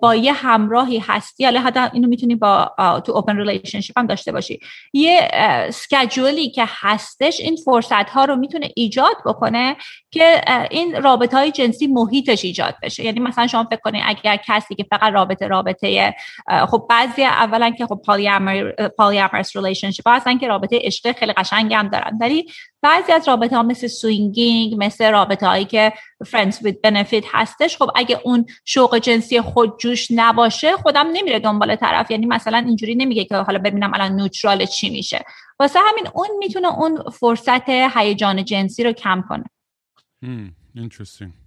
با 0.00 0.14
یه 0.14 0.32
همراهی 0.32 0.98
هستی 0.98 1.44
حالا 1.44 1.60
حتی 1.60 1.80
اینو 1.92 2.08
می‌تونی 2.08 2.34
با 2.34 2.74
تو 3.06 3.12
open 3.12 3.36
relationship 3.36 3.98
هم 3.98 4.06
داشته 4.06 4.32
باشی. 4.32 4.60
یه 4.92 5.28
scheduleی 5.72 6.50
که 6.50 6.64
هستش 6.66 7.40
این 7.40 7.56
فرصت 7.64 8.10
ها 8.10 8.24
رو 8.24 8.36
می‌تونه 8.36 8.70
ایجاد 8.76 9.16
بکنه 9.26 9.76
که 10.10 10.40
این 10.70 11.02
رابطه 11.02 11.36
های 11.36 11.50
جنسی 11.50 11.86
محیطش 11.86 12.44
ایجاد 12.44 12.74
بشه. 12.82 13.04
یعنی 13.04 13.20
مثلا 13.20 13.46
شما 13.46 13.64
فکر 13.64 13.80
کنید 13.80 14.02
اگر 14.06 14.36
کسی 14.36 14.74
که 14.74 14.86
فقط 14.90 15.12
رابطه 15.12 15.46
رابطه 15.46 16.14
خب 16.68 16.86
بعضی 16.90 17.24
اولا 17.24 17.70
که 17.70 17.86
خب 17.86 18.00
polyamorous 18.96 19.56
relationship 19.56 20.08
هستن 20.08 20.38
که 20.38 20.48
رابطه 20.48 20.78
عشق 20.82 21.12
خیلی 21.12 21.32
قشنگ 21.32 21.74
هم 21.74 21.88
دارن. 21.88 22.18
ولی 22.20 22.46
بعضی 22.82 23.12
از 23.12 23.28
رابطه 23.28 23.56
ها 23.56 23.62
مثل 23.62 23.86
swinging 23.86 24.74
مثل 24.78 25.10
رابطه 25.10 25.46
هایی 25.46 25.64
که 25.64 25.92
friends 26.26 26.58
with 26.58 26.90
benefit 26.90 27.24
هستش 27.32 27.76
خب 27.76 27.90
اگه 27.94 28.20
اون 28.24 28.46
شوق 28.64 28.98
جنسی 28.98 29.40
خود 29.40 29.78
جوش 29.78 30.08
نباشه 30.10 30.72
آدم 30.72 31.06
نمیره 31.12 31.38
دنبال 31.38 31.76
طرف. 31.76 32.10
یعنی 32.10 32.26
مثلا 32.26 32.58
اینجوری 32.58 32.94
نمیگه 32.94 33.24
که 33.24 33.36
حالا 33.36 33.58
ببینم 33.58 33.94
الان 33.94 34.12
neutral 34.12 34.66
چی 34.66 34.90
میشه. 34.90 35.24
واسه 35.60 35.78
همین 35.88 36.08
اون 36.14 36.28
می‌تونه 36.38 36.78
اون 36.78 37.02
فرصت 37.10 37.68
هیجان 37.68 38.44
جنسی 38.44 38.84
رو 38.84 38.92
کم 38.92 39.24
کنه. 39.28 39.44
Interesting. 40.76 41.43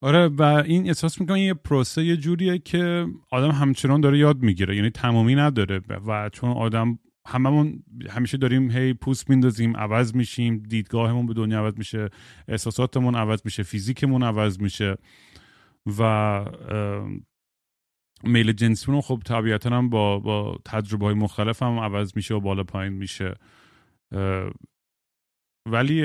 آره 0.00 0.28
و 0.28 0.42
این 0.42 0.86
احساس 0.86 1.20
می‌کنم 1.20 1.36
یه 1.36 1.54
پروسه 1.54 2.04
یه 2.04 2.16
جوریه 2.16 2.58
که 2.58 3.06
آدم 3.30 3.50
همچنان 3.50 4.00
داره 4.00 4.18
یاد 4.18 4.42
می‌گیره 4.42 4.76
یعنی 4.76 4.90
تمامی 4.90 5.34
نداره. 5.34 5.80
و 6.06 6.28
چون 6.32 6.50
آدم 6.50 6.98
هممون 7.26 7.82
همیشه 8.10 8.36
داریم 8.36 8.70
هی 8.70 8.94
پوست 8.94 9.30
میندازیم 9.30 9.76
عوض 9.76 10.14
میشیم 10.14 10.58
دیدگاهمون 10.58 11.26
به 11.26 11.34
دنیا 11.34 11.58
عوض 11.58 11.74
میشه 11.78 12.08
احساساتمون 12.48 13.14
عوض 13.14 13.40
میشه 13.44 13.62
فیزیکمون 13.62 14.22
عوض 14.22 14.60
میشه 14.60 14.96
و 15.98 16.44
میل 18.24 18.52
جنسیمون 18.52 19.00
خب 19.00 19.22
طبیعتا 19.24 19.70
هم 19.70 19.90
با, 19.90 20.18
با 20.18 20.58
تجربه 20.64 21.04
های 21.04 21.14
مختلف 21.14 21.62
هم 21.62 21.78
عوض 21.78 22.12
میشه 22.16 22.34
و 22.34 22.40
بالا 22.40 22.64
پایین 22.64 22.92
میشه. 22.92 23.34
ولی 25.66 26.02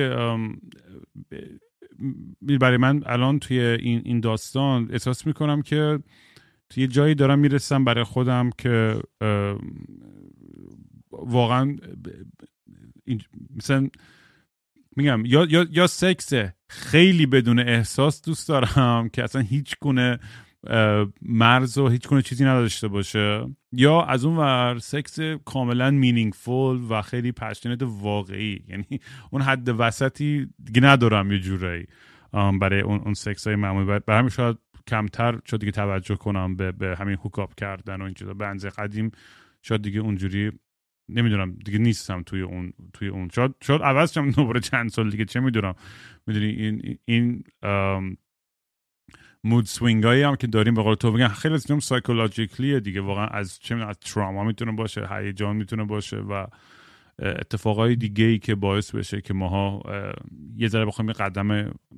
برای 2.41 2.77
من 2.77 3.03
الان 3.05 3.39
توی 3.39 3.59
این, 3.59 4.01
این 4.05 4.19
داستان 4.19 4.89
احساس 4.91 5.27
می‌کنم 5.27 5.61
که 5.61 5.99
توی 6.69 6.87
جایی 6.87 7.15
دارم 7.15 7.39
می‌رسم 7.39 7.83
برای 7.85 8.03
خودم 8.03 8.49
که 8.57 9.01
واقعا 11.11 11.75
مثلا 13.55 13.89
میگم 14.95 15.25
یا, 15.25 15.47
یا, 15.49 15.65
یا 15.71 15.87
سکس 15.87 16.33
خیلی 16.67 17.25
بدون 17.25 17.59
احساس 17.59 18.21
دوست 18.21 18.47
دارم 18.47 19.09
که 19.09 19.23
اصلا 19.23 19.41
هیچ 19.41 19.75
گونه 19.79 20.19
مرز 21.21 21.77
و 21.77 21.87
هیچ 21.87 22.07
گونه 22.07 22.21
چیزی 22.21 22.45
نداشته 22.45 22.87
باشه. 22.87 23.47
یا 23.71 24.01
از 24.01 24.25
اون 24.25 24.37
ور 24.37 24.79
سکس 24.79 25.19
کاملا 25.45 25.91
مینینگفول 25.91 26.81
و 26.89 27.01
خیلی 27.01 27.31
پشنت 27.31 27.81
واقعی. 27.81 28.63
یعنی 28.67 28.99
اون 29.31 29.41
حد 29.41 29.69
وسطی 29.77 30.47
دیگه 30.63 30.81
ندارم 30.81 31.31
یه 31.31 31.39
جورایی 31.39 31.85
برای 32.33 32.81
اون, 32.81 32.99
اون 32.99 33.13
سکس 33.13 33.47
های 33.47 33.55
معمولی. 33.55 33.85
برای 33.85 34.19
همین 34.19 34.29
شاید 34.29 34.57
کمتر 34.87 35.39
شاید 35.45 35.59
دیگه 35.59 35.71
توجه 35.71 36.15
کنم 36.15 36.55
به, 36.55 36.71
به 36.71 36.95
همین 36.99 37.17
هوکاپ 37.23 37.55
کردن 37.55 38.01
و 38.01 38.03
این 38.03 38.13
چیزا. 38.13 38.33
به 38.33 38.45
قدیم 38.77 39.11
شاید 39.61 39.81
دیگه 39.81 39.99
اونجوری 39.99 40.51
نمی‌دونم 41.09 41.55
دیگه 41.65 41.77
نیستم 41.77 42.23
توی 42.23 42.41
اون 42.41 42.73
توی 42.93 43.07
اون. 43.07 43.29
شاید 43.35 43.55
شاید 43.61 43.81
عوض 43.81 44.13
شم 44.13 44.31
دوباره 44.31 44.59
چند 44.59 44.89
سال 44.89 45.09
دیگه 45.09 45.25
چه 45.25 45.39
می‌دونم. 45.39 45.75
می‌دونی 46.27 46.45
این 46.45 46.97
این 47.05 47.43
mood 49.43 49.65
swing 49.65 50.03
هایی 50.03 50.23
هم 50.23 50.35
که 50.35 50.47
داریم 50.47 50.73
به 50.73 50.83
قول 50.83 50.95
تو 50.95 51.11
بگن 51.11 51.27
خیلی 51.27 51.53
از 51.53 51.65
سایکولوژیکلیه 51.81 52.79
دیگه. 52.79 53.01
واقعا 53.01 53.27
از 53.27 53.59
چه 53.59 53.75
از 53.75 53.99
تراما 53.99 54.43
می‌تونه 54.43 54.71
باشه 54.71 55.07
هیجان 55.11 55.55
می‌تونه 55.55 55.83
باشه 55.83 56.17
و 56.17 56.45
اتفاقای 57.19 57.95
دیگه 57.95 58.25
ای 58.25 58.39
که 58.39 58.55
باعث 58.55 58.95
بشه 58.95 59.21
که 59.21 59.33
ماها 59.33 59.81
یه 60.57 60.67
ذره 60.67 60.85
بخوایم 60.85 61.09
یه 61.09 61.13
قدم 61.13 61.47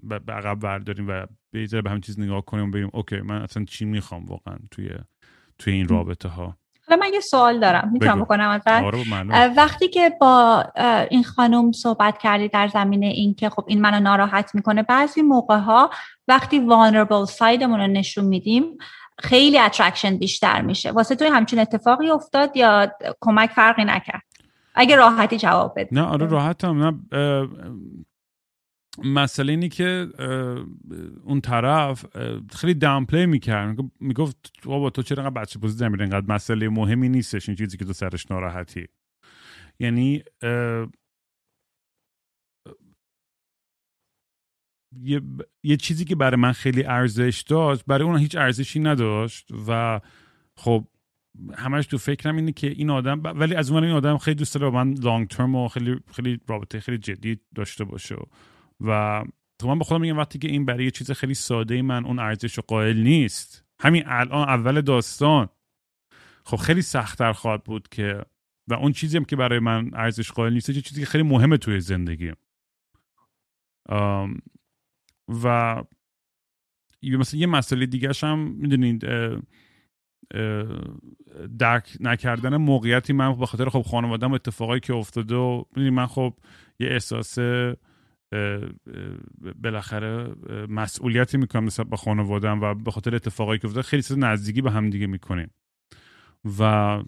به 0.03 0.33
عقب 0.33 0.59
برداریم 0.59 1.07
و 1.07 1.25
به 1.51 1.59
یه 1.61 1.67
ذره 1.67 1.81
به 1.81 1.89
همین 1.89 2.01
چیز 2.01 2.19
نگاه 2.19 2.45
کنیم 2.45 2.67
و 2.67 2.71
بگیم 2.71 2.89
okay 2.93 3.21
من 3.21 3.41
اصلا 3.41 3.65
چی 3.65 3.85
می‌خوام 3.85 4.25
واقعا 4.25 4.55
توی 4.71 4.89
توی 5.59 5.73
این 5.73 5.87
رابطه 5.87 6.29
ها 6.29 6.57
حالا 6.87 7.01
من 7.01 7.13
یه 7.13 7.19
سوال 7.19 7.59
دارم. 7.59 7.89
می‌تونم 7.93 8.21
بکنم 8.21 8.49
ازت؟ 8.49 8.67
آره، 8.67 9.53
وقتی 9.57 9.87
که 9.87 10.11
با 10.21 10.65
این 11.11 11.23
خانم 11.23 11.71
صحبت 11.71 12.17
کردی 12.17 12.47
در 12.47 12.67
زمینه 12.67 13.05
این 13.05 13.33
که 13.33 13.49
خب 13.49 13.65
این 13.67 13.81
منو 13.81 13.99
ناراحت 13.99 14.55
می‌کنه 14.55 14.83
بعضی 14.83 15.21
موقع 15.21 15.57
ها 15.57 15.89
وقتی 16.27 16.67
vulnerable 16.67 17.25
side 17.25 17.56
مون 17.56 17.79
رو 17.79 17.87
نشون 17.87 18.25
میدیم 18.25 18.77
خیلی 19.19 19.59
attraction 19.59 20.17
بیشتر 20.17 20.61
میشه. 20.61 20.91
واسه 20.91 21.15
تو 21.15 21.27
همچین 21.27 21.59
اتفاقی 21.59 22.09
افتاد 22.09 22.57
یا 22.57 22.91
کمک 23.21 23.49
فرقی 23.49 23.85
نکرد؟ 23.85 24.23
اگه 24.75 24.95
راحتی 24.95 25.37
جواب 25.37 25.73
بده 25.79 25.89
نه 25.91 26.01
آره 26.01 26.25
راحتم. 26.25 26.83
نه 26.83 27.49
مسئله 29.03 29.51
اینی 29.51 29.69
که 29.69 30.07
اون 31.23 31.41
طرف 31.41 32.05
خیلی 32.55 32.73
downplay 32.73 33.25
می‌کرد. 33.25 33.77
می‌گفت 33.99 34.51
بابا 34.63 34.89
تو 34.89 35.01
چرا 35.01 35.29
بچه 35.29 35.59
بازی 35.59 35.77
می‌کنی؟ 35.77 36.01
اینقدر 36.01 36.33
مسئله 36.33 36.69
مهمی 36.69 37.09
نیستش. 37.09 37.49
این 37.49 37.57
چیزی 37.57 37.77
که 37.77 37.85
تو 37.85 37.93
سرش 37.93 38.31
ناراحتی. 38.31 38.85
یعنی 39.79 40.23
یه،, 45.01 45.21
یه 45.63 45.77
چیزی 45.77 46.05
که 46.05 46.15
برای 46.15 46.41
من 46.41 46.51
خیلی 46.51 46.83
ارزش 46.83 47.43
داشت 47.47 47.83
برای 47.87 48.03
اون 48.03 48.17
هیچ 48.17 48.35
ارزشی 48.35 48.79
نداشت 48.79 49.49
و 49.67 50.01
خب 50.57 50.87
همش 51.57 51.85
تو 51.85 51.97
فکرم 51.97 52.35
اینه 52.35 52.51
که 52.51 52.67
این 52.67 52.89
آدم 52.89 53.23
ولی 53.23 53.55
از 53.55 53.71
اون 53.71 53.83
این 53.83 53.93
آدم 53.93 54.17
خیلی 54.17 54.35
دوست 54.35 54.55
داره 54.55 54.73
من 54.73 54.93
لانگ 54.93 55.27
ترم 55.27 55.55
و 55.55 55.67
خیلی 55.67 55.99
خیلی 56.15 56.39
رابطه 56.47 56.79
خیلی 56.79 56.97
جدی 56.97 57.39
داشته 57.55 57.83
باشه 57.83 58.15
و 58.81 59.23
تو 59.59 59.67
من 59.67 59.79
به 59.79 59.85
خودم 59.85 60.01
میگم 60.01 60.17
وقتی 60.17 60.39
که 60.39 60.47
این 60.47 60.65
برای 60.65 60.85
یه 60.85 60.91
چیز 60.91 61.11
خیلی 61.11 61.33
ساده 61.33 61.81
من 61.81 62.05
اون 62.05 62.19
ارزش 62.19 62.59
قائل 62.59 62.97
نیست. 62.97 63.65
همین 63.79 64.03
الان 64.05 64.49
اول 64.49 64.81
داستان. 64.81 65.49
خب 66.45 66.57
خیلی 66.57 66.81
سختتر 66.81 67.33
خواهد 67.33 67.63
بود 67.63 67.87
که 67.87 68.25
و 68.67 68.73
اون 68.73 68.91
چیزی 68.91 69.17
هم 69.17 69.25
که 69.25 69.35
برای 69.35 69.59
من 69.59 69.91
ارزش 69.93 70.31
قائل 70.31 70.53
نیست 70.53 70.71
چیزی 70.71 70.99
که 70.99 71.05
خیلی 71.05 71.23
مهمه 71.23 71.57
توی 71.57 71.79
زندگی 71.79 72.31
و 75.43 75.75
مثلا 77.03 77.39
یه 77.39 77.47
مسئله 77.47 77.85
دیگه 77.85 78.11
هم 78.21 78.39
می‌دونید 78.39 79.05
درک 81.57 81.97
نکردن 81.99 82.57
موقعیتی 82.57 83.13
من 83.13 83.39
به 83.39 83.45
خاطر 83.45 83.69
خب 83.69 83.81
خانوادم 83.81 84.33
اتفاقایی 84.33 84.79
که 84.79 84.93
افتاده 84.93 85.35
و 85.35 85.63
من 85.75 86.05
خب 86.05 86.33
یه 86.79 86.87
احساس 86.87 87.37
بالاخره 89.63 90.35
مسئولیتی 90.69 91.37
می‌کنم 91.37 91.65
نسبت 91.65 91.87
به 91.87 91.97
خانوادم 91.97 92.61
و 92.61 92.73
به 92.73 92.91
خاطر 92.91 93.15
اتفاقایی 93.15 93.59
که 93.59 93.67
افتاده 93.67 93.87
خیلی 93.87 94.03
چیز 94.03 94.17
نزدیکی 94.17 94.61
به 94.61 94.71
هم 94.71 94.89
دیگه 94.89 95.07
می‌کنیم. 95.07 95.51
و 96.59 97.03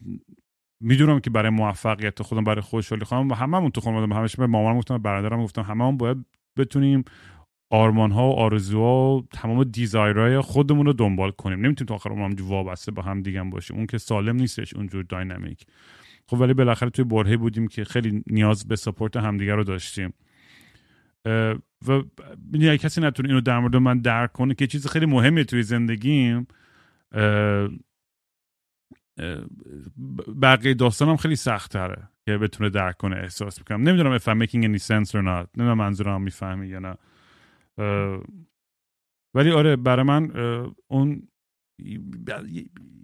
می‌دونم 0.79 1.19
که 1.19 1.29
برای 1.29 1.49
موفقیت 1.49 2.21
خودم 2.21 2.43
برای 2.43 2.61
خوشحالی 2.61 3.05
خودم 3.05 3.29
و 3.29 3.33
هممون 3.33 3.71
تو 3.71 3.81
خانواده 3.81 4.15
همش 4.15 4.35
به 4.35 4.47
مامانم 4.47 4.77
گفتم 4.77 4.97
برادرم 4.97 5.43
گفتم 5.43 5.61
هممون 5.61 5.97
باید 5.97 6.25
بتونیم 6.57 7.03
آرمان 7.69 8.11
ها 8.11 8.29
و 8.29 8.33
آرزوها 8.33 9.17
و 9.17 9.27
تمام 9.33 9.63
دیزایرهای 9.63 10.41
خودمون 10.41 10.85
رو 10.85 10.93
دنبال 10.93 11.31
کنیم. 11.31 11.59
نمی‌تونیم 11.59 11.87
تا 11.87 11.95
آخر 11.95 12.09
عمر 12.09 12.41
وابسته 12.41 12.91
با 12.91 13.01
هم 13.01 13.21
دیگه 13.21 13.43
باشیم. 13.43 13.77
اون 13.77 13.85
که 13.85 13.97
سالم 13.97 14.35
نیستش 14.35 14.73
اونجور 14.73 15.03
داینامیک 15.03 15.65
خب 16.27 16.39
ولی 16.39 16.53
بالاخره 16.53 16.89
توی 16.89 17.05
برهه 17.05 17.37
بودیم 17.37 17.67
که 17.67 17.83
خیلی 17.83 18.23
نیاز 18.27 18.67
به 18.67 18.75
سپورت 18.75 19.17
همدیگه 19.17 19.55
رو 19.55 19.63
داشتیم. 19.63 20.13
و 21.87 21.91
اگه 22.53 22.77
کسی 22.77 23.01
نتونه 23.01 23.29
اینو 23.29 23.41
در 23.41 23.59
مورد 23.59 23.75
من 23.75 23.99
درک 23.99 24.31
کنه 24.31 24.53
که 24.53 24.67
چیز 24.67 24.87
خیلی 24.87 25.05
مهمه 25.05 25.43
توی 25.43 25.63
زندگیم 25.63 26.47
بقیه 30.41 30.73
داستانم 30.73 31.15
خیلی 31.17 31.35
سخت 31.35 31.71
تره 31.71 32.09
که 32.25 32.37
بتونه 32.37 32.69
درک 32.69 32.97
کنه 32.97 33.15
احساس 33.15 33.59
می‌کنم. 33.59 33.81
نمی‌دونم 33.81 34.17
if 34.17 34.21
I'm 34.21 34.47
making 34.47 34.63
any 34.63 34.81
sense 34.83 35.09
or 35.09 35.23
not. 35.23 35.47
نمی‌دونم 35.57 35.77
منظورم 35.77 36.21
می‌فهمی 36.21 36.67
یا 36.67 36.79
نه. 36.79 36.95
ولی 39.35 39.51
آره 39.51 39.75
برای 39.75 40.05
من 40.05 40.31
اون 40.87 41.27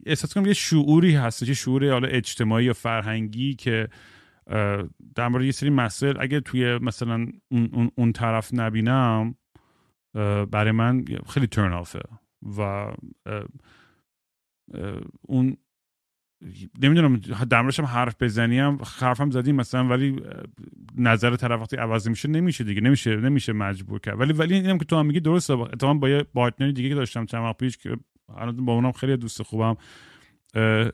احساس 0.05 0.33
کنم 0.33 0.45
یه 0.45 0.53
شعوری 0.53 1.15
هست 1.15 1.43
یه 1.43 1.53
شعور 1.53 1.91
حالا 1.91 2.07
اجتماعی 2.07 2.65
یا 2.65 2.73
فرهنگی 2.73 3.55
که 3.55 3.89
در 5.15 5.27
مورد 5.27 5.45
یه 5.45 5.51
سری 5.51 5.69
مسائل 5.69 6.15
اگه 6.19 6.39
توی 6.39 6.77
مثلا 6.77 7.27
اون, 7.51 7.91
اون, 7.97 8.11
طرف 8.11 8.53
نبینم 8.53 9.35
برای 10.51 10.71
من 10.71 11.05
خیلی 11.29 11.47
ترن 11.47 11.73
آفه 11.73 12.01
و 12.57 12.87
اون 15.27 15.57
نمی‌دونم 16.81 17.15
در 17.49 17.59
هم 17.59 17.85
حرف 17.85 18.15
بزنیم 18.19 18.77
حرفم 18.99 19.31
زدیم 19.31 19.55
مثلا 19.55 19.87
ولی 19.87 20.21
نظر 20.97 21.35
طرف 21.35 21.61
وقتی 21.61 21.77
عوض 21.77 22.07
میشه 22.07 22.29
نمیشه 22.29 22.63
دیگه 22.63 22.81
نمیشه 22.81 23.15
نمیشه 23.15 23.53
مجبور 23.53 23.99
کرد. 23.99 24.19
ولی 24.19 24.33
ولی 24.33 24.55
اینم 24.55 24.77
که 24.77 24.85
تو 24.85 24.95
هم 24.95 25.05
میگی 25.05 25.19
درسته 25.19 25.53
اتفاقا 25.53 25.93
با 25.93 26.09
یه 26.09 26.23
پارتنری 26.23 26.73
دیگه 26.73 26.89
که 26.89 26.95
داشتم 26.95 27.25
چند 27.25 27.43
وقت 27.43 27.57
پیش 27.57 27.77
که 27.77 27.97
با 28.57 28.73
اونم 28.73 28.91
خیلی 28.91 29.17
دوست 29.17 29.43
خوبم 29.43 29.75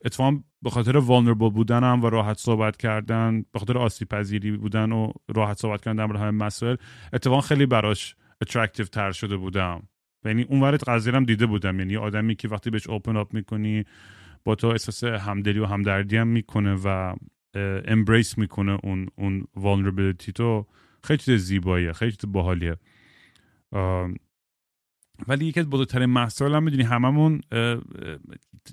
اتفاقا 0.05 0.39
به 0.61 0.69
خاطر 0.69 1.01
vulnerable 1.01 1.53
بودنم 1.53 2.03
و 2.03 2.09
راحت 2.09 2.37
صحبت 2.37 2.77
کردن 2.77 3.45
به 3.53 3.59
خاطر 3.59 3.77
آسیب 3.77 4.07
پذیری 4.07 4.51
بودن 4.51 4.91
و 4.91 5.11
راحت 5.35 5.57
صحبت 5.57 5.81
کردن 5.81 6.05
در 6.05 6.17
همه 6.17 6.31
مسائل 6.31 6.75
اتفاقا 7.13 7.41
خیلی 7.41 7.65
براش 7.65 8.15
attractive 8.41 8.85
تر 8.85 9.11
شده 9.11 9.37
بودم. 9.37 9.83
یعنی 10.25 10.43
اون 10.43 10.71
قضیه 10.71 11.13
هم 11.13 11.25
دیده 11.25 11.45
بودم. 11.45 11.79
یعنی 11.79 11.97
آدمی 11.97 12.35
که 12.35 12.47
وقتی 12.47 12.69
بهش 12.69 12.87
open 12.87 13.17
up 13.17 13.33
می‌کنی 13.33 13.83
با 14.43 14.55
تو 14.55 14.67
احساس 14.67 15.03
همدلی 15.03 15.59
و 15.59 15.65
همدردی 15.65 16.17
هم 16.17 16.27
می‌کنه 16.27 16.75
و 16.83 17.15
embrace 17.85 18.37
می‌کنه 18.37 18.77
اون 18.83 19.07
اون 19.15 19.47
vulnerability 19.57 20.31
تو. 20.35 20.65
خیلی 21.03 21.17
چیز 21.17 21.41
زیباییه 21.41 21.93
خیلی 21.93 22.11
چیز 22.11 22.31
باحالیه. 22.31 22.77
ولی 25.27 25.45
یکی 25.45 25.59
از 25.59 25.69
بزرگترین 25.69 26.05
مسائل 26.05 26.55
هم 26.55 26.63
می‌دونی 26.63 26.83
هممون 26.83 27.41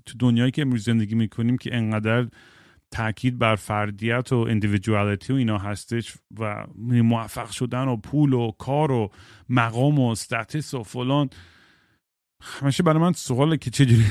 تو 0.06 0.18
دنیایی 0.18 0.50
که 0.50 0.62
امروز 0.62 0.84
زندگی 0.84 1.14
می‌کنیم 1.14 1.58
که 1.58 1.76
انقدر 1.76 2.28
تاکید 2.90 3.38
بر 3.38 3.56
فردیت 3.56 4.32
و 4.32 4.36
individuality 4.36 5.32
و 5.32 5.36
اینا 5.36 5.58
هستش 5.58 6.14
و 6.38 6.66
موفق 6.78 7.50
شدن 7.50 7.88
و 7.88 7.96
پول 7.96 8.32
و 8.32 8.50
کار 8.50 8.92
و 8.92 9.12
مقام 9.48 9.98
و 9.98 10.14
ستاتس 10.14 10.74
و 10.74 10.82
فلان. 10.82 11.30
همیشه 12.60 12.82
برای 12.82 12.98
من 13.02 13.12
سواله 13.12 13.56
که 13.56 13.70
چجوری 13.70 14.04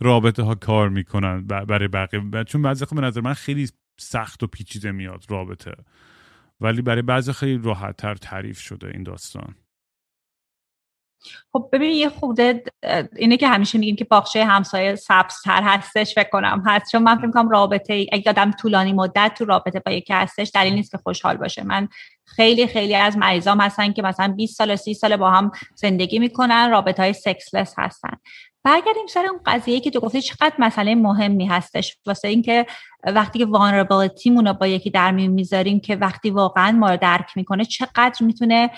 رابطه 0.00 0.42
ها 0.42 0.54
کار 0.54 0.88
می‌کنن 0.88 1.46
برای 1.46 1.88
بقیه. 1.88 2.44
چون 2.44 2.62
بعضی 2.62 2.84
خب 2.84 2.96
به 2.96 3.02
نظر 3.02 3.20
من 3.20 3.34
خیلی 3.34 3.68
سخت 4.00 4.42
و 4.42 4.46
پیچیده 4.46 4.92
میاد 4.92 5.24
رابطه. 5.28 5.72
ولی 6.60 6.82
برای 6.82 7.02
بعضی 7.02 7.32
خیلی 7.32 7.60
راحت 7.62 7.96
تر 7.96 8.14
تعریف 8.14 8.60
شده 8.60 8.86
این 8.86 9.02
داستان. 9.02 9.54
خب 11.52 11.68
ببین 11.72 11.90
یه 11.90 12.08
خوده 12.08 12.64
اینه 13.16 13.36
که 13.36 13.48
همیشه 13.48 13.78
میگیم 13.78 13.96
که 13.96 14.04
باغچه 14.04 14.44
همسایه 14.44 14.94
سبزتر 14.94 15.62
هستش 15.62 16.14
فکر 16.14 16.28
کنم 16.28 16.62
هست. 16.66 16.92
چون 16.92 17.02
من 17.02 17.18
فکر 17.18 17.30
کنم 17.30 17.48
رابطه 17.48 18.06
اگه 18.12 18.30
آدم 18.30 18.50
طولانی 18.50 18.92
مدت 18.92 19.34
تو 19.38 19.44
رابطه 19.44 19.80
با 19.80 19.92
یکی 19.92 20.12
هستش 20.12 20.50
دلیل 20.54 20.72
نیست 20.72 20.90
که 20.90 20.98
خوشحال 20.98 21.36
باشه. 21.36 21.62
من 21.64 21.88
خیلی 22.26 22.66
خیلی 22.66 22.94
از 22.94 23.16
مریضام 23.16 23.60
هستن 23.60 23.92
که 23.92 24.02
مثلا 24.02 24.34
20 24.36 24.56
سال 24.56 24.76
30 24.76 24.94
سال 24.94 25.16
با 25.16 25.30
هم 25.30 25.52
زندگی 25.74 26.18
می‌کنن 26.18 26.70
رابطه 26.70 27.02
های 27.02 27.12
سکسلس 27.12 27.74
هستن. 27.78 28.16
برگردیم 28.66 29.06
سر 29.06 29.26
اون 29.26 29.40
قضیه 29.46 29.80
که 29.80 29.90
تو 29.90 30.00
گفتی 30.00 30.22
چقدر 30.22 30.54
مسئله 30.58 30.94
مهمی 30.94 31.46
هستش. 31.46 31.96
واسه 32.06 32.28
اینکه 32.28 32.66
وقتی 33.06 33.38
که 33.38 33.46
وانربلیتیمون 33.46 34.46
رو 34.46 34.52
با 34.52 34.66
یکی 34.66 34.90
در 34.90 35.10
میون 35.10 35.32
می‌ذاریم 35.32 35.80
که 35.80 35.96
وقتی 35.96 36.30
واقعا 36.30 36.72
ما 36.72 36.90
رو 36.90 36.96
درک 36.96 37.26
می‌کنه 37.36 37.64
چقدر 37.64 38.16
می‌تونه 38.20 38.70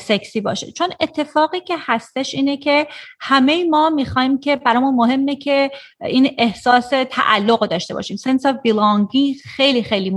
سکسی 0.00 0.40
باشه. 0.40 0.72
چون 0.72 0.88
اتفاقی 1.00 1.60
که 1.60 1.76
هستش 1.78 2.34
اینه 2.34 2.56
که 2.56 2.86
همه 3.20 3.64
ما 3.64 3.90
می‌خوایم 3.90 4.40
که 4.40 4.56
برامون 4.56 4.94
مهمه 4.94 5.36
که 5.36 5.70
این 6.00 6.34
احساس 6.38 6.90
تعلق 7.10 7.66
داشته 7.66 7.94
باشیم. 7.94 8.16
سنس 8.16 8.46
of 8.46 8.54
belonging 8.68 9.42
خیلی 9.56 9.82
خیلی 9.82 10.12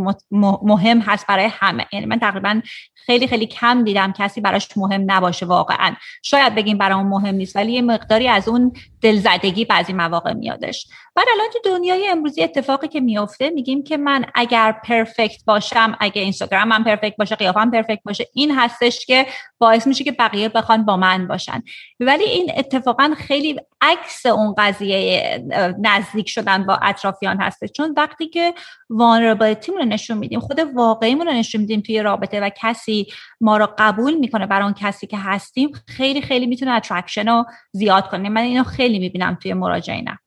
مهم 0.61 0.99
هست 0.99 1.28
برای 1.28 1.49
همه. 1.51 1.86
یعنی 1.93 2.05
من 2.05 2.19
تقریبا 2.19 2.61
خیلی 3.08 3.28
خیلی 3.28 3.45
کم 3.45 3.84
دیدم 3.84 4.14
کسی 4.18 4.41
براش 4.41 4.78
مهم 4.78 5.03
نباشه 5.08 5.45
واقعا. 5.45 5.95
شاید 6.24 6.55
بگیم 6.55 6.78
برامون 6.78 7.08
مهم 7.08 7.36
نیست 7.36 7.55
ولی 7.55 7.72
یه 7.72 7.82
مقداری 7.82 8.28
از 8.28 8.47
اون 8.47 8.74
دلزدگی 9.01 9.66
بعضی 9.66 9.93
مواقع 9.93 10.34
میادش. 10.34 10.88
بعد 11.16 11.28
الان 11.34 11.47
تو 11.53 11.60
دنیای 11.70 12.08
امروزی 12.10 12.43
اتفاقی 12.43 12.88
که 12.88 12.99
میافته 12.99 13.49
میگیم 13.49 13.84
که 13.84 13.97
من 13.97 14.26
اگر 14.36 14.72
پرفکت 14.72 15.45
باشم 15.45 15.97
اگه 15.99 16.22
اینستاگرام 16.22 16.72
هم 16.72 16.84
پرفکت 16.84 17.16
باشه 17.18 17.36
قیافم 17.36 17.72
پرفکت 17.72 18.03
باشه 18.05 18.28
این 18.34 18.55
هستش 18.55 19.05
که 19.05 19.26
باعث 19.60 19.88
میشه 19.88 20.03
که 20.03 20.12
بقیه 20.12 20.49
بخوان 20.49 20.86
با 20.86 20.97
من 20.97 21.28
باشن. 21.28 21.64
ولی 21.99 22.24
این 22.24 22.51
اتفاقا 22.58 23.14
خیلی 23.18 23.60
عکس 23.82 24.26
اون 24.26 24.55
قضیه 24.58 25.43
نزدیک 25.80 26.30
شدن 26.30 26.66
با 26.66 26.80
اطرافیان 26.82 27.38
هستش. 27.41 27.72
چون 27.72 27.93
وقتی 27.97 28.28
که 28.28 28.53
vulnerability 28.89 29.64
مون 29.64 29.82
رو 29.82 29.86
نشون 29.86 30.18
میدیم 30.18 30.39
خود 30.39 30.60
واقعیمون 30.60 31.28
رو 31.28 31.34
نشون 31.34 31.62
میدیم 31.62 31.82
توی 31.82 32.01
رابطه 32.01 32.39
و 32.39 32.49
کسی 32.62 32.96
ما 33.41 33.57
رو 33.57 33.67
قبول 33.77 34.13
می‌کنه 34.13 34.47
برای 34.47 34.63
اون 34.63 34.73
کسی 34.73 35.07
که 35.07 35.17
هستیم 35.17 35.69
خیلی 35.87 36.21
خیلی 36.21 36.45
می‌تونه 36.45 36.71
attraction 36.71 37.28
رو 37.27 37.45
زیاد 37.71 38.09
کنه. 38.09 38.29
من 38.29 38.41
اینو 38.41 38.63
خیلی 38.63 38.99
می‌بینم 38.99 39.35
توی 39.35 39.53
مراجعینم. 39.53 40.19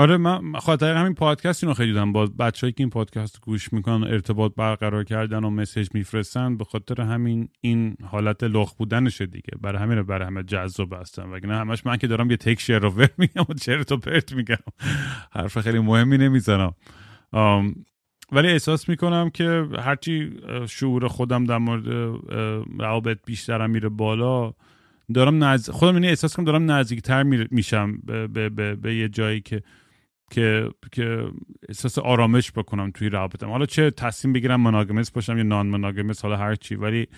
آره 0.00 0.16
من 0.16 0.34
به 0.34 0.52
خاطر 0.52 0.94
همین 0.94 1.14
پادکست 1.14 1.64
اینو 1.64 1.74
خیلی 1.74 1.92
دیدم. 1.92 2.12
با 2.12 2.26
بچه‌ای 2.26 2.72
که 2.72 2.82
این 2.82 2.90
پادکست 2.90 3.40
گوش 3.40 3.72
می‌کنن 3.72 4.04
ارتباط 4.04 4.52
برقرار 4.56 5.04
کردن 5.04 5.44
و 5.44 5.50
message 5.50 5.88
میفرستن 5.94 6.56
به 6.56 6.64
خاطر 6.64 7.02
همین 7.02 7.48
این 7.60 7.96
حالت 8.04 8.44
لخت 8.44 8.74
بودنشه 8.74 9.26
دیگه. 9.26 9.50
برای 9.60 9.82
همین 9.82 10.02
برای 10.02 10.26
همه 10.26 10.42
جذاب 10.42 10.92
هستن. 10.92 11.22
وگرنه 11.22 11.56
همش 11.56 11.86
من 11.86 11.96
که 11.96 12.06
دارم 12.06 12.30
یه 12.30 12.36
تک 12.36 12.60
شیر 12.60 12.78
رو 12.78 12.92
میگم 13.18 13.44
و 13.48 13.54
چرت 13.54 13.92
و 13.92 13.96
پرت 13.96 14.32
میگم. 14.32 14.56
حرف 15.32 15.58
خیلی 15.58 15.78
مهمی 15.78 16.18
نمی‌زنم. 16.18 16.74
ولی 18.32 18.48
احساس 18.48 18.88
می‌کنم 18.88 19.30
که 19.30 19.68
هرچی 19.78 20.32
شعور 20.68 21.08
خودم 21.08 21.44
در 21.44 21.58
مورد 21.58 21.86
روابط 22.78 23.18
بیشترم 23.26 23.70
میره 23.70 23.88
بالا 23.88 24.52
دارم 25.14 25.44
نز... 25.44 25.70
خودم 25.70 25.94
اینه 25.94 26.08
احساس 26.08 26.36
کنم 26.36 26.44
دارم 26.44 26.70
نزدیکتر 26.70 27.22
میشم 27.22 27.98
به, 28.04 28.26
به, 28.26 28.48
به, 28.48 28.74
به 28.74 28.94
یه 28.94 29.08
جایی 29.08 29.40
که 29.40 29.62
که 30.30 30.70
که 30.92 31.28
احساس 31.68 31.98
آرامش 31.98 32.52
بکنم 32.52 32.90
توی 32.90 33.08
رابطم 33.08 33.50
حالا 33.50 33.66
چه 33.66 33.90
تصمیم 33.90 34.32
بگیرم 34.32 34.60
مناگمس 34.60 35.10
باشم 35.10 35.36
یا 35.36 35.42
نان 35.42 35.66
مناگمس 35.66 36.22
حالا 36.22 36.36
هر 36.36 36.54
چی 36.54 36.74
ولی 36.74 37.08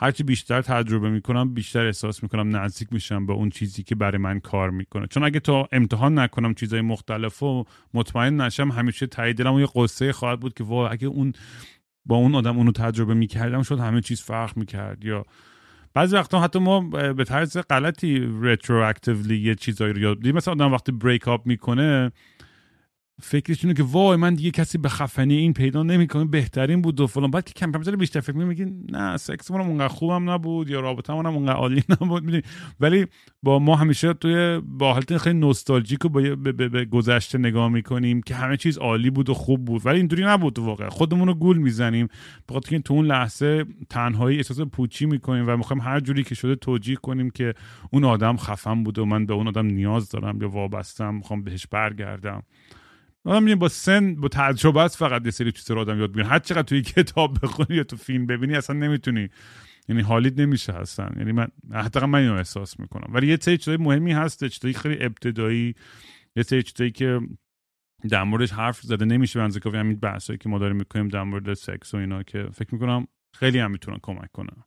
هرچی 0.00 0.22
بیشتر 0.22 0.62
تجربه 0.62 1.10
می‌کنم 1.10 1.54
بیشتر 1.54 1.86
احساس 1.86 2.22
می‌کنم 2.22 2.56
نزدیک 2.56 2.92
میشم 2.92 3.26
به 3.26 3.32
اون 3.32 3.50
چیزی 3.50 3.82
که 3.82 3.94
برای 3.94 4.18
من 4.18 4.40
کار 4.40 4.70
می‌کنه. 4.70 5.06
چون 5.06 5.24
اگه 5.24 5.40
تا 5.40 5.68
امتحان 5.72 6.18
نکنم 6.18 6.54
چیزای 6.54 6.80
مختلف 6.80 7.42
و 7.42 7.64
مطمئن 7.94 8.40
نشم 8.40 8.70
همیشه 8.70 9.06
تایید 9.06 9.36
دلم 9.36 9.58
یه 9.58 9.66
قصه 9.74 10.12
خواهد 10.12 10.40
بود 10.40 10.54
که 10.54 10.64
وا 10.64 10.88
اگه 10.88 11.06
اون 11.06 11.32
با 12.06 12.16
اون 12.16 12.34
آدم 12.34 12.56
اونو 12.56 12.72
تجربه 12.72 13.14
می‌کردم 13.14 13.62
شد 13.62 13.78
همه 13.78 14.00
چیز 14.00 14.22
فرق 14.22 14.56
می‌کرد. 14.56 15.04
یا 15.04 15.24
بعضی 15.94 16.16
وقتا 16.16 16.40
حتی 16.40 16.58
ما 16.58 16.80
به 17.12 17.24
طرز 17.24 17.56
غلطی 17.56 18.28
رترواکتیولی 18.40 19.38
یه 19.38 19.54
چیزایی 19.54 19.92
رو 19.92 20.00
یاد 20.00 20.28
مثلا 20.28 20.54
آدم 20.54 20.72
وقتی 20.72 20.92
بریک 20.92 21.28
اپ 21.28 21.46
می‌کنه 21.46 22.12
فکرش 23.20 23.64
اینه 23.64 23.74
که 23.74 23.82
وای 23.82 24.16
من 24.16 24.34
دیگه 24.34 24.50
کسی 24.50 24.78
به 24.78 24.88
خفنی 24.88 25.36
این 25.36 25.52
پیدا 25.52 25.82
نمی‌کنه 25.82 26.24
بهترین 26.24 26.82
بود 26.82 27.00
و 27.00 27.06
فلان. 27.06 27.30
بعد 27.30 27.44
که 27.44 27.52
کم 27.52 27.72
کم 27.72 27.96
بیشتر 27.96 28.20
فکر 28.20 28.36
میگی 28.36 28.66
نه 28.92 29.16
سکس 29.16 29.50
من 29.50 29.60
اونقدر 29.60 29.88
خوبم 29.88 30.30
نبود 30.30 30.70
یا 30.70 30.80
رابطه 30.80 31.12
هم 31.12 31.26
اونقدر 31.26 31.56
عالی 31.56 31.82
نبود. 32.00 32.24
می‌دونی؟ 32.24 32.42
ولی 32.80 33.06
با 33.42 33.58
ما 33.58 33.76
همیشه 33.76 34.12
توی 34.12 34.60
با 34.66 34.92
حالت 34.92 35.16
خیلی 35.16 35.38
نوستالژیک 35.38 36.04
و 36.04 36.08
به, 36.08 36.84
گذشته 36.84 37.38
نگاه 37.38 37.68
می‌کنیم 37.68 38.22
که 38.22 38.34
همه 38.34 38.56
چیز 38.56 38.78
عالی 38.78 39.10
بود 39.10 39.30
و 39.30 39.34
خوب 39.34 39.64
بود. 39.64 39.86
ولی 39.86 39.96
اینطوری 39.98 40.24
نبود 40.24 40.58
واقعا. 40.58 40.90
خودمون 40.90 41.28
رو 41.28 41.34
گول 41.34 41.58
می‌زنیم. 41.58 42.08
بخاطر 42.48 42.70
که 42.70 42.78
تو 42.78 42.94
اون 42.94 43.06
لحظه 43.06 43.64
تنهایی 43.90 44.36
احساس 44.36 44.60
پوچی 44.60 45.06
می‌کنیم 45.06 45.48
و 45.48 45.56
می‌خوایم 45.56 45.82
هر 45.82 46.00
جوری 46.00 46.24
که 46.24 46.34
شده 46.34 46.54
توجیه 46.54 46.96
کنیم 46.96 47.30
که 47.30 47.54
اون 47.90 48.04
آدم 48.04 48.36
خفن 48.36 48.84
بود 48.84 48.98
و 48.98 49.04
من 49.04 49.26
به 49.26 49.34
اون 49.34 49.48
آدم 49.48 49.66
نیاز 49.66 50.08
دارم 50.08 50.42
یا 50.42 50.48
وابستم 50.48 51.14
می‌خوام 51.14 51.42
بهش 51.42 51.66
برگردم. 51.66 52.42
آدم 53.28 53.54
با 53.54 53.68
سن 53.68 54.14
با 54.14 54.28
تجربه 54.28 54.80
است 54.80 54.96
فقط 54.96 55.24
یه 55.24 55.30
سری 55.30 55.52
چیزا 55.52 55.74
رو 55.74 55.80
آدم 55.80 55.98
یاد 55.98 56.12
بگیره 56.12 56.26
هر 56.26 56.38
چقدر 56.38 56.62
توی 56.62 56.82
کتاب 56.82 57.38
بخونی 57.42 57.76
یا 57.76 57.84
تو 57.84 57.96
فیلم 57.96 58.26
ببینی 58.26 58.56
اصلا 58.56 58.76
نمی‌تونی. 58.76 59.28
یعنی 59.88 60.02
حالیت 60.02 60.38
نمیشه 60.38 60.72
هستن 60.72 61.14
یعنی 61.16 61.32
من 61.32 61.48
حتی 61.72 62.00
من 62.00 62.18
اینو 62.18 62.34
احساس 62.34 62.80
می‌کنم. 62.80 63.14
ولی 63.14 63.26
یه 63.26 63.38
سری 63.40 63.58
چیزای 63.58 63.76
مهمی 63.76 64.12
هست 64.12 64.44
چیزای 64.44 64.72
خیلی 64.72 65.04
ابتدایی 65.04 65.74
یه 66.36 66.42
سری 66.42 66.62
چیزایی 66.62 66.90
که 66.90 67.20
در 68.08 68.24
موردش 68.24 68.52
حرف 68.52 68.80
زده 68.80 69.04
نمیشه. 69.04 69.38
بنز 69.38 69.58
کافی 69.58 69.76
همین 69.76 69.96
بحثایی 70.00 70.38
که 70.38 70.48
ما 70.48 70.58
داریم 70.58 70.76
می‌کنیم 70.76 71.08
در 71.08 71.22
مورد 71.22 71.54
سکس 71.54 71.94
و 71.94 71.96
اینا 71.96 72.22
که 72.22 72.48
فکر 72.54 72.74
می‌کنم 72.74 73.06
خیلی 73.34 73.58
هم 73.58 73.70
می‌تونن 73.70 73.98
کمک 74.02 74.32
کنن 74.32 74.62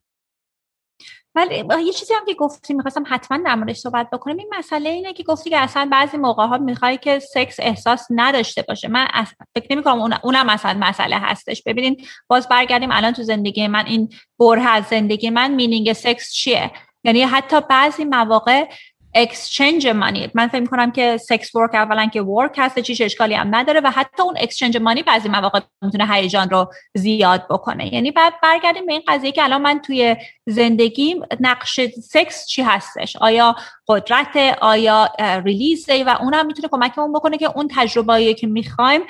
ولی 1.36 1.86
یه 1.86 1.94
چیزی 1.94 2.14
هم 2.14 2.26
که 2.26 2.34
گفتی 2.34 2.74
می‌خواستم 2.74 3.04
حتما 3.08 3.38
در 3.46 3.56
موردش 3.56 3.78
صحبت 3.78 4.10
بکنم. 4.10 4.38
این 4.38 4.50
مسئله 4.58 4.90
اینه 4.90 5.14
که 5.14 5.24
گفتی 5.24 5.50
که 5.50 5.58
اصلا 5.58 5.90
بعضی 5.92 6.18
موقع 6.18 6.46
ها 6.46 6.58
می‌خوای 6.58 6.98
که 6.98 7.20
سکس 7.20 7.60
احساس 7.60 8.08
نداشته 8.10 8.62
باشه. 8.62 8.88
من 8.88 9.08
فکر 9.56 9.68
نمی 9.72 9.84
کنم 9.84 10.02
اون 10.02 10.14
اونم 10.24 10.46
مثلا 10.46 10.74
مسئله 10.80 11.18
هستش. 11.18 11.64
ببینین 11.66 12.06
باز 12.28 12.48
برگردیم 12.48 12.92
الان 12.92 13.14
تو 13.14 13.24
زندگی 13.24 13.68
من. 13.68 13.86
این 13.86 14.10
بره 14.40 14.70
از 14.70 14.84
زندگی 14.86 15.30
من 15.30 15.52
meaning 15.52 15.94
سکس 15.94 16.34
چیه؟ 16.34 16.72
یعنی 17.04 17.22
حتی 17.22 17.62
بعضی 17.70 18.06
مواقع 18.06 18.66
exchange 19.14 19.88
money 19.88 20.30
من 20.34 20.48
فکر 20.48 20.66
کنم 20.66 20.92
که 20.92 21.18
sex 21.18 21.56
work 21.56 21.76
اولا 21.76 22.06
که 22.06 22.22
work 22.22 22.56
هست 22.58 22.80
چیش 22.80 23.02
اشکالی 23.02 23.34
هم 23.34 23.56
نداره 23.56 23.82
و 23.84 23.92
حتی 23.92 24.24
اون 24.24 24.36
exchange 24.38 24.78
money 24.78 25.04
بعضی 25.04 25.30
مواقع 25.30 25.60
می‌تونه 25.82 26.14
هیجان 26.14 26.50
رو 26.50 26.72
زیاد 26.94 27.48
بکنه. 27.50 27.94
یعنی 27.94 28.12
بعد 28.12 28.34
برگردیم 28.44 28.86
به 28.86 28.94
این 28.94 29.02
قضیه 29.08 29.32
که 29.32 29.44
الان 29.44 29.62
من 29.62 29.80
توی 29.80 30.16
زندگیم 30.46 31.22
نقش 31.40 31.80
سکس 32.10 32.48
چی 32.48 32.62
هستش؟ 32.62 33.16
آیا 33.16 33.56
قدرت 33.88 34.58
آیا 34.62 35.10
release 35.46 35.97
ه 35.97 36.04
و 36.04 36.18
اونم 36.22 36.46
می‌تونه 36.46 36.68
کمکمون 36.68 37.14
بکنه 37.14 37.38
که 37.38 37.52
اون 37.56 37.68
تجربه 37.76 38.34
که 38.34 38.48
می‌خوایم 38.48 39.02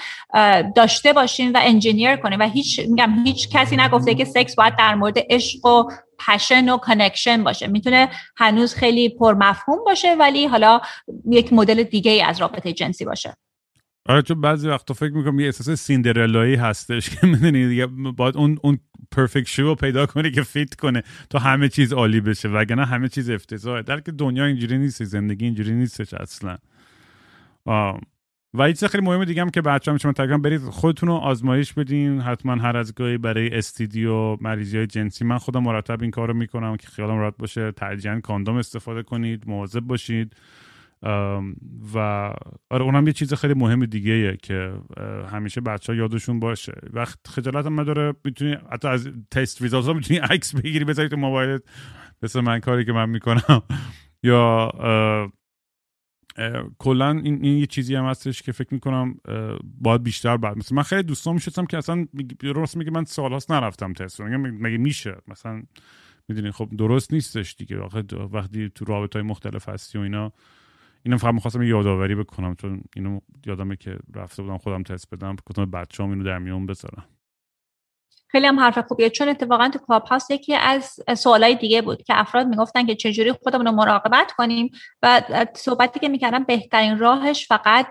داشته 0.76 1.14
باشیم 1.14 1.54
و 1.54 1.60
engineer 1.62 2.16
کنیم. 2.16 2.40
و 2.40 2.44
هیچ 2.44 2.80
میگم 2.80 3.24
هیچ 3.26 3.50
کسی 3.50 3.76
نگفته 3.76 4.16
که 4.16 4.26
سکس 4.26 4.56
باید 4.56 4.76
در 4.76 4.96
مورد 4.96 5.18
عشق 5.30 5.66
و 5.66 5.84
passion 6.28 6.70
و 6.70 6.78
connection 6.78 7.44
باشه. 7.44 7.68
می‌تونه 7.68 8.10
هنوز 8.38 8.76
خیلی 8.76 9.10
پرمفهوم 9.10 9.80
باشه 9.86 10.16
ولی 10.20 10.46
حالا 10.46 10.82
یک 11.30 11.54
مدل 11.54 11.84
دیگه 11.84 12.12
ای 12.12 12.22
از 12.22 12.42
رابطه 12.42 12.74
جنسی 12.74 13.06
باشه. 13.06 13.34
آره 14.10 14.22
چون 14.22 14.42
بعضی 14.42 14.68
وقتا 14.68 14.94
فکر 14.94 15.14
می‌کنم 15.14 15.40
یه 15.40 15.46
احساس 15.46 15.70
سیندرلایی 15.70 16.56
هستش 16.56 17.10
که 17.10 17.28
می‌دونی 17.28 17.68
دیگه 17.68 17.86
باید 17.86 18.38
اون 18.38 18.58
اون 18.64 18.80
perfect 19.12 19.48
shoe 19.48 19.64
رو 19.64 19.76
پیدا 19.76 20.06
کنی 20.06 20.32
که 20.32 20.44
fit 20.44 20.76
کنه 20.76 21.04
تا 21.30 21.40
همه 21.40 21.70
چیز 21.70 21.94
عالی 21.94 22.22
بشه. 22.22 22.50
وگرنه 22.50 22.86
همه 22.86 23.10
چیز 23.10 23.30
افتضاحه. 23.30 23.82
در 23.82 24.00
که 24.00 24.12
دنیا 24.12 24.46
اینجوری 24.46 24.78
نیست 24.78 25.04
زندگی 25.04 25.46
اینجوری 25.46 25.72
نیستش 25.72 26.14
اصلا. 26.14 26.58
و 28.54 28.72
چیز 28.72 28.84
خیلی 28.84 29.06
مهمه 29.06 29.26
دیگه 29.26 29.42
هم 29.42 29.50
که 29.50 29.62
بچه‌ها 29.62 29.98
شما 29.98 30.14
تقریبا 30.14 30.38
برید 30.38 30.62
خودتون 30.62 31.10
رو 31.10 31.16
آزمایش 31.16 31.74
بدین. 31.74 32.22
حتما 32.22 32.56
هر 32.56 32.78
از 32.78 32.96
گاهی 32.96 33.18
برای 33.18 33.58
استیدیو 33.58 34.38
مریضی 34.42 34.78
های 34.78 34.88
جنسی. 34.88 35.26
من 35.26 35.38
خودم 35.38 35.64
مرتب 35.64 36.02
این 36.02 36.12
کار 36.12 36.28
رو 36.28 36.34
می‌کنم 36.34 36.78
که 36.78 36.88
خیالم 36.88 37.18
راحت 37.18 37.38
باشه. 37.38 37.72
ترجیحاً 37.72 38.20
کاندوم 38.20 38.56
استفاده 38.56 39.04
کنید 39.04 39.44
مواظب 39.48 39.80
باشید. 39.80 40.36
و 41.94 41.98
آره 42.70 42.84
اونم 42.84 43.08
یه 43.08 43.14
چیز 43.14 43.34
خیلی 43.34 43.54
مهم 43.54 43.86
دیگه 43.86 44.38
که 44.44 44.74
همیشه 45.32 45.62
بچه 45.62 45.94
ها 45.94 46.00
یادشون 46.00 46.40
باشه. 46.40 46.74
وقت 46.94 47.20
خجالت 47.28 47.66
هم 47.66 47.80
نداره. 47.80 48.14
می‌تونی 48.26 48.58
حتی 48.72 48.88
از 48.88 49.10
تست 49.32 49.62
ریزالت 49.62 49.86
ها 49.86 49.94
می‌تونی 49.94 50.20
عکس 50.20 50.56
بگیری 50.56 50.86
بذاری 50.86 51.10
تو 51.10 51.18
موبایلت. 51.18 51.62
مثل 52.22 52.42
من 52.42 52.60
کاری 52.60 52.86
که 52.86 52.94
من 52.94 53.10
می‌کنم. 53.10 53.62
یا 54.24 54.72
کلا 56.80 57.12
این, 57.12 57.46
این 57.46 57.58
یه 57.58 57.66
چیزی 57.66 57.96
هم 57.96 58.06
هستش 58.06 58.42
که 58.42 58.52
فکر 58.52 58.74
می‌کنم 58.74 59.16
باید 59.64 60.04
بیشتر 60.04 60.38
بعد 60.38 60.58
مثلا 60.58 60.76
من 60.76 60.84
خیلی 60.84 61.04
دوستان 61.04 61.34
میشستم 61.34 61.66
که 61.66 61.78
اصلا 61.78 62.08
درست 62.40 62.78
میگه 62.78 62.92
من 62.92 63.06
سالهاست 63.06 63.52
نرفتم 63.52 63.94
تست. 63.94 64.22
مگه 64.22 64.78
میشه؟ 64.78 65.16
مثلا 65.28 65.64
می‌دونی 66.28 66.52
خب 66.52 66.70
درست 66.78 67.14
نیستش 67.14 67.56
دیگه. 67.56 67.78
وقتی 68.32 68.70
تو 68.70 68.86
رابط 68.86 69.16
های 69.16 69.24
مختلف 69.24 69.70
هستی 69.70 69.98
و 69.98 70.02
اینا 70.02 70.32
اینم 71.04 71.18
فقط 71.18 71.34
می‌خواستم 71.34 71.64
یادآوری 71.64 72.16
بکنم 72.16 72.56
چون 72.56 72.82
اینو 72.96 73.20
یادمه 73.46 73.76
که 73.76 73.98
رفته 74.16 74.44
بودم 74.44 74.58
خودم 74.58 74.84
تست 74.84 75.16
بدم 75.16 75.36
گفتم 75.46 75.66
بچه‌ام 75.66 76.10
اینو 76.10 76.24
در 76.24 76.40
میون 76.40 76.66
بذارم. 76.66 77.04
خیلی 78.32 78.48
هم 78.48 78.60
حرف 78.60 78.80
خوبیه. 78.88 79.10
چون 79.10 79.30
اتفاقا 79.30 79.70
تو 79.70 79.80
کلاب 79.88 80.04
هاست 80.04 80.32
یکی 80.32 80.56
از 80.56 81.00
سوالای 81.18 81.56
دیگه 81.56 81.82
بود 81.82 82.04
که 82.04 82.20
افراد 82.20 82.48
می‌گفتن 82.48 82.86
که 82.86 82.96
چجوری 82.96 83.32
خودمون 83.32 83.66
رو 83.66 83.72
مراقبت 83.72 84.32
کنیم 84.32 84.72
و 85.02 85.22
صحبتی 85.56 86.00
که 86.00 86.10
می‌کردم 86.10 86.44
بهترین 86.44 87.00
راهش 87.00 87.48
فقط 87.48 87.88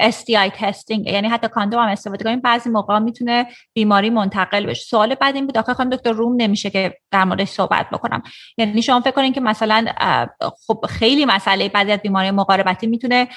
STI 0.00 0.50
تستینگ 0.54 1.06
یعنی 1.06 1.28
حتی 1.28 1.48
کاندوم 1.48 1.80
هم 1.80 1.88
استفاده 1.88 2.24
کنیم. 2.24 2.40
بعضی 2.40 2.70
موقع 2.70 2.98
می‌تونه 2.98 3.46
بیماری 3.74 4.10
منتقل 4.10 4.66
بشه. 4.66 4.84
سوال 4.84 5.14
بعد 5.14 5.34
این 5.34 5.46
بود 5.46 5.58
آخه 5.58 5.74
خانم 5.74 5.90
دکتر 5.90 6.12
روم 6.12 6.34
نمیشه 6.36 6.70
که 6.70 6.94
در 7.10 7.24
موردش 7.24 7.48
صحبت 7.48 7.90
بکنم. 7.90 8.22
یعنی 8.58 8.82
شما 8.82 9.00
فکر 9.00 9.10
کنین 9.10 9.32
که 9.32 9.40
مثلا 9.40 9.86
خب 10.66 10.84
خیلی 10.88 11.24
مسئله 11.24 11.68
بعضی 11.68 11.92
از 11.92 11.98
بیماری 11.98 12.30
مقاربتی 12.30 12.86
می‌تونه 12.86 13.28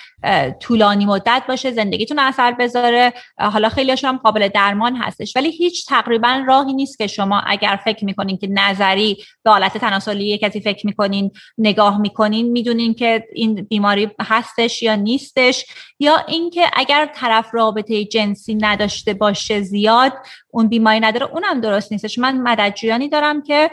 طولانی 0.60 1.06
مدت 1.06 1.44
باشه 1.48 1.72
زندگیتون 1.72 2.20
اثر 2.20 2.52
بذاره. 2.52 3.14
حالا 3.38 3.70
خیلی 3.70 3.96
هم 4.04 4.18
قابل 4.18 4.48
درمان 4.48 4.96
هستش. 4.96 5.36
ولی 5.36 5.52
هیچ 5.52 5.88
تقریبا 5.88 6.29
راهی 6.38 6.74
نیست 6.74 6.98
که 6.98 7.08
شما 7.08 7.40
اگر 7.40 7.80
فکر 7.84 8.06
می‌کنین 8.06 8.38
که 8.38 8.48
نظری 8.48 9.18
به 9.44 9.52
حالت 9.52 9.78
تناسلی 9.78 10.38
کسی 10.38 10.60
فکر 10.60 10.88
می‌کنین 10.88 11.32
نگاه 11.58 11.98
می‌کنین 12.02 12.52
می‌دونین 12.52 12.94
که 12.94 13.28
این 13.34 13.56
بیماری 13.56 14.10
هستش 14.22 14.84
یا 14.84 14.96
نیستش. 14.96 15.66
یا 16.00 16.18
اینکه 16.28 16.62
اگر 16.74 17.10
طرف 17.16 17.50
رابطه 17.54 18.06
جنسی 18.06 18.56
نداشته 18.56 19.14
باشه 19.14 19.62
زیاد 19.62 20.14
اون 20.52 20.68
بیماری 20.68 21.00
نداره 21.00 21.26
اونم 21.26 21.62
درست 21.62 21.92
نیستش. 21.92 22.20
من 22.20 22.42
مددجویانی 22.42 23.10
دارم 23.10 23.42
که 23.42 23.72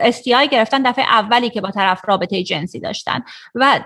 STI 0.00 0.48
گرفتن 0.50 0.82
دفعه 0.82 1.04
اولی 1.04 1.50
که 1.50 1.60
با 1.60 1.70
طرف 1.70 2.00
رابطه 2.08 2.42
جنسی 2.42 2.80
داشتن. 2.80 3.22
و 3.54 3.80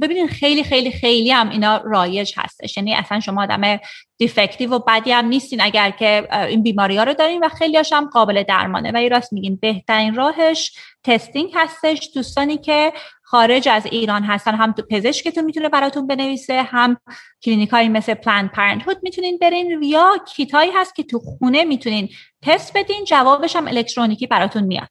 ببینین 0.00 0.28
خیلی 0.28 0.64
خیلی 0.64 0.92
خیلی 0.92 1.30
هم 1.30 1.48
اینا 1.48 1.76
رایج 1.84 2.32
هستش. 2.36 2.76
یعنی 2.76 2.94
اصلا 2.94 3.20
شما 3.20 3.42
آدم 3.42 3.80
دیفکتیو 4.18 4.74
و 4.74 4.78
بدی 4.78 5.12
هم 5.12 5.26
نیستین 5.26 5.60
اگر 5.60 5.90
که 5.90 6.28
این 6.48 6.62
بیماری 6.62 6.96
ها 6.96 7.04
رو 7.04 7.14
دارین 7.26 7.44
و 7.44 7.48
خیلی 7.48 7.82
هم 7.92 8.06
قابل 8.06 8.42
درمانه. 8.42 8.92
و 8.94 9.08
راست 9.08 9.32
میگین 9.32 9.56
بهترین 9.56 10.14
راهش 10.14 10.78
testing 11.04 11.50
هستش. 11.54 12.10
دوستانی 12.14 12.58
که 12.58 12.92
خارج 13.22 13.68
از 13.68 13.86
ایران 13.86 14.22
هستن 14.22 14.54
هم 14.54 14.72
تو 14.72 14.82
پزشکتون 14.90 15.44
می‌تونه 15.44 15.68
براتون 15.68 16.06
بنویسه 16.06 16.62
هم 16.62 16.96
کلینیکایی 17.42 17.88
مثل 17.88 18.14
Planned 18.14 18.50
Parenthood 18.80 18.98
می‌تونین 19.02 19.38
برین 19.38 19.82
یا 19.82 20.16
کیتایی 20.28 20.70
هست 20.74 20.94
که 20.94 21.02
تو 21.02 21.18
خونه 21.18 21.64
می‌تونین 21.64 22.08
تست 22.42 22.76
بدین 22.76 23.04
جوابش 23.04 23.56
هم 23.56 23.66
الکترونیکی 23.68 24.26
براتون 24.26 24.62
میاد. 24.62 24.88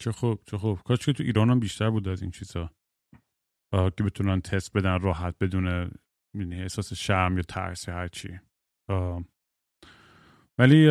چه 0.00 0.12
خوب 0.12 0.40
چه 0.50 0.58
خوب. 0.58 0.78
کاش 0.84 1.06
که 1.06 1.12
تو 1.12 1.22
ایران 1.22 1.50
هم 1.50 1.60
بیشتر 1.60 1.90
بود 1.90 2.08
از 2.08 2.22
این 2.22 2.30
چیزا. 2.30 2.70
که 3.72 4.04
بتونن 4.04 4.40
تست 4.40 4.72
بدن 4.76 5.00
راحت 5.00 5.34
بدون 5.40 5.90
یعنی 6.34 6.62
احساس 6.62 6.92
شرم 6.92 7.36
یا 7.36 7.42
ترس 7.42 7.88
یا 7.88 7.94
هرچی 7.94 8.40
ولی 10.58 10.88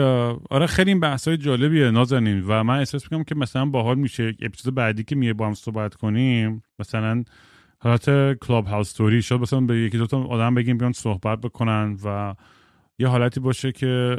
آره 0.49 0.67
خیلی 0.67 0.91
این 0.91 0.99
بحث 0.99 1.27
های 1.27 1.37
جالبیه 1.37 1.91
نازنین. 1.91 2.43
و 2.47 2.63
من 2.63 2.79
احساس 2.79 3.03
می‌کنم 3.03 3.23
که 3.23 3.35
مثلا 3.35 3.65
باحال 3.65 3.97
میشه 3.97 4.35
اپیزود 4.41 4.75
بعدی 4.75 5.03
که 5.03 5.15
میه 5.15 5.33
با 5.33 5.47
هم 5.47 5.53
صحبت 5.53 5.95
کنیم 5.95 6.63
مثلا 6.79 7.23
حالت 7.79 8.33
کلاب 8.39 8.65
هاوس 8.67 8.93
توری 8.93 9.21
شد 9.21 9.39
مثلا 9.39 9.61
به 9.61 9.77
یکی 9.77 9.97
دوتا 9.97 10.23
آدم 10.23 10.55
بگیم 10.55 10.77
بیان 10.77 10.91
صحبت 10.91 11.41
بکنن 11.41 11.97
و 12.05 12.35
یه 12.99 13.07
حالتی 13.07 13.39
باشه 13.39 13.71
که 13.71 14.17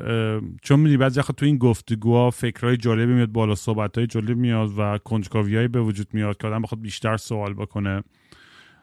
چون 0.63 0.81
می‌دونی 0.81 0.97
بعضی 0.97 1.21
وقت 1.21 1.37
تو 1.37 1.47
این 1.47 1.59
گفتگوها 1.59 2.31
فکرهای 2.31 2.77
جالبی 2.77 3.13
میاد 3.13 3.29
بالا 3.29 3.55
صحبت 3.55 3.99
های 3.99 4.07
جالب 4.07 4.37
میاد 4.37 4.79
و 4.79 4.99
کنجکاویایی 4.99 5.69
به 5.69 5.81
وجود 5.81 6.07
میاد 6.13 6.37
که 6.37 6.47
آدم 6.47 6.63
بخواد 6.63 6.81
بیشتر 6.81 7.17
سوال 7.17 7.55
بکنه 7.55 8.03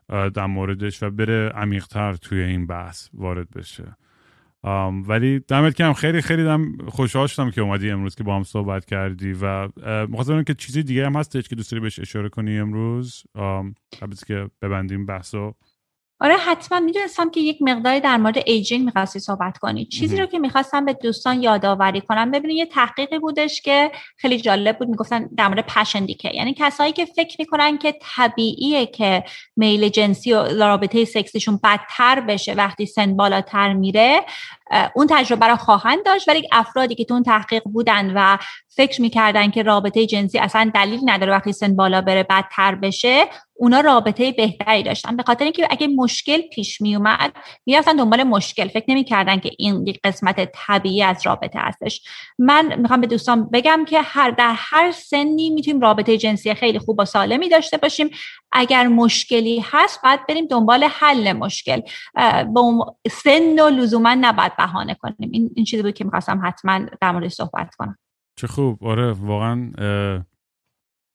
در 0.10 0.46
موردش 0.46 1.04
و 1.04 1.10
بره 1.10 1.50
عمیقتر 1.50 2.16
توی 2.16 2.40
این 2.40 2.68
بحث 2.68 3.10
وارد 3.14 3.50
بشه. 3.50 3.98
ولی 5.08 5.40
دمت 5.40 5.76
گرم 5.76 5.94
خیلی 5.94 6.22
خیلی 6.22 6.44
دم 6.44 6.78
خوشحال 6.88 7.28
شدم 7.28 7.52
که 7.52 7.62
اومدی 7.62 7.90
امروز 7.90 8.16
که 8.16 8.24
با 8.24 8.36
هم 8.36 8.44
صحبت 8.44 8.86
کردی 8.86 9.34
و 9.42 9.68
می‌خواستم 10.08 10.44
که 10.44 10.54
چیزی 10.54 10.84
دیگه 10.84 11.06
هم 11.06 11.16
هستش 11.16 11.48
که 11.48 11.56
دوست 11.56 11.72
داری 11.72 11.82
بهش 11.82 12.00
اشاره 12.00 12.30
کنی 12.30 12.60
امروز؟ 12.60 13.24
قبل 14.02 14.16
که 14.28 14.50
ببندیم 14.62 15.06
بحثو. 15.06 15.54
آره 16.20 16.38
حتما 16.38 16.80
می‌دونستم 16.80 17.30
که 17.30 17.40
یک 17.40 17.58
مقداری 17.62 18.00
در 18.00 18.18
مورد 18.18 18.38
aging 18.46 18.86
می‌خواستی 18.86 19.20
صحبت 19.20 19.58
کنی. 19.58 19.86
چیزی 19.86 20.18
رو 20.18 20.26
که 20.26 20.40
می‌خواستم 20.40 20.86
به 20.86 20.94
دوستان 20.94 21.44
یادآوری 21.44 22.02
کنم 22.02 22.32
ببینید 22.32 22.58
یه 22.58 22.66
تحقیقی 22.66 23.20
بودش 23.20 23.62
که 23.62 23.92
خیلی 24.18 24.42
جالب 24.42 24.78
بود. 24.78 24.90
می‌گفتن 24.90 25.30
در 25.38 25.48
مورد 25.48 25.66
passion 25.66 26.06
decay. 26.06 26.36
یعنی 26.36 26.56
کسایی 26.58 26.94
که 26.94 27.06
فکر 27.06 27.36
می‌کنن 27.40 27.78
که 27.78 27.96
طبیعیه 28.02 28.86
که 28.86 29.24
میل 29.56 29.90
جنسی 29.90 30.34
و 30.34 30.44
رابطه 30.44 31.06
سکسیشون 31.06 31.60
بدتر 31.64 32.20
بشه 32.20 32.54
وقتی 32.54 32.86
سن 32.86 33.16
بالاتر 33.16 33.74
میره 33.74 34.22
اون 34.96 35.08
تجربه 35.10 35.48
رو 35.48 35.56
خواهند 35.56 36.06
داشت. 36.06 36.30
ولی 36.30 36.48
افرادی 36.52 36.96
که 36.96 37.06
تو 37.06 37.14
اون 37.14 37.24
تحقیق 37.24 37.64
بودن 37.64 38.14
و 38.16 38.38
فکر 38.76 39.02
می‌کردن 39.02 39.52
که 39.52 39.64
رابطه 39.64 40.06
جنسی 40.06 40.40
اصلا 40.40 40.72
دلیل 40.76 41.00
نداره 41.06 41.32
وقتی 41.32 41.54
سن 41.54 41.76
بالا 41.76 42.02
بره 42.02 42.24
بدتر 42.24 42.76
بشه 42.76 43.26
اونا 43.58 43.80
رابطه 43.80 44.32
بهتری 44.32 44.84
داشتن. 44.84 45.16
به 45.16 45.24
خاطر 45.24 45.44
اینکه 45.44 45.68
اگه 45.70 45.88
مشکل 45.88 46.42
پیش 46.42 46.82
می 46.82 46.96
اومد 46.96 47.34
می‌رفتن 47.66 47.96
دنبال 47.96 48.24
مشکل. 48.24 48.68
فکر 48.68 48.86
نمی‌کردن 48.88 49.40
که 49.40 49.52
این 49.58 49.88
یک 49.88 50.00
قسمت 50.04 50.52
طبیعی 50.54 51.04
از 51.04 51.26
رابطه 51.26 51.60
هستش. 51.60 52.02
من 52.40 52.80
می‌خوام 52.80 53.02
به 53.02 53.08
دوستان 53.08 53.50
بگم 53.54 53.86
که 53.88 54.02
هر 54.02 54.32
در 54.32 54.54
هر 54.58 54.92
سنی 54.92 55.50
می‌تونیم 55.50 55.82
رابطه 55.82 56.18
جنسی 56.18 56.54
خیلی 56.54 56.80
خوب 56.80 57.00
و 57.00 57.06
سالمی 57.06 57.50
داشته 57.50 57.78
باشیم. 57.78 58.10
اگر 58.52 58.88
مشکلی 58.88 59.64
هست 59.72 60.00
باید 60.04 60.28
بریم 60.28 60.48
دنبال 60.48 60.84
حل 60.84 61.34
مشکل. 61.34 61.82
با 62.54 62.96
سن 63.12 63.60
و 63.60 63.70
لزوما 63.70 64.14
نباید 64.14 64.58
بهانه 64.58 64.94
کنیم. 64.94 65.30
این, 65.32 65.52
این 65.56 65.66
چیزی 65.66 65.84
بود 65.84 65.94
که 65.94 66.04
می‌خواستم 66.04 66.42
حتما 66.46 66.80
در 67.02 67.12
مورد 67.12 67.28
صحبت 67.28 67.76
کنم. 67.76 67.98
چه 68.36 68.48
خوب. 68.48 68.84
آره 68.84 69.12
واقعا 69.12 69.72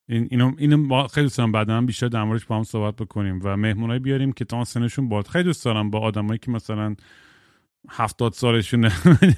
این 0.08 0.28
اینو 0.30 0.52
اینو 0.58 1.06
خیلی 1.06 1.24
دوست 1.24 1.38
دارم. 1.38 1.52
بعدا 1.52 1.80
بیشتر 1.80 2.08
در 2.08 2.24
موردش 2.24 2.44
با 2.44 2.56
هم 2.56 2.62
صحبت 2.62 2.96
بکنیم 2.96 3.40
و 3.44 3.56
مهمونای 3.56 3.98
بیاریم 3.98 4.32
که 4.32 4.44
تا 4.44 4.64
سنشون 4.64 5.08
باد. 5.08 5.26
خیلی 5.26 5.44
دوست 5.44 5.64
دارم 5.64 5.90
با 5.90 6.00
آدمایی 6.00 6.38
که 6.38 6.50
مثلا 6.50 6.94
هفتاد 7.88 8.32
سالشون 8.32 8.84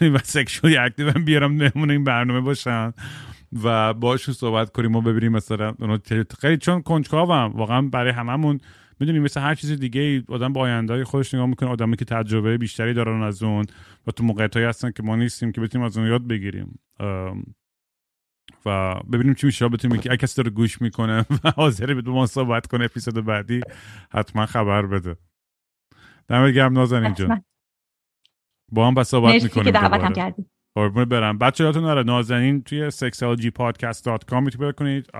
و 0.01 0.19
سکشولی 0.25 0.77
اکتیو 0.77 1.13
بیارم 1.13 1.53
مهمون 1.53 1.91
این 1.91 2.05
برنامه 2.05 2.41
باشن 2.41 2.93
و 3.63 3.95
باشون 3.95 4.35
صحبت 4.35 4.73
کنیم 4.73 4.97
و 4.97 5.01
ببینیم 5.01 5.33
مثلا 5.33 5.75
خیلی 6.41 6.57
چون 6.57 6.83
کنجکاوم. 6.83 7.53
واقعا 7.55 7.83
برای 7.83 8.13
هممون 8.13 8.61
می‌دونی 9.01 9.19
مثل 9.19 9.41
هر 9.41 9.55
چیز 9.55 9.71
دیگه 9.71 10.23
آدم 10.29 10.53
با 10.53 10.61
آینده 10.61 11.05
خودش 11.05 11.35
نگاه 11.35 11.47
می‌کنه 11.47 11.69
آدمی 11.69 11.97
که 11.97 12.05
تجربه 12.05 12.59
بیشتری 12.59 12.95
دارن 12.95 13.23
از 13.23 13.43
اون 13.43 13.67
و 14.07 14.11
تو 14.11 14.25
موقعیت 14.25 14.57
هستن 14.57 14.91
که 14.91 15.03
ما 15.03 15.17
نیستیم 15.17 15.53
که 15.53 15.61
بتونیم 15.61 15.87
از 15.87 15.99
اون 15.99 16.07
یاد 16.07 16.27
بگیریم. 16.27 16.79
و 18.67 18.95
ببینیم 18.95 19.35
چی 19.35 19.47
میشه. 19.47 19.69
بتونیم 19.69 20.01
که 20.01 20.17
کسی 20.17 20.43
داره 20.43 20.51
گوش 20.51 20.83
می‌کنه 20.83 21.27
و 21.45 21.51
حاضره 21.57 21.95
به 21.95 22.11
ما 22.11 22.27
صحبت 22.27 22.67
کنه 22.67 22.85
اپیزود 22.85 23.25
بعدی 23.25 23.61
حتما 24.13 24.47
خبر 24.47 24.87
بده. 24.87 25.17
دمت 26.29 26.55
گرم 26.55 26.73
نازنین 26.73 27.15
جان. 27.15 27.45
با 28.73 28.87
هم 28.87 28.95
بس 28.95 29.09
صحبت 29.09 29.43
می‌کنیم 29.43 29.73
قربون 30.75 31.05
برم. 31.05 31.39
بچه 31.39 31.65
یادتون 31.65 31.85
نره 31.85 32.03
نازنین 32.03 32.63
توی 32.63 32.91
سکسالجی 32.91 33.51
پادکست 33.51 34.05
دات 34.05 34.25
کام 34.25 34.45
می‌تونید 34.45 34.75
کنید 34.75 35.11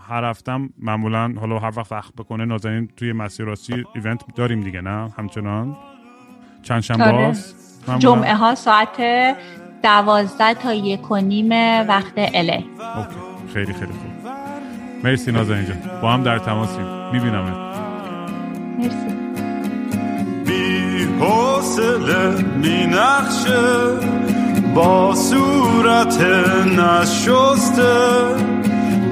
هر 0.00 0.24
هفتم 0.24 0.70
معمولا 0.78 1.34
حالا 1.40 1.58
هر 1.58 1.72
وقت 1.76 1.92
وقت 1.92 2.14
بکنه 2.14 2.44
نازنین 2.44 2.88
توی 2.96 3.12
مسیر 3.12 3.46
راستی 3.46 3.84
ایونت 3.94 4.34
داریم 4.36 4.60
دیگه 4.60 4.80
نه؟ 4.80 5.10
همچنان. 5.16 5.76
چند 6.62 6.80
شنبه 6.80 7.04
آره. 7.04 7.36
جمعه 7.98 8.34
ها 8.34 8.54
ساعت 8.54 8.96
دوازده 9.82 10.54
تا 10.54 10.74
یک 10.74 11.10
و 11.10 11.16
نیم 11.16 11.50
وقت 11.88 12.12
اله 12.16 12.64
اوکی. 12.96 13.08
خیلی 13.54 13.72
خیلی 13.72 13.86
خوب. 13.86 14.32
مرسی 15.04 15.32
نازنین 15.32 15.66
جان. 15.66 15.76
با 16.02 16.12
هم 16.12 16.22
در 16.22 16.38
تماسیم. 16.38 16.86
می‌بینم 17.12 17.44
مرسی. 18.78 18.96
بی 20.46 21.04
حوصله 21.20 22.42
می 22.56 22.86
نخشه 22.86 23.62
با 24.74 25.14
صورت 25.14 26.20
نشسته. 26.78 28.22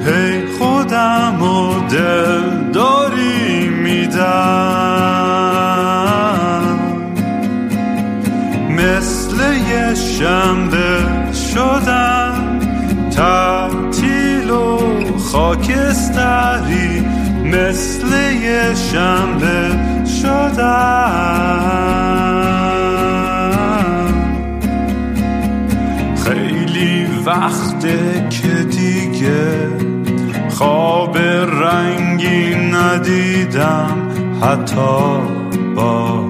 هی 0.07 0.47
خودم 0.59 1.43
و 1.43 1.89
دل 1.89 2.71
داری 2.73 3.69
میدم. 3.69 4.21
مثل 8.71 9.20
یه 9.43 9.95
شنبه 9.95 11.33
شدم 11.33 12.59
تعطیل 13.11 14.51
و 14.51 14.79
خاکستری 15.19 17.05
مثل 17.45 18.11
شنبه 18.75 19.79
شدم. 20.23 21.41
خیلی 26.25 27.07
وقته 27.27 28.29
که 28.31 28.49
دیگه 28.49 29.69
خواب 30.51 31.19
رنگی 31.19 32.55
ندیدم 32.55 34.09
حتی 34.43 35.21
با 35.77 36.30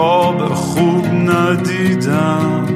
خواب 0.00 0.54
خوب 0.54 1.06
ندیدم. 1.06 2.66